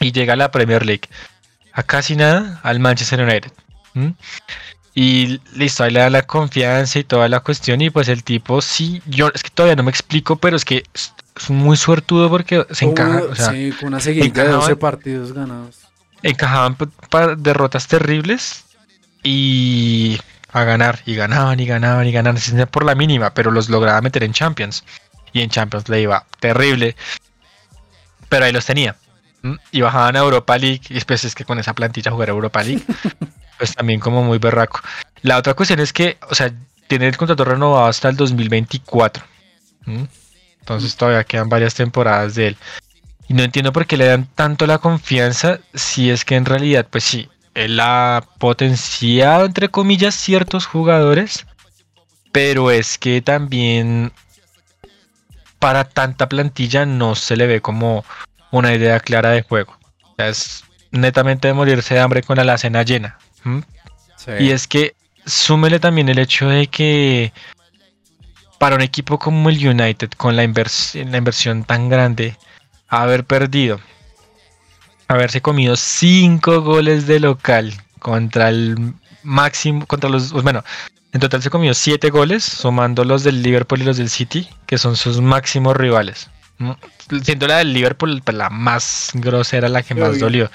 [0.00, 1.08] Y llega a la Premier League.
[1.72, 3.52] A casi nada al Manchester United.
[3.94, 4.14] ¿m?
[4.98, 7.82] Y listo, ahí le da la confianza y toda la cuestión.
[7.82, 10.84] Y pues el tipo sí, yo es que todavía no me explico, pero es que
[10.94, 11.12] es,
[11.50, 15.32] muy suertudo porque se encaja, o sea, sí, con una seguidilla de encajaban- 12 partidos
[15.34, 15.80] ganados.
[16.22, 18.64] encajaban pa- pa- derrotas terribles
[19.22, 20.18] y
[20.52, 22.40] a ganar, y ganaban, y ganaban, y ganaban,
[22.70, 24.82] por la mínima, pero los lograba meter en Champions.
[25.34, 26.96] Y en Champions le iba terrible,
[28.30, 28.96] pero ahí los tenía.
[29.70, 32.62] Y bajaban a Europa League, y después es que con esa plantilla jugar a Europa
[32.62, 32.82] League,
[33.58, 34.80] pues también como muy berraco.
[35.22, 36.52] La otra cuestión es que, o sea,
[36.86, 39.24] tiene el contrato renovado hasta el 2024.
[39.86, 40.08] ¿m?
[40.60, 42.56] Entonces todavía quedan varias temporadas de él.
[43.28, 46.86] Y no entiendo por qué le dan tanto la confianza si es que en realidad,
[46.88, 51.46] pues sí, él ha potenciado, entre comillas, ciertos jugadores,
[52.30, 54.12] pero es que también
[55.58, 58.04] para tanta plantilla no se le ve como
[58.58, 59.76] una idea clara de juego.
[60.02, 63.18] O sea, es netamente de morirse de hambre con la alacena llena.
[64.40, 67.32] Y es que súmele también el hecho de que
[68.58, 72.36] para un equipo como el United, con la, invers- la inversión tan grande,
[72.88, 73.80] haber perdido,
[75.08, 80.64] haberse comido cinco goles de local contra el máximo, contra los, pues bueno,
[81.12, 84.78] en total se comió siete goles, sumando los del Liverpool y los del City, que
[84.78, 86.30] son sus máximos rivales.
[86.58, 86.78] ¿No?
[87.22, 90.50] Siendo la del Liverpool pues, la más grosera, la que más dolió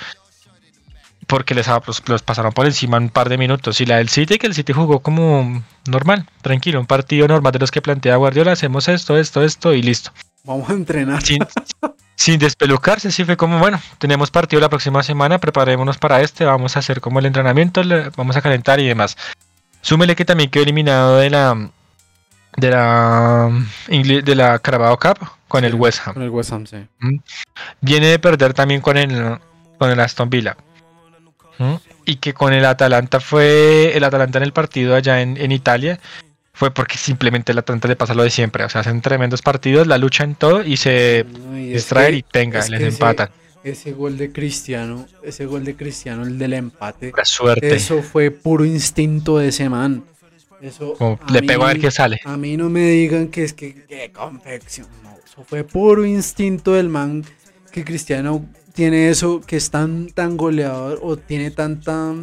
[1.27, 3.79] porque les pues, los pasaron por encima un par de minutos.
[3.79, 7.59] Y la del City, que el City jugó como normal, tranquilo, un partido normal de
[7.59, 10.11] los que plantea Guardiola, hacemos esto, esto, esto y listo.
[10.43, 11.21] Vamos a entrenar.
[11.21, 11.39] Sin,
[12.15, 16.75] sin despelucarse, sí fue como, bueno, tenemos partido la próxima semana, preparémonos para este, vamos
[16.75, 19.15] a hacer como el entrenamiento, le- vamos a calentar y demás.
[19.81, 21.69] Súmele que también quedó eliminado de la
[22.57, 23.49] de la
[23.87, 25.17] de la Carabao Cup
[25.51, 26.13] con el West Ham.
[26.13, 26.77] Con el West Ham, sí.
[27.81, 29.37] Viene de perder también con el,
[29.77, 30.55] con el Aston Villa.
[31.57, 31.75] ¿Mm?
[32.05, 33.91] Y que con el Atalanta fue.
[33.95, 35.99] El Atalanta en el partido allá en, en Italia.
[36.53, 38.63] Fue porque simplemente el Atalanta le pasa lo de siempre.
[38.63, 42.11] O sea, hacen tremendos partidos, la lucha en todo y se No, y es distraen
[42.11, 43.29] que- y tenga, es les ese- empatan.
[43.63, 47.75] Ese gol de Cristiano, ese gol de Cristiano, el del empate, La suerte.
[47.75, 50.03] eso fue puro instinto de ese man.
[50.61, 52.19] Eso Como a le pego a ver qué sale.
[52.25, 54.87] A mí no me digan que es que, que confección.
[55.31, 57.23] Eso fue puro instinto del man
[57.71, 62.13] que Cristiano tiene eso, que es tan, tan goleador o tiene tanta,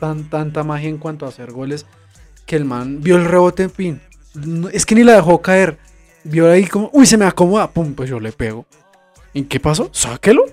[0.00, 1.86] tan, tanta magia en cuanto a hacer goles,
[2.46, 4.00] que el man vio el rebote, en fin.
[4.34, 5.78] no- es que ni la dejó caer.
[6.24, 8.66] Vio ahí como, uy, se me acomoda, pum, pues yo le pego.
[9.32, 9.90] ¿Y qué pasó?
[9.92, 10.44] Sáquelo.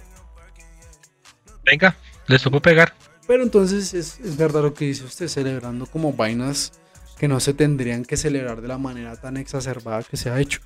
[1.66, 1.96] Venga,
[2.28, 2.94] le supo pegar.
[3.28, 6.74] Pero entonces es, es verdad lo que dice usted, celebrando como vainas
[7.18, 10.60] que no se tendrían que celebrar de la manera tan exacerbada que se ha hecho.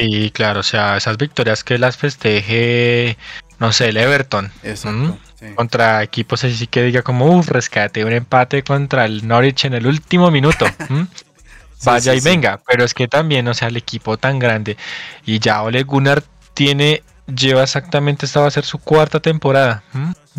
[0.00, 3.18] Y claro, o sea, esas victorias que las festeje,
[3.58, 4.50] no sé, el Everton.
[4.62, 5.18] Exacto.
[5.38, 5.46] sí.
[5.54, 9.86] contra equipos así que diga como, uff, rescate un empate contra el Norwich en el
[9.86, 10.64] último minuto.
[11.84, 12.28] Vaya sí, y sí.
[12.28, 14.76] venga, pero es que también, o sea, el equipo tan grande
[15.24, 16.22] y ya Ole Gunnar
[16.54, 19.82] tiene, lleva exactamente, esta va a ser su cuarta temporada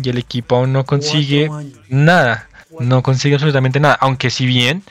[0.00, 1.50] y el equipo aún no consigue
[1.88, 2.48] nada,
[2.78, 4.84] no consigue absolutamente nada, aunque si bien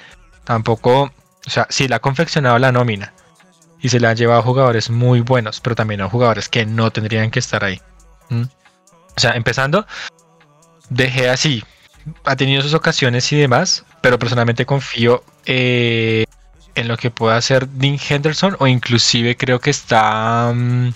[0.44, 1.14] tampoco,
[1.46, 3.14] o sea, sí le ha confeccionado la nómina
[3.82, 7.32] y se le han llevado jugadores muy buenos, pero también a jugadores que no tendrían
[7.32, 7.82] que estar ahí.
[8.30, 9.86] O sea, empezando,
[10.90, 11.64] dejé así,
[12.26, 16.26] ha tenido sus ocasiones y demás, pero personalmente confío eh,
[16.76, 20.94] en lo que pueda hacer Dean Henderson o inclusive creo que está, mm,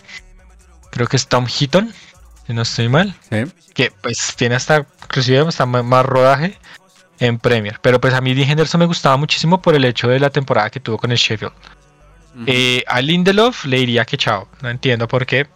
[0.91, 1.94] creo que es Tom Heaton,
[2.48, 3.44] si no estoy mal Sí.
[3.74, 6.57] que pues tiene hasta inclusive hasta más rodaje
[7.20, 7.80] en Premier.
[7.82, 10.70] Pero pues a mí Dean Henderson me gustaba muchísimo por el hecho de la temporada
[10.70, 11.53] que tuvo con el Sheffield.
[12.48, 15.48] Eh, a Lindelof le diría que chao, no entiendo por qué.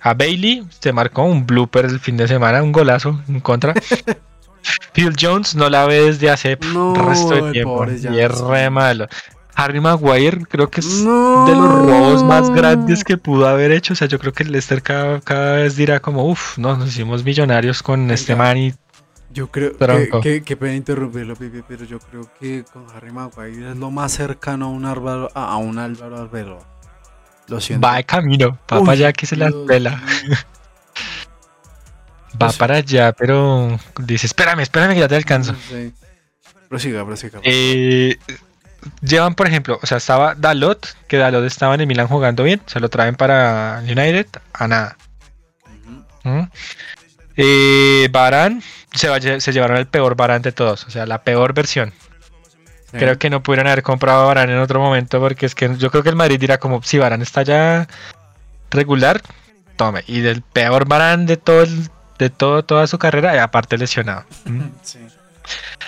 [0.00, 3.74] A Bailey se marcó un blooper el fin de semana, un golazo en contra.
[4.92, 8.70] Phil Jones no la ve desde hace No, resto de el tiempo y es re
[8.70, 9.08] malo.
[9.54, 11.44] Harry Maguire creo que es No.
[11.46, 13.92] de los robos más grandes que pudo haber hecho.
[13.92, 16.88] O sea, yo creo que el Leicester cada, cada vez dirá como, uff, no, nos
[16.88, 18.74] hicimos millonarios con este man y
[19.32, 20.20] Yo creo Tronco.
[20.20, 23.90] que, que, que pena interrumpirlo, Pipi, pero yo creo que con Harry Maguire es lo
[23.90, 26.64] más cercano a un Álvaro, a un Álvaro Arbelo.
[27.46, 27.86] Lo siento.
[27.86, 30.00] Va de camino, va para allá que se la Dios pela.
[32.32, 35.54] Va Pues- para allá, pero dice, espérame, espérame que ya te alcanzo.
[35.68, 35.92] Sí.
[36.68, 37.40] Prosiga, prosiga.
[37.42, 38.16] Eh,
[39.02, 42.60] llevan, por ejemplo, o sea, estaba Dalot, que Dalot estaba en el Milan jugando bien,
[42.66, 44.96] se lo traen para United, a nada.
[46.22, 46.42] ¿Mm?
[47.36, 51.92] Eh, Varane, se, va llevaron el peor Varane de todos, o sea, la peor versión.
[52.90, 52.98] Sí.
[52.98, 55.90] Creo que no pudieron haber comprado a Varane en otro momento, porque es que yo
[55.90, 57.86] creo que el Madrid dirá como, si Varane está ya
[58.70, 59.20] regular,
[59.76, 60.04] tome.
[60.06, 61.88] Y del peor Varane de todo el-
[62.18, 64.24] de todo, toda su carrera, y aparte lesionado.
[64.44, 64.60] ¿Mm?
[64.82, 64.98] Sí.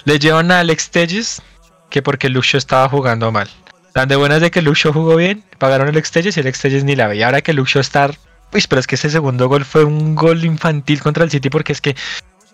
[0.05, 1.43] Le llevan a Alex Telles,
[1.91, 3.49] que porque Luxo estaba jugando mal.
[3.95, 6.61] Dan de buenas de que Luxo jugó bien, pagaron el Alex Telles y el Alex
[6.61, 7.17] Telles ni la ve.
[7.17, 8.11] Y ahora que Luxo está...
[8.55, 11.73] Uy, pero es que ese segundo gol fue un gol infantil contra el City porque
[11.73, 11.97] es que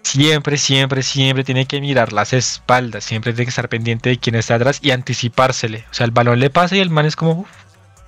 [0.09, 4.35] siempre, siempre, siempre tiene que mirar las espaldas, siempre tiene que estar pendiente de quién
[4.35, 5.85] está atrás y anticipársele.
[5.91, 7.49] O sea, el balón le pasa y el man es como, "Uf,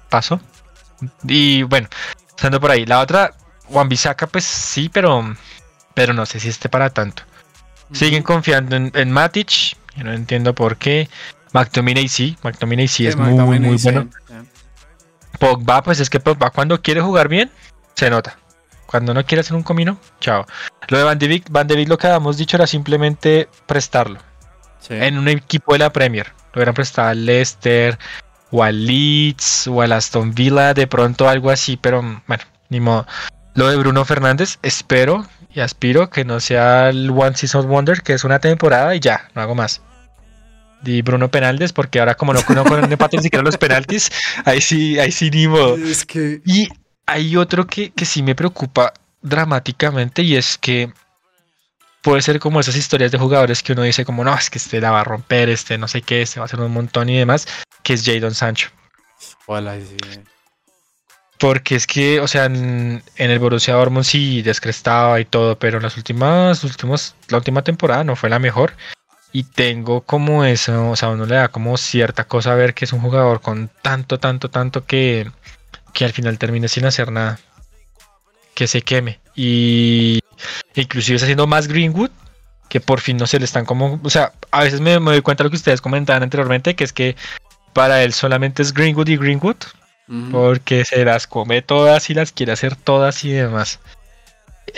[0.09, 0.41] pasó.
[1.25, 1.89] Y bueno,
[2.29, 2.85] estando por ahí.
[2.87, 3.33] La otra,
[3.67, 5.37] Juan Bisaca, pues sí, pero,
[5.95, 7.23] pero no sé si esté para tanto.
[7.93, 11.09] Siguen confiando en, en Matic, yo no entiendo por qué.
[11.53, 14.09] McTominay sí, McTominay sí, es muy, muy bueno.
[15.39, 17.51] Pogba, pues es que Pogba cuando quiere jugar bien,
[17.95, 18.39] se nota.
[18.91, 20.45] Cuando no quiere hacer un comino, chao.
[20.89, 24.19] Lo de Van de Beek, Van de Beek lo que habíamos dicho era simplemente prestarlo.
[24.81, 24.95] Sí.
[24.95, 26.33] En un equipo de la Premier.
[26.53, 27.97] Lo hubieran prestado al Leicester,
[28.51, 33.07] o al Leeds, o al Aston Villa, de pronto algo así, pero bueno, ni modo.
[33.55, 38.15] Lo de Bruno Fernández, espero y aspiro que no sea el One Season Wonder, que
[38.15, 39.83] es una temporada y ya, no hago más.
[40.85, 44.11] Y Bruno Penaldes, porque ahora como no el empate ni siquiera los penaltis,
[44.45, 45.77] ahí sí, ahí sí ni modo.
[45.77, 46.69] Es que Y
[47.11, 50.93] hay otro que, que sí me preocupa dramáticamente y es que
[52.03, 54.81] puede ser como esas historias de jugadores que uno dice como no, es que este
[54.81, 57.19] la va a romper, este no sé qué, este va a hacer un montón y
[57.19, 57.47] demás,
[57.83, 58.71] que es Jadon Sancho.
[59.77, 59.97] Y sí.
[61.39, 65.79] Porque es que, o sea, en, en el Borussia Dortmund sí descrestaba y todo, pero
[65.79, 68.75] en las últimas, últimos, la última temporada no fue la mejor.
[69.33, 72.85] Y tengo como eso, o sea, uno le da como cierta cosa a ver que
[72.85, 75.31] es un jugador con tanto, tanto, tanto que,
[75.93, 77.39] que al final termine sin hacer nada.
[78.55, 79.21] Que se queme.
[79.35, 80.21] Y
[80.75, 82.11] inclusive está haciendo más Greenwood,
[82.69, 85.23] que por fin no se le están como, o sea, a veces me, me doy
[85.23, 87.17] cuenta de lo que ustedes comentaban anteriormente, que es que
[87.73, 89.57] para él solamente es Greenwood y Greenwood,
[90.33, 93.79] porque se las come todas y las quiere hacer todas y demás.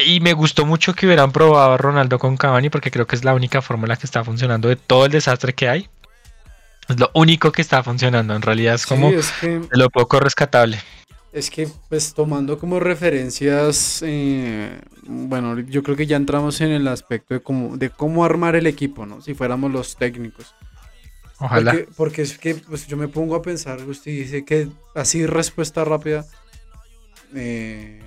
[0.05, 3.25] Y me gustó mucho que hubieran probado a Ronaldo con Cavani porque creo que es
[3.25, 5.89] la única fórmula que está funcionando de todo el desastre que hay.
[6.89, 8.35] Es lo único que está funcionando.
[8.35, 10.81] En realidad es como Sí, es que de lo poco rescatable.
[11.33, 16.87] Es que, pues tomando como referencias, eh, bueno, yo creo que ya entramos en el
[16.89, 19.23] aspecto de cómo, de cómo armar el equipo, ¿no?
[19.23, 20.55] Si fuéramos los técnicos.
[21.39, 21.73] Ojalá.
[21.73, 25.85] Porque, porque es que pues, yo me pongo a pensar, usted dice que así respuesta
[25.85, 26.27] rápida,
[27.35, 28.01] eh,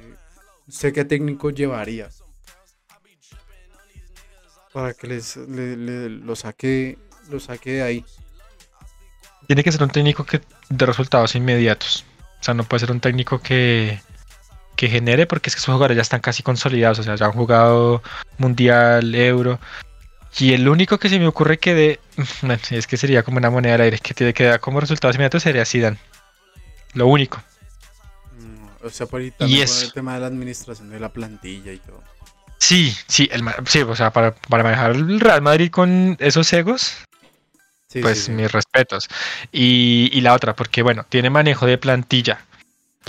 [0.68, 2.10] ¿usted qué técnico llevaría?
[4.72, 7.00] Para que les, le- le- lo, saque,
[7.30, 8.06] lo saque de ahí.
[9.48, 12.06] Tiene que ser un técnico que de resultados inmediatos.
[12.46, 14.00] O sea, no puede ser un técnico que,
[14.76, 17.00] que genere porque es que esos jugadores ya están casi consolidados.
[17.00, 18.04] O sea, ya han jugado
[18.38, 19.60] Mundial, Euro.
[20.38, 22.00] Y el único que se me ocurre que de.
[22.44, 25.16] bueno, es que sería como una moneda al aire que tiene que dar como resultados
[25.16, 25.98] inmediatos sería Zidane.
[26.94, 27.42] Lo único.
[28.38, 29.86] Mm, O sea, por ahí también con eso.
[29.88, 32.04] el tema de la administración de la plantilla y todo.
[32.60, 36.96] Sí, sí, el, sí, o sea, para, para manejar el Real Madrid con esos egos,
[37.96, 38.32] Sí, pues sí, sí.
[38.32, 39.08] mis respetos.
[39.52, 42.46] Y, y la otra, porque bueno, tiene manejo de plantilla.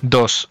[0.01, 0.49] Dos,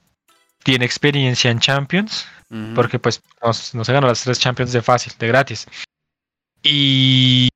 [0.64, 2.28] tiene experiencia en Champions,
[2.74, 5.68] porque pues no, no se ganó las tres Champions de fácil, de gratis.
[6.64, 7.49] Y,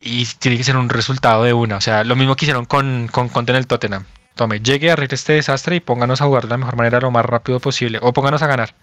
[0.00, 1.76] y tiene que ser un resultado de una.
[1.78, 4.04] O sea, lo mismo que hicieron con, con Conte en el Tottenham.
[4.34, 7.24] Tome, llegue, arregle este desastre y pónganos a jugar de la mejor manera lo más
[7.24, 7.98] rápido posible.
[8.02, 8.74] O pónganos a ganar.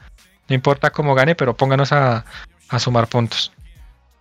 [0.50, 2.26] No importa cómo gane, pero pónganos a,
[2.70, 3.52] a sumar puntos.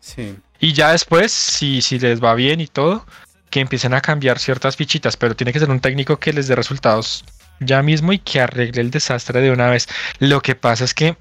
[0.00, 0.36] Sí.
[0.58, 3.06] Y ya después, si, si les va bien y todo,
[3.50, 6.54] que empiecen a cambiar ciertas fichitas, pero tiene que ser un técnico que les dé
[6.54, 7.24] resultados
[7.60, 9.88] ya mismo y que arregle el desastre de una vez.
[10.18, 11.16] Lo que pasa es que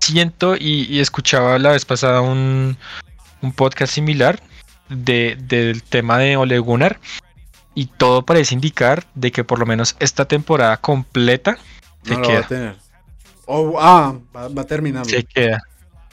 [0.00, 2.76] siento y, y escuchaba la vez pasada un,
[3.42, 4.40] un podcast similar
[4.88, 6.98] de, del tema de Ole Gunnar
[7.74, 11.58] y todo parece indicar de que por lo menos esta temporada completa
[12.04, 12.38] se No va queda.
[12.40, 12.76] a tener.
[13.46, 15.08] Oh, ah, va, va terminando.
[15.08, 15.60] Se queda.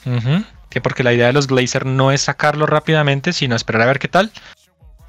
[0.04, 0.44] Ujú.
[0.76, 3.98] Que porque la idea de los Glazer no es sacarlo rápidamente, sino esperar a ver
[3.98, 4.30] qué tal.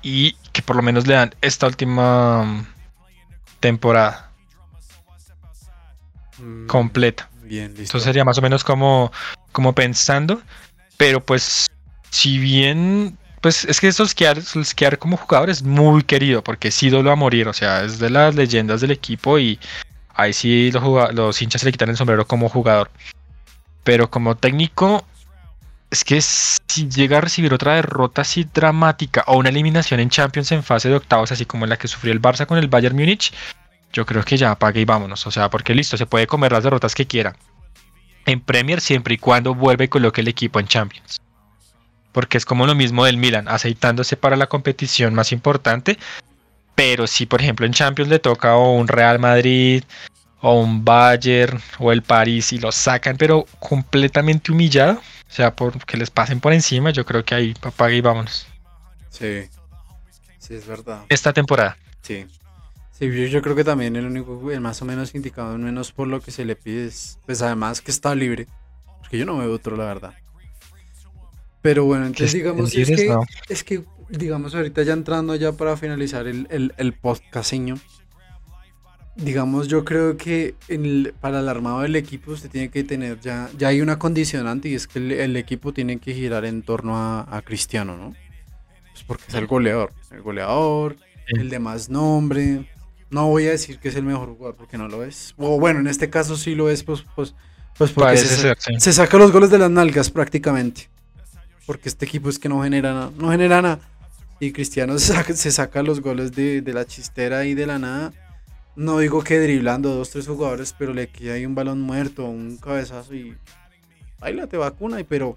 [0.02, 2.68] Y que por lo menos le dan esta última mm,
[3.60, 4.27] temporada
[6.39, 7.30] Mm, completa.
[7.44, 7.81] Bien, listo.
[7.81, 9.11] Entonces sería más o menos como,
[9.52, 10.41] como pensando.
[10.98, 11.68] Pero pues,
[12.10, 17.11] si bien, pues es que Solskjaer, Solskjaer como jugador es muy querido porque es ídolo
[17.11, 19.60] a morir, o sea, es de las leyendas del equipo y
[20.15, 22.89] ahí sí los, los hinchas se le quitan el sombrero como jugador.
[23.84, 25.06] Pero como técnico,
[25.89, 30.51] es que si llega a recibir otra derrota así dramática o una eliminación en Champions
[30.51, 33.34] en fase de octavos, así como la que sufrió el Barça con el Bayern Múnich,
[33.93, 35.26] yo creo que ya apague y vámonos.
[35.27, 37.35] O sea, porque listo, se puede comer las derrotas que quiera.
[38.26, 41.22] En Premier siempre y cuando vuelva y coloque el equipo en Champions.
[42.11, 45.97] Porque es como lo mismo del Milan, aceitándose para la competición más importante.
[46.76, 49.84] Pero si por ejemplo en Champions le toca o un Real Madrid
[50.41, 55.85] o un Bayern o el París y lo sacan, pero completamente humillado, o sea, por
[55.85, 58.47] que les pasen por encima, yo creo que ahí apague y vámonos.
[59.09, 59.43] Sí,
[60.39, 61.03] sí, es verdad.
[61.09, 61.77] Esta temporada.
[62.01, 62.25] Sí.
[62.97, 66.19] Sí, yo, creo que también el único, el más o menos indicado, menos por lo
[66.19, 68.47] que se le pide es, pues además que está libre,
[68.99, 70.15] porque yo no veo otro, la verdad.
[71.61, 73.15] Pero bueno, entonces digamos, es que,
[73.49, 76.93] es que, digamos, ahorita ya entrando ya para finalizar el, el, el
[79.18, 80.56] digamos, yo creo que
[81.19, 84.76] para el armado del equipo usted tiene que tener ya, ya hay una condicionante y
[84.76, 88.15] es que el, equipo tiene que girar en torno a, Cristiano, ¿no?
[88.91, 92.69] Pues porque es el goleador, el goleador, el de más nombre.
[93.10, 95.34] No voy a decir que es el mejor jugador porque no lo es.
[95.38, 97.34] O bueno, en este caso sí lo es, pues, pues,
[97.77, 100.89] pues porque se, saca los goles de las nalgas prácticamente.
[101.65, 103.80] Porque este equipo es que no genera nada, no genera nada.
[104.39, 108.14] Y Cristiano se saca, los goles de, de la chistera y de la nada
[108.77, 112.57] no digo que driblando dos, tres jugadores, pero le queda ahí un balón muerto, un
[112.57, 113.35] cabezazo y
[114.21, 115.35] ahí la te vacuna, y pero,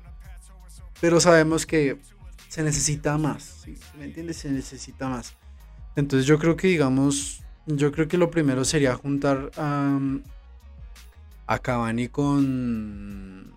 [1.01, 1.97] pero sabemos que
[2.49, 3.65] se necesita más,
[3.99, 4.37] ¿me entiendes?
[4.37, 5.35] Se necesita más.
[5.97, 9.99] Entonces yo creo que, digamos, yo creo que lo primero sería juntar a,
[11.47, 13.55] a Cavani con,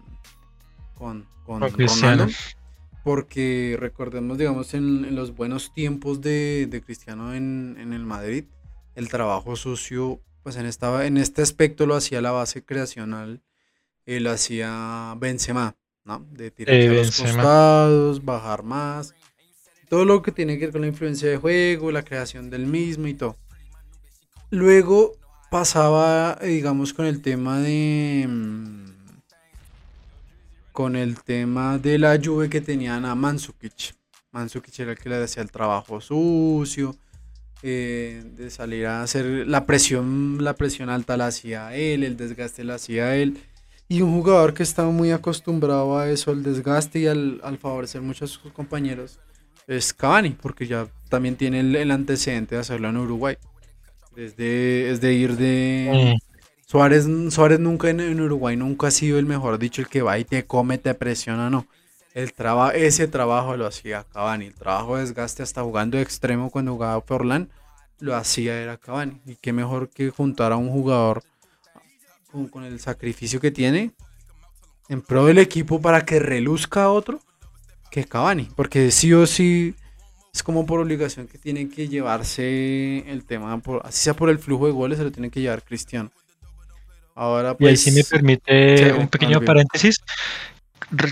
[0.94, 2.28] con, con Ronaldo.
[3.04, 8.46] Porque recordemos, digamos, en, los buenos tiempos de, Cristiano en, en el Madrid,
[8.96, 13.42] el trabajo sucio, pues en, esta, en este aspecto lo hacía la base creacional,
[14.06, 16.26] él hacía Benzema, ¿no?
[16.32, 19.16] De tirar a los costados, bajar más,
[19.90, 23.08] todo lo que tiene que ver con la influencia de juego, la creación del mismo
[23.08, 23.38] y todo.
[24.50, 25.14] Luego
[25.50, 28.26] pasaba, digamos, con el tema de...
[28.28, 28.84] Mm,
[30.72, 33.96] con el tema de la lluvia que tenían a Mansukic.
[34.32, 36.96] Mansukic era el que le hacía el trabajo sucio,
[37.66, 42.66] eh, de salir a hacer la presión, la presión alta la hacía él, el desgaste
[42.66, 43.38] la hacía él.
[43.88, 48.26] Y un jugador que estaba muy acostumbrado a eso, al desgaste y al, favorecer mucho
[48.26, 49.18] a sus compañeros,
[49.66, 53.38] es Cavani, porque ya también tiene el, antecedente de hacerlo en Uruguay.
[54.14, 56.16] Desde, es de ir de...
[56.16, 56.34] Mm.
[56.66, 60.26] Suárez, Suárez nunca en, Uruguay nunca ha sido el mejor dicho, el que va y
[60.26, 61.68] te come, te presiona, no.
[62.14, 64.46] El traba, ese trabajo lo hacía Cavani.
[64.46, 67.50] El trabajo de desgaste hasta jugando de extremo cuando jugaba Forlán
[68.00, 69.20] lo hacía era Cavani.
[69.26, 71.24] Y qué mejor que juntar a un jugador
[72.52, 73.92] con, el sacrificio que tiene
[74.90, 77.20] en pro del equipo para que reluzca a otro
[77.90, 78.48] que Cavani.
[78.56, 79.74] Porque sí o sí
[80.32, 84.40] es como por obligación que tienen que llevarse el tema, por, así sea por el
[84.40, 86.12] flujo de goles, se lo tiene que llevar Cristiano.
[87.16, 90.00] Ahora, pues, y ahí sí me permite un pequeño paréntesis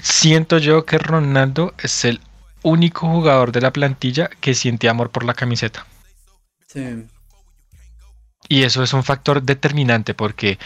[0.02, 2.20] siento yo que Ronaldo es el
[2.64, 5.86] único jugador de la plantilla que siente amor por la camiseta.
[6.68, 7.06] Sí.
[8.48, 10.60] Y eso es un factor determinante porque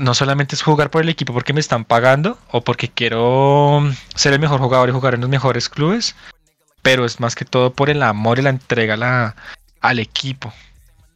[0.00, 3.82] no solamente es jugar por el equipo porque me están pagando o porque quiero
[4.14, 6.16] ser el mejor jugador y jugar en los mejores clubes,
[6.82, 9.34] pero es más que todo por el amor y la entrega
[9.80, 10.52] al equipo.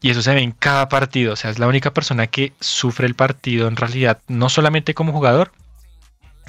[0.03, 1.35] Y eso se ve en cada partido.
[1.35, 5.13] O sea, es la única persona que sufre el partido en realidad, no solamente como
[5.13, 5.53] jugador,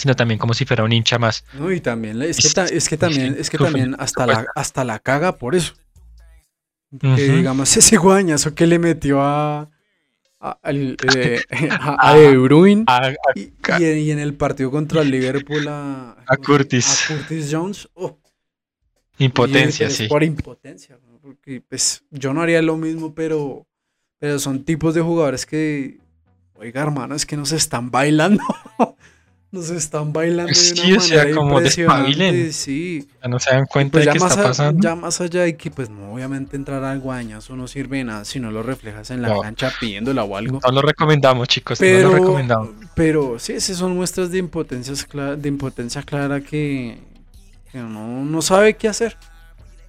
[0.01, 1.45] sino también como si fuera un hincha más.
[1.53, 4.99] No, y también es que, es que también, es que también hasta la, hasta la
[4.99, 5.73] caga por eso.
[6.99, 9.69] Que digamos ese guañazo que le metió a
[10.41, 11.39] a, eh,
[11.79, 12.85] a, De Bruyne
[13.35, 17.09] y, en el partido contra el Liverpool a, a Curtis.
[17.09, 17.87] A Curtis Jones.
[17.93, 18.17] Oh.
[19.19, 20.07] Impotencia, sí.
[20.07, 23.67] Por impotencia, porque pues yo no haría lo mismo, pero,
[24.17, 25.99] pero son tipos de jugadores que,
[26.55, 28.43] oiga hermano, es que nos están bailando.
[29.51, 33.07] Nos están bailando de una sí, manera como impresionante, sí.
[33.21, 34.81] Ya no se dan cuenta pues de qué está pasando.
[34.81, 38.23] Ya más allá de que, pues, no, obviamente entrar al guañazo no sirve de nada
[38.23, 40.61] si no lo reflejas en la cancha pidiéndola o algo.
[40.63, 42.69] No lo recomendamos, chicos, pero, no lo recomendamos.
[42.95, 44.93] Pero sí, esas son muestras de impotencia,
[45.35, 46.99] de impotencia clara que,
[47.71, 49.17] que no, no sabe qué hacer.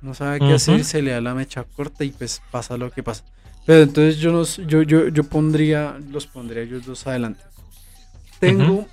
[0.01, 3.05] No sabe qué hacer, se le da la mecha corta y pues pasa lo que
[3.05, 3.23] pasa.
[3.65, 7.45] Pero entonces yo, yo, yo, yo pondría, los pondría ellos dos adelante.
[8.41, 8.89] Tengo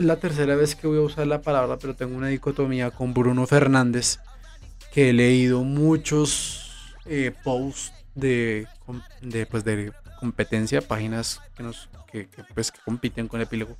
[0.00, 3.46] la tercera vez que voy a usar la palabra, pero tengo una dicotomía con Bruno
[3.46, 4.18] Fernández,
[4.92, 8.66] que he leído muchos eh, posts de,
[9.20, 13.76] de, pues, de competencia, páginas que, nos, que, pues, que compiten con epílogo.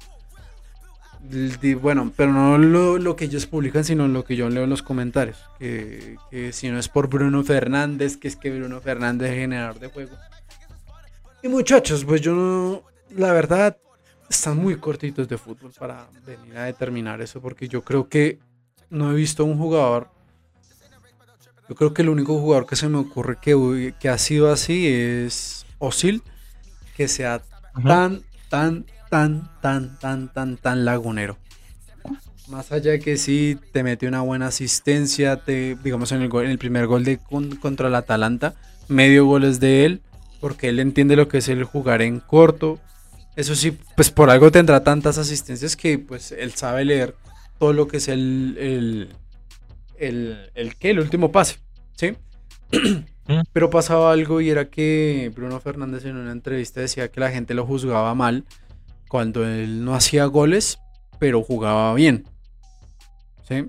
[1.82, 5.38] Bueno, pero no lo, que ellos publican, sino lo que yo leo en los comentarios.
[5.58, 9.78] Que, que si no es por Bruno Fernández, que es que Bruno Fernández es generador
[9.80, 10.16] de juego.
[11.42, 13.76] Y muchachos, pues yo no, la verdad,
[14.30, 18.38] están muy cortitos de fútbol para venir a determinar eso, porque yo creo que
[18.88, 20.08] no he visto un jugador.
[21.68, 24.86] Yo creo que el único jugador que se me ocurre que, que ha sido así
[24.86, 26.22] es Osil,
[26.96, 27.42] que sea
[27.84, 31.36] tan, tan, tan, tan, tan, tan, tan lagunero.
[32.48, 36.50] Más allá de que sí te mete una buena asistencia, te, digamos en el, en
[36.50, 37.18] el primer gol de
[37.60, 38.54] contra el Atalanta,
[38.88, 40.02] medio gol es de él,
[40.40, 42.80] porque él entiende lo que es el jugar en corto,
[43.36, 47.14] eso sí, pues por algo tendrá tantas asistencias que pues él sabe leer
[47.58, 49.08] todo lo que es el, el,
[49.98, 51.58] el, el, el último pase,
[51.94, 52.14] ¿sí?
[53.30, 53.42] Mm.
[53.52, 57.54] Pero pasaba algo y era que Bruno Fernández en una entrevista decía que la gente
[57.54, 58.44] lo juzgaba mal
[59.08, 60.78] cuando él no hacía goles,
[61.18, 62.24] pero jugaba bien.
[63.48, 63.68] ¿Sí?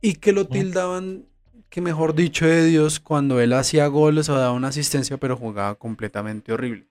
[0.00, 0.48] Y que lo mm.
[0.48, 1.26] tildaban,
[1.68, 5.74] que mejor dicho de Dios, cuando él hacía goles o daba una asistencia, pero jugaba
[5.74, 6.86] completamente horrible.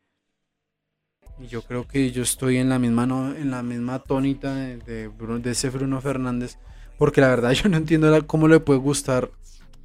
[1.39, 3.03] Y yo creo que yo estoy en la misma,
[3.37, 4.77] en la misma tónica de,
[5.09, 6.57] de, ese Bruno Fernández.
[6.97, 9.29] Porque la verdad yo no entiendo cómo le puede gustar.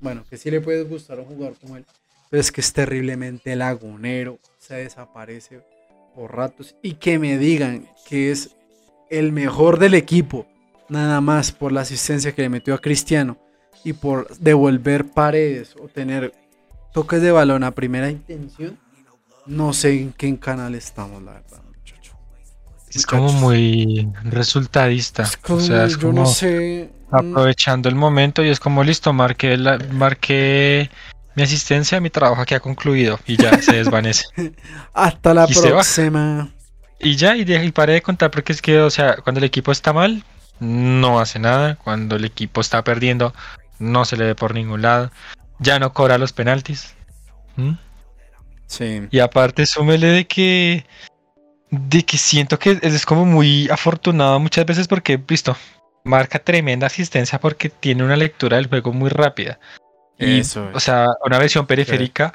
[0.01, 1.87] Bueno, que sí le puede gustar un jugador como él.
[2.31, 4.39] Pero es que es terriblemente lagunero.
[4.59, 5.61] Se desaparece
[6.15, 6.75] por ratos.
[6.83, 8.57] Y que me digan que es
[9.11, 10.47] el mejor del equipo.
[10.89, 13.37] Nada más por la asistencia que le metió a Cristiano.
[13.85, 16.33] Y por devolver paredes o tener
[16.95, 18.79] toques de balón a primera intención
[19.47, 22.15] no sé en qué canal estamos, la verdad, muchacho.
[22.89, 25.29] Es como muy resultadista.
[25.49, 27.15] o sea, es como mm.
[27.15, 30.91] aprovechando el momento y es como listo, marqué, la, marqué
[31.35, 34.27] mi asistencia, mi trabajo aquí ha concluido y ya se desvanece.
[34.93, 36.51] Hasta la próxima.
[36.99, 39.45] Y ya, y, de, y paré de contar porque es que, o sea, cuando el
[39.45, 40.25] equipo está mal,
[40.61, 41.75] no hace nada.
[41.77, 43.35] Cuando el equipo está perdiendo,
[43.79, 45.11] no se le ve por ningún lado.
[45.59, 46.95] Ya no cobra los penaltis.
[47.57, 47.73] ¿Mm?
[49.11, 50.85] Y aparte, súmele de que.
[51.71, 55.57] De que siento que es como muy afortunado muchas veces porque, visto,
[56.05, 59.59] marca tremenda asistencia porque tiene una lectura del juego muy rápida.
[60.19, 62.35] Eso O sea, una versión periférica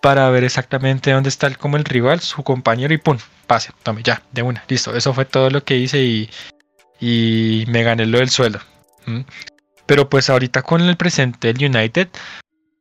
[0.00, 4.02] para ver exactamente dónde está el, como el rival, su compañero y pum, pase, tome,
[4.02, 4.94] ya, de una, listo.
[4.96, 6.30] Eso fue todo lo que hice y,
[7.00, 8.60] y me gané lo del suelo.
[9.86, 12.08] Pero pues ahorita con el presente del United,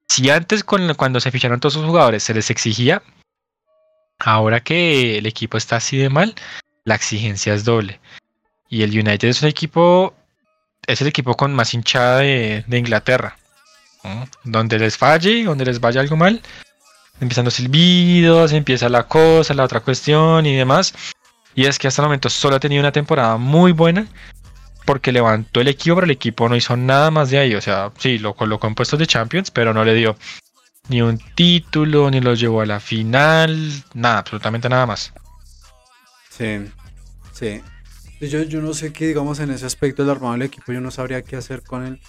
[0.09, 3.01] si antes cuando se ficharon todos sus jugadores se les exigía,
[4.19, 6.35] ahora que el equipo está así de mal,
[6.85, 7.99] la exigencia es doble.
[8.69, 10.13] Y el United es un equipo,
[10.87, 13.37] es el equipo con más hinchada de, Inglaterra.
[14.43, 16.41] Donde les falle, donde les vaya algo mal,
[17.19, 20.93] empiezan los silbidos, empieza la cosa, la otra cuestión y demás.
[21.55, 24.07] Y es que hasta el momento solo ha tenido una temporada muy buena
[24.87, 27.53] porque levantó el equipo, pero el equipo no hizo nada más de ahí.
[27.55, 30.15] O sea, sí, lo colocó en puestos de Champions, pero no le dio
[30.87, 35.13] ni un título, ni lo llevó a la final, nada, absolutamente nada más.
[36.29, 36.59] Sí,
[37.33, 37.61] sí.
[38.21, 40.89] Yo, yo no sé qué, digamos, en ese aspecto del armado del equipo, yo no
[40.89, 41.99] sabría qué hacer con él.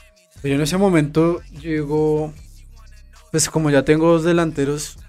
[0.44, 2.32] Yo en ese momento, llego,
[3.32, 5.00] pues como ya tengo dos delanteros,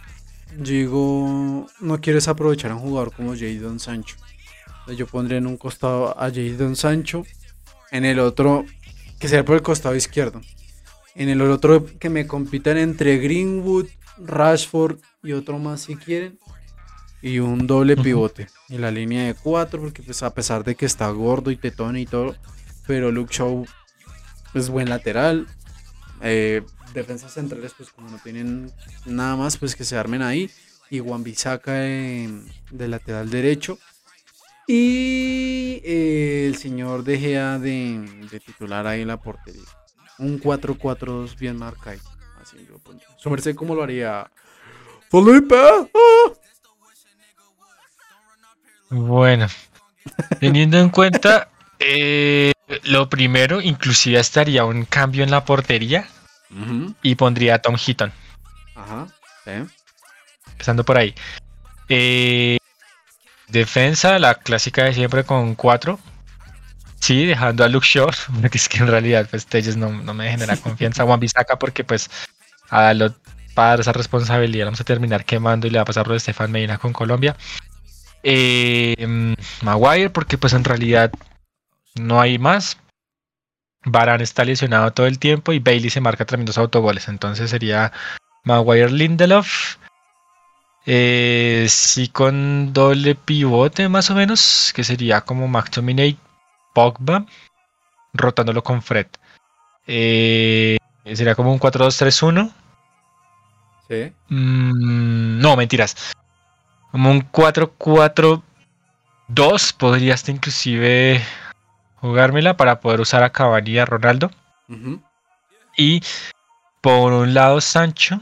[0.57, 4.15] digo, no quieres aprovechar a un jugador como Jadon Sancho.
[4.97, 7.23] Yo pondré en un costado a Jadon Sancho
[7.91, 8.65] en el otro,
[9.19, 10.41] que sea por el costado izquierdo.
[11.15, 13.87] En el otro que me compitan entre Greenwood,
[14.17, 16.39] Rashford y otro más si quieren.
[17.21, 18.47] Y un doble pivote.
[18.69, 21.97] Y la línea de cuatro, porque pues a pesar de que está gordo y tetón
[21.97, 22.35] y todo,
[22.87, 23.65] pero Luke Shaw
[24.53, 25.47] es buen lateral.
[26.21, 26.61] Eh,
[26.93, 28.71] defensas centrales, pues como no tienen
[29.05, 30.49] nada más, pues que se armen ahí.
[30.89, 32.41] Y Juan Bisaca de
[32.71, 33.77] lateral derecho.
[34.71, 39.63] Y eh, el señor De de, titular ahí en la portería.
[40.19, 41.97] Un 4-4-2 bien marcado.
[42.39, 42.99] Así lo pongo.
[43.17, 44.29] Su merced, ¿cómo lo haría?
[45.09, 45.55] Felipe.
[45.55, 45.87] Ah.
[48.91, 49.47] Bueno,
[50.39, 56.07] teniendo en cuenta, eh, lo primero, inclusive estaría un cambio en la portería
[57.01, 58.11] y pondría a Tom Heaton.
[58.75, 59.07] Ajá,
[60.51, 61.15] Empezando por ahí.
[61.87, 62.59] Eh,
[63.49, 65.99] Defensa, la clásica de siempre con 4.
[66.99, 68.09] Sí, dejando a Luke Shaw,
[68.41, 71.03] porque es que en realidad pues Telles no, no me genera confianza.
[71.05, 72.09] Juan Bisaca porque pues
[72.69, 73.13] a lo,
[73.53, 76.51] para esa responsabilidad vamos a terminar quemando y le va a pasar lo de Stefan
[76.51, 77.35] Medina con Colombia.
[78.23, 81.11] Eh, Maguire porque pues en realidad
[81.95, 82.77] no hay más.
[83.85, 87.07] Baran está lesionado todo el tiempo y Bailey se marca tremendos autogoles.
[87.07, 87.91] Entonces sería
[88.43, 89.77] Maguire Lindelof.
[90.85, 96.17] Eh, sí, con doble pivote más o menos, que sería como McTominay
[96.73, 97.25] Pogba,
[98.13, 99.07] rotándolo con Fred.
[99.87, 100.77] Eh,
[101.13, 102.51] sería como un 4-2-3-1.
[103.87, 104.11] Sí.
[104.29, 105.95] Mm, no, mentiras.
[106.91, 108.41] Como un 4-4-2
[109.77, 111.21] podría hasta inclusive
[111.95, 114.31] jugármela para poder usar a Cavani y a Ronaldo.
[114.67, 115.01] Ujú.
[115.77, 116.01] Y
[116.81, 118.21] por un lado Sancho.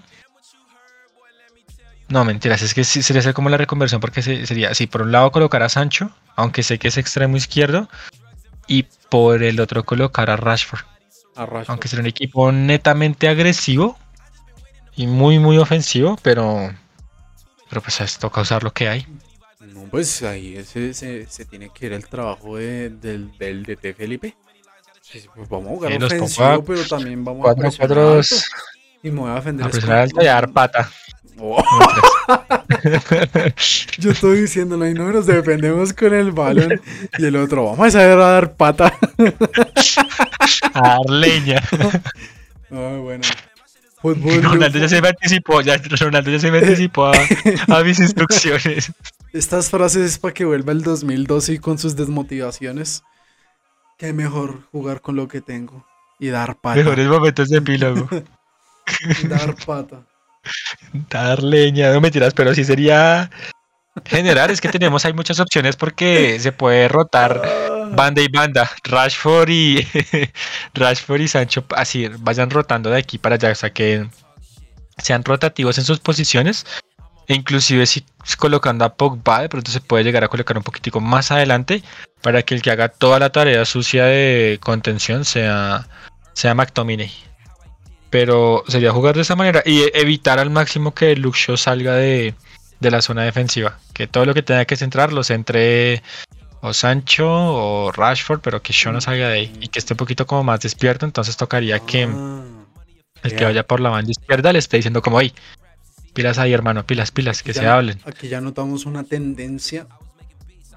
[2.09, 5.01] No, mentiras, es que sí sería hacer como la reconversión porque se- sería así, por
[5.01, 7.89] un lado colocar a Sancho, aunque sé que es extremo izquierdo,
[8.67, 10.81] y por el otro colocar a Rashford,
[11.35, 11.69] A Rashford.
[11.69, 13.97] aunque sería un equipo netamente agresivo
[14.95, 16.73] y muy muy ofensivo, pero
[17.69, 19.05] pero pues es, toca usar lo que hay.
[19.59, 23.93] No, pues ahí ese, se, se tiene que ir el trabajo de- del, del DT
[23.93, 24.35] Felipe.
[25.35, 28.35] Pues vamos a jugar ofensivo, a pero también vamos a Cuatro, presionar cuatro, alto.
[29.03, 29.65] Y me voy a defender.
[29.65, 30.91] a es presionar alto y a dar pata.
[31.39, 31.63] Oh,
[33.99, 36.81] yo estoy diciéndolo ahí no nos defendemos con el balón.
[37.17, 38.93] Y el otro, vamos a saber a dar pata.
[40.73, 41.61] a dar leña.
[42.71, 43.23] Ah, bueno.
[44.01, 44.41] Fútbol.
[44.43, 47.13] Ronaldo ya se me anticipó, ya, Ronaldo ya se me anticipó a,
[47.67, 48.91] a mis instrucciones.
[49.33, 53.03] Estas frases es para que vuelva el 2012 y con sus desmotivaciones.
[53.97, 55.85] Qué mejor jugar con lo que tengo.
[56.19, 56.77] Y dar pata.
[56.77, 58.07] Mejores momentos de epílogo.
[59.29, 60.07] Dar pata.
[61.09, 63.29] Dar leña, no mentiras, pero sí sería
[64.05, 64.51] general.
[64.51, 67.41] Es que tenemos, hay muchas opciones porque se puede rotar
[67.91, 68.69] banda y banda.
[68.83, 69.87] Rashford y
[70.73, 74.07] Rashford y Sancho, así vayan rotando de aquí para allá, o sea que
[74.97, 76.65] sean rotativos en sus posiciones.
[77.27, 78.05] E inclusive si
[78.37, 81.83] colocando a Pogba, de pronto se puede llegar a colocar un poquitico más adelante
[82.21, 85.87] para que el que haga toda la tarea sucia de contención sea,
[86.33, 87.11] sea McTominay.
[88.09, 92.33] Pero sería jugar de esa manera y evitar al máximo que Luke Shaw salga de,
[92.79, 93.79] de la zona defensiva.
[93.93, 96.01] Que todo lo que tenga que centrar lo centre
[96.61, 99.97] o Sancho o Rashford, pero que Shaw no salga de ahí y que esté un
[99.97, 101.05] poquito como más despierto.
[101.05, 102.43] Entonces tocaría que Ah,
[103.23, 103.47] el que ya.
[103.47, 105.33] vaya por la banda izquierda le esté diciendo como, hey,
[106.13, 107.99] pilas ahí hermano, pilas, pilas, que ya- se hablen.
[108.05, 109.85] Aquí ya notamos una tendencia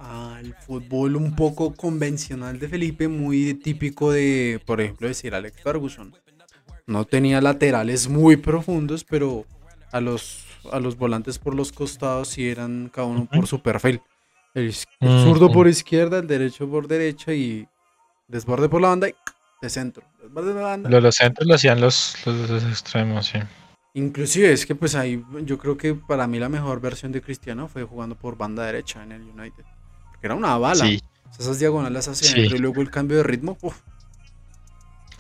[0.01, 6.15] al fútbol un poco convencional de Felipe, muy típico de, por ejemplo, decir Alex Ferguson.
[6.91, 9.47] No tenía laterales muy profundos, pero
[9.93, 14.03] a los, a los volantes por los costados sí eran cada uno por su perfil.
[14.55, 17.69] El, zurdo por izquierda, el derecho por derecha y
[18.27, 19.15] desborde por la banda y
[19.63, 20.03] de centro.
[20.35, 20.91] La banda.
[20.91, 23.39] Los, los centros lo hacían los, los, los extremos, sí.
[23.95, 27.69] Inclusive es que pues ahí yo creo que para mí la mejor versión de Cristiano
[27.69, 29.65] fue jugando por banda derecha en el United.
[30.11, 30.85] Porque era una bala.
[30.85, 32.35] Sí, O sea, esas diagonales hacia Sí.
[32.35, 33.57] adentro y luego el cambio de ritmo.
[33.63, 33.77] uf,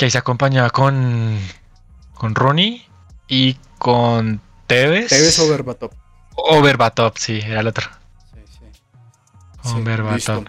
[0.00, 1.38] que ahí se acompañaba con,
[2.14, 2.86] con Ronnie
[3.28, 5.08] y con Tevez.
[5.10, 5.90] Tevez o Berbatov.
[6.36, 7.86] O Berbatov, sí, era el otro.
[8.32, 8.80] Sí, sí.
[9.62, 10.14] Con Sí, Berbatov.
[10.16, 10.44] listo.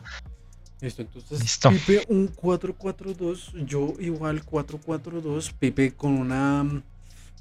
[0.79, 1.69] Listo, entonces Listo.
[1.69, 6.65] Pipe un 4-4-2, yo igual 4-4-2, Pipe con una,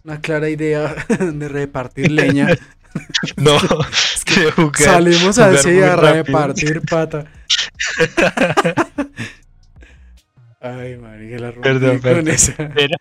[0.03, 2.49] una clara idea de repartir leña.
[3.37, 7.25] No, jugar- Salimos a jugar decir muy a repartir pata.
[10.61, 12.29] Ay, marica, la rompí Perdón, con perdón.
[12.29, 12.55] esa.
[12.75, 12.97] Pero,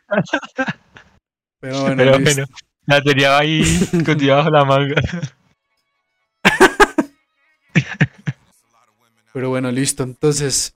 [1.59, 2.45] Pero bueno, pero bueno,
[2.85, 3.61] la tenía ahí
[3.93, 4.95] escondida bajo la manga.
[9.33, 10.03] Pero bueno, listo.
[10.03, 10.73] Entonces,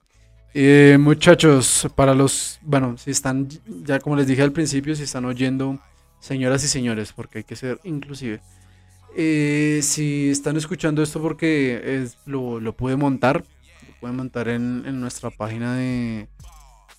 [0.54, 5.24] eh, muchachos, para los, bueno, si están, ya como les dije al principio, si están
[5.24, 5.80] oyendo,
[6.20, 8.42] señoras y señores, porque hay que ser inclusive.
[9.16, 13.44] eh, si están escuchando esto porque es, lo, lo pude montar,
[13.86, 16.28] lo puede montar en, en nuestra página de,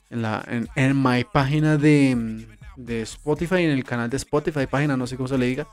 [0.09, 2.45] en la, en, en my página de,
[2.77, 5.67] de Spotify, en el canal de Spotify, página, no sé cómo se le diga,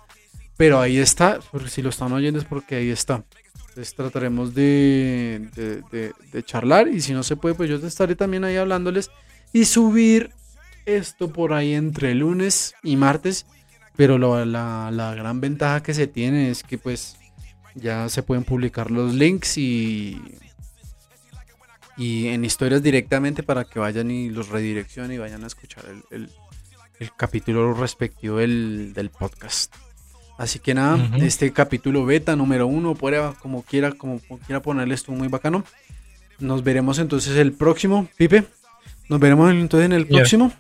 [0.57, 1.39] pero ahí está,
[1.69, 3.25] si lo están oyendo es porque ahí está.
[3.69, 8.15] Entonces trataremos de, de, de- de charlar y si no se puede, pues yo estaré
[8.17, 9.11] también ahí hablándoles
[9.53, 10.31] y subir
[10.85, 13.47] esto por ahí entre lunes y martes.
[13.97, 17.17] Pero lo- la, la gran ventaja que se tiene es que pues
[17.75, 20.21] ya se pueden publicar los links y,
[21.97, 26.03] y en historias directamente para que vayan y los redireccionen y vayan a escuchar el,
[26.23, 26.31] el-
[26.99, 29.75] el capítulo respectivo del, del podcast.
[30.39, 35.17] Así que nada, este capítulo beta número uno, prueba, como quiera, como quiera ponerle estuvo
[35.17, 35.65] muy bacano.
[36.39, 38.45] Nos veremos entonces el próximo, Pipe.
[39.09, 40.53] Nos veremos entonces en el próximo.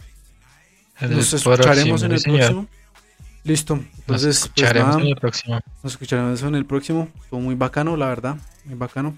[1.00, 2.38] Nos escucharemos en el señor.
[2.40, 2.66] próximo.
[3.44, 3.76] Listo.
[3.76, 5.60] Nos Entonces, pues escucharemos nada, en el próximo.
[5.82, 7.08] nos escucharemos en el próximo.
[7.22, 8.36] Estuvo muy bacano, la verdad.
[8.64, 9.16] Muy bacano.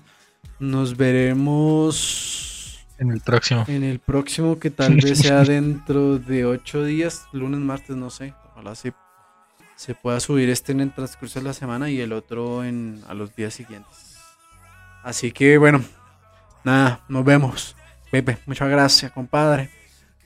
[0.58, 3.64] Nos veremos En el próximo.
[3.68, 8.34] En el próximo, que tal vez sea dentro de ocho días, lunes, martes, no sé.
[8.52, 8.92] Ojalá se,
[9.76, 13.14] se pueda subir este en el transcurso de la semana y el otro en, a
[13.14, 14.16] los días siguientes.
[15.02, 15.84] Así que bueno,
[16.64, 17.76] nada, nos vemos.
[18.10, 19.70] Pepe, muchas gracias, compadre.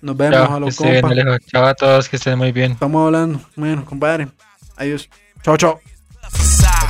[0.00, 1.40] Nos vemos Chao, a los bien, compas.
[1.46, 2.72] Chao a todos, que estén muy bien.
[2.72, 3.40] Estamos hablando.
[3.56, 4.28] Bueno, compadre.
[4.76, 5.08] Adiós.
[5.42, 5.80] Chao, chao.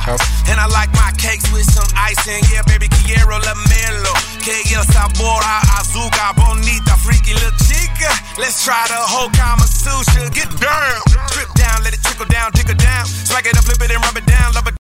[0.09, 0.17] Chao.
[0.49, 2.41] And I like my cakes with some icing.
[2.49, 4.13] Yeah, baby, quiero la melo.
[4.41, 8.09] Que el sabor a azúcar bonita, freaky little chica.
[8.37, 10.29] Let's try the whole Kama Sutra.
[10.31, 11.01] Get down.
[11.33, 13.05] Drip down, let it trickle down, trickle down.
[13.05, 14.53] Smack it up, flip it and rub it down.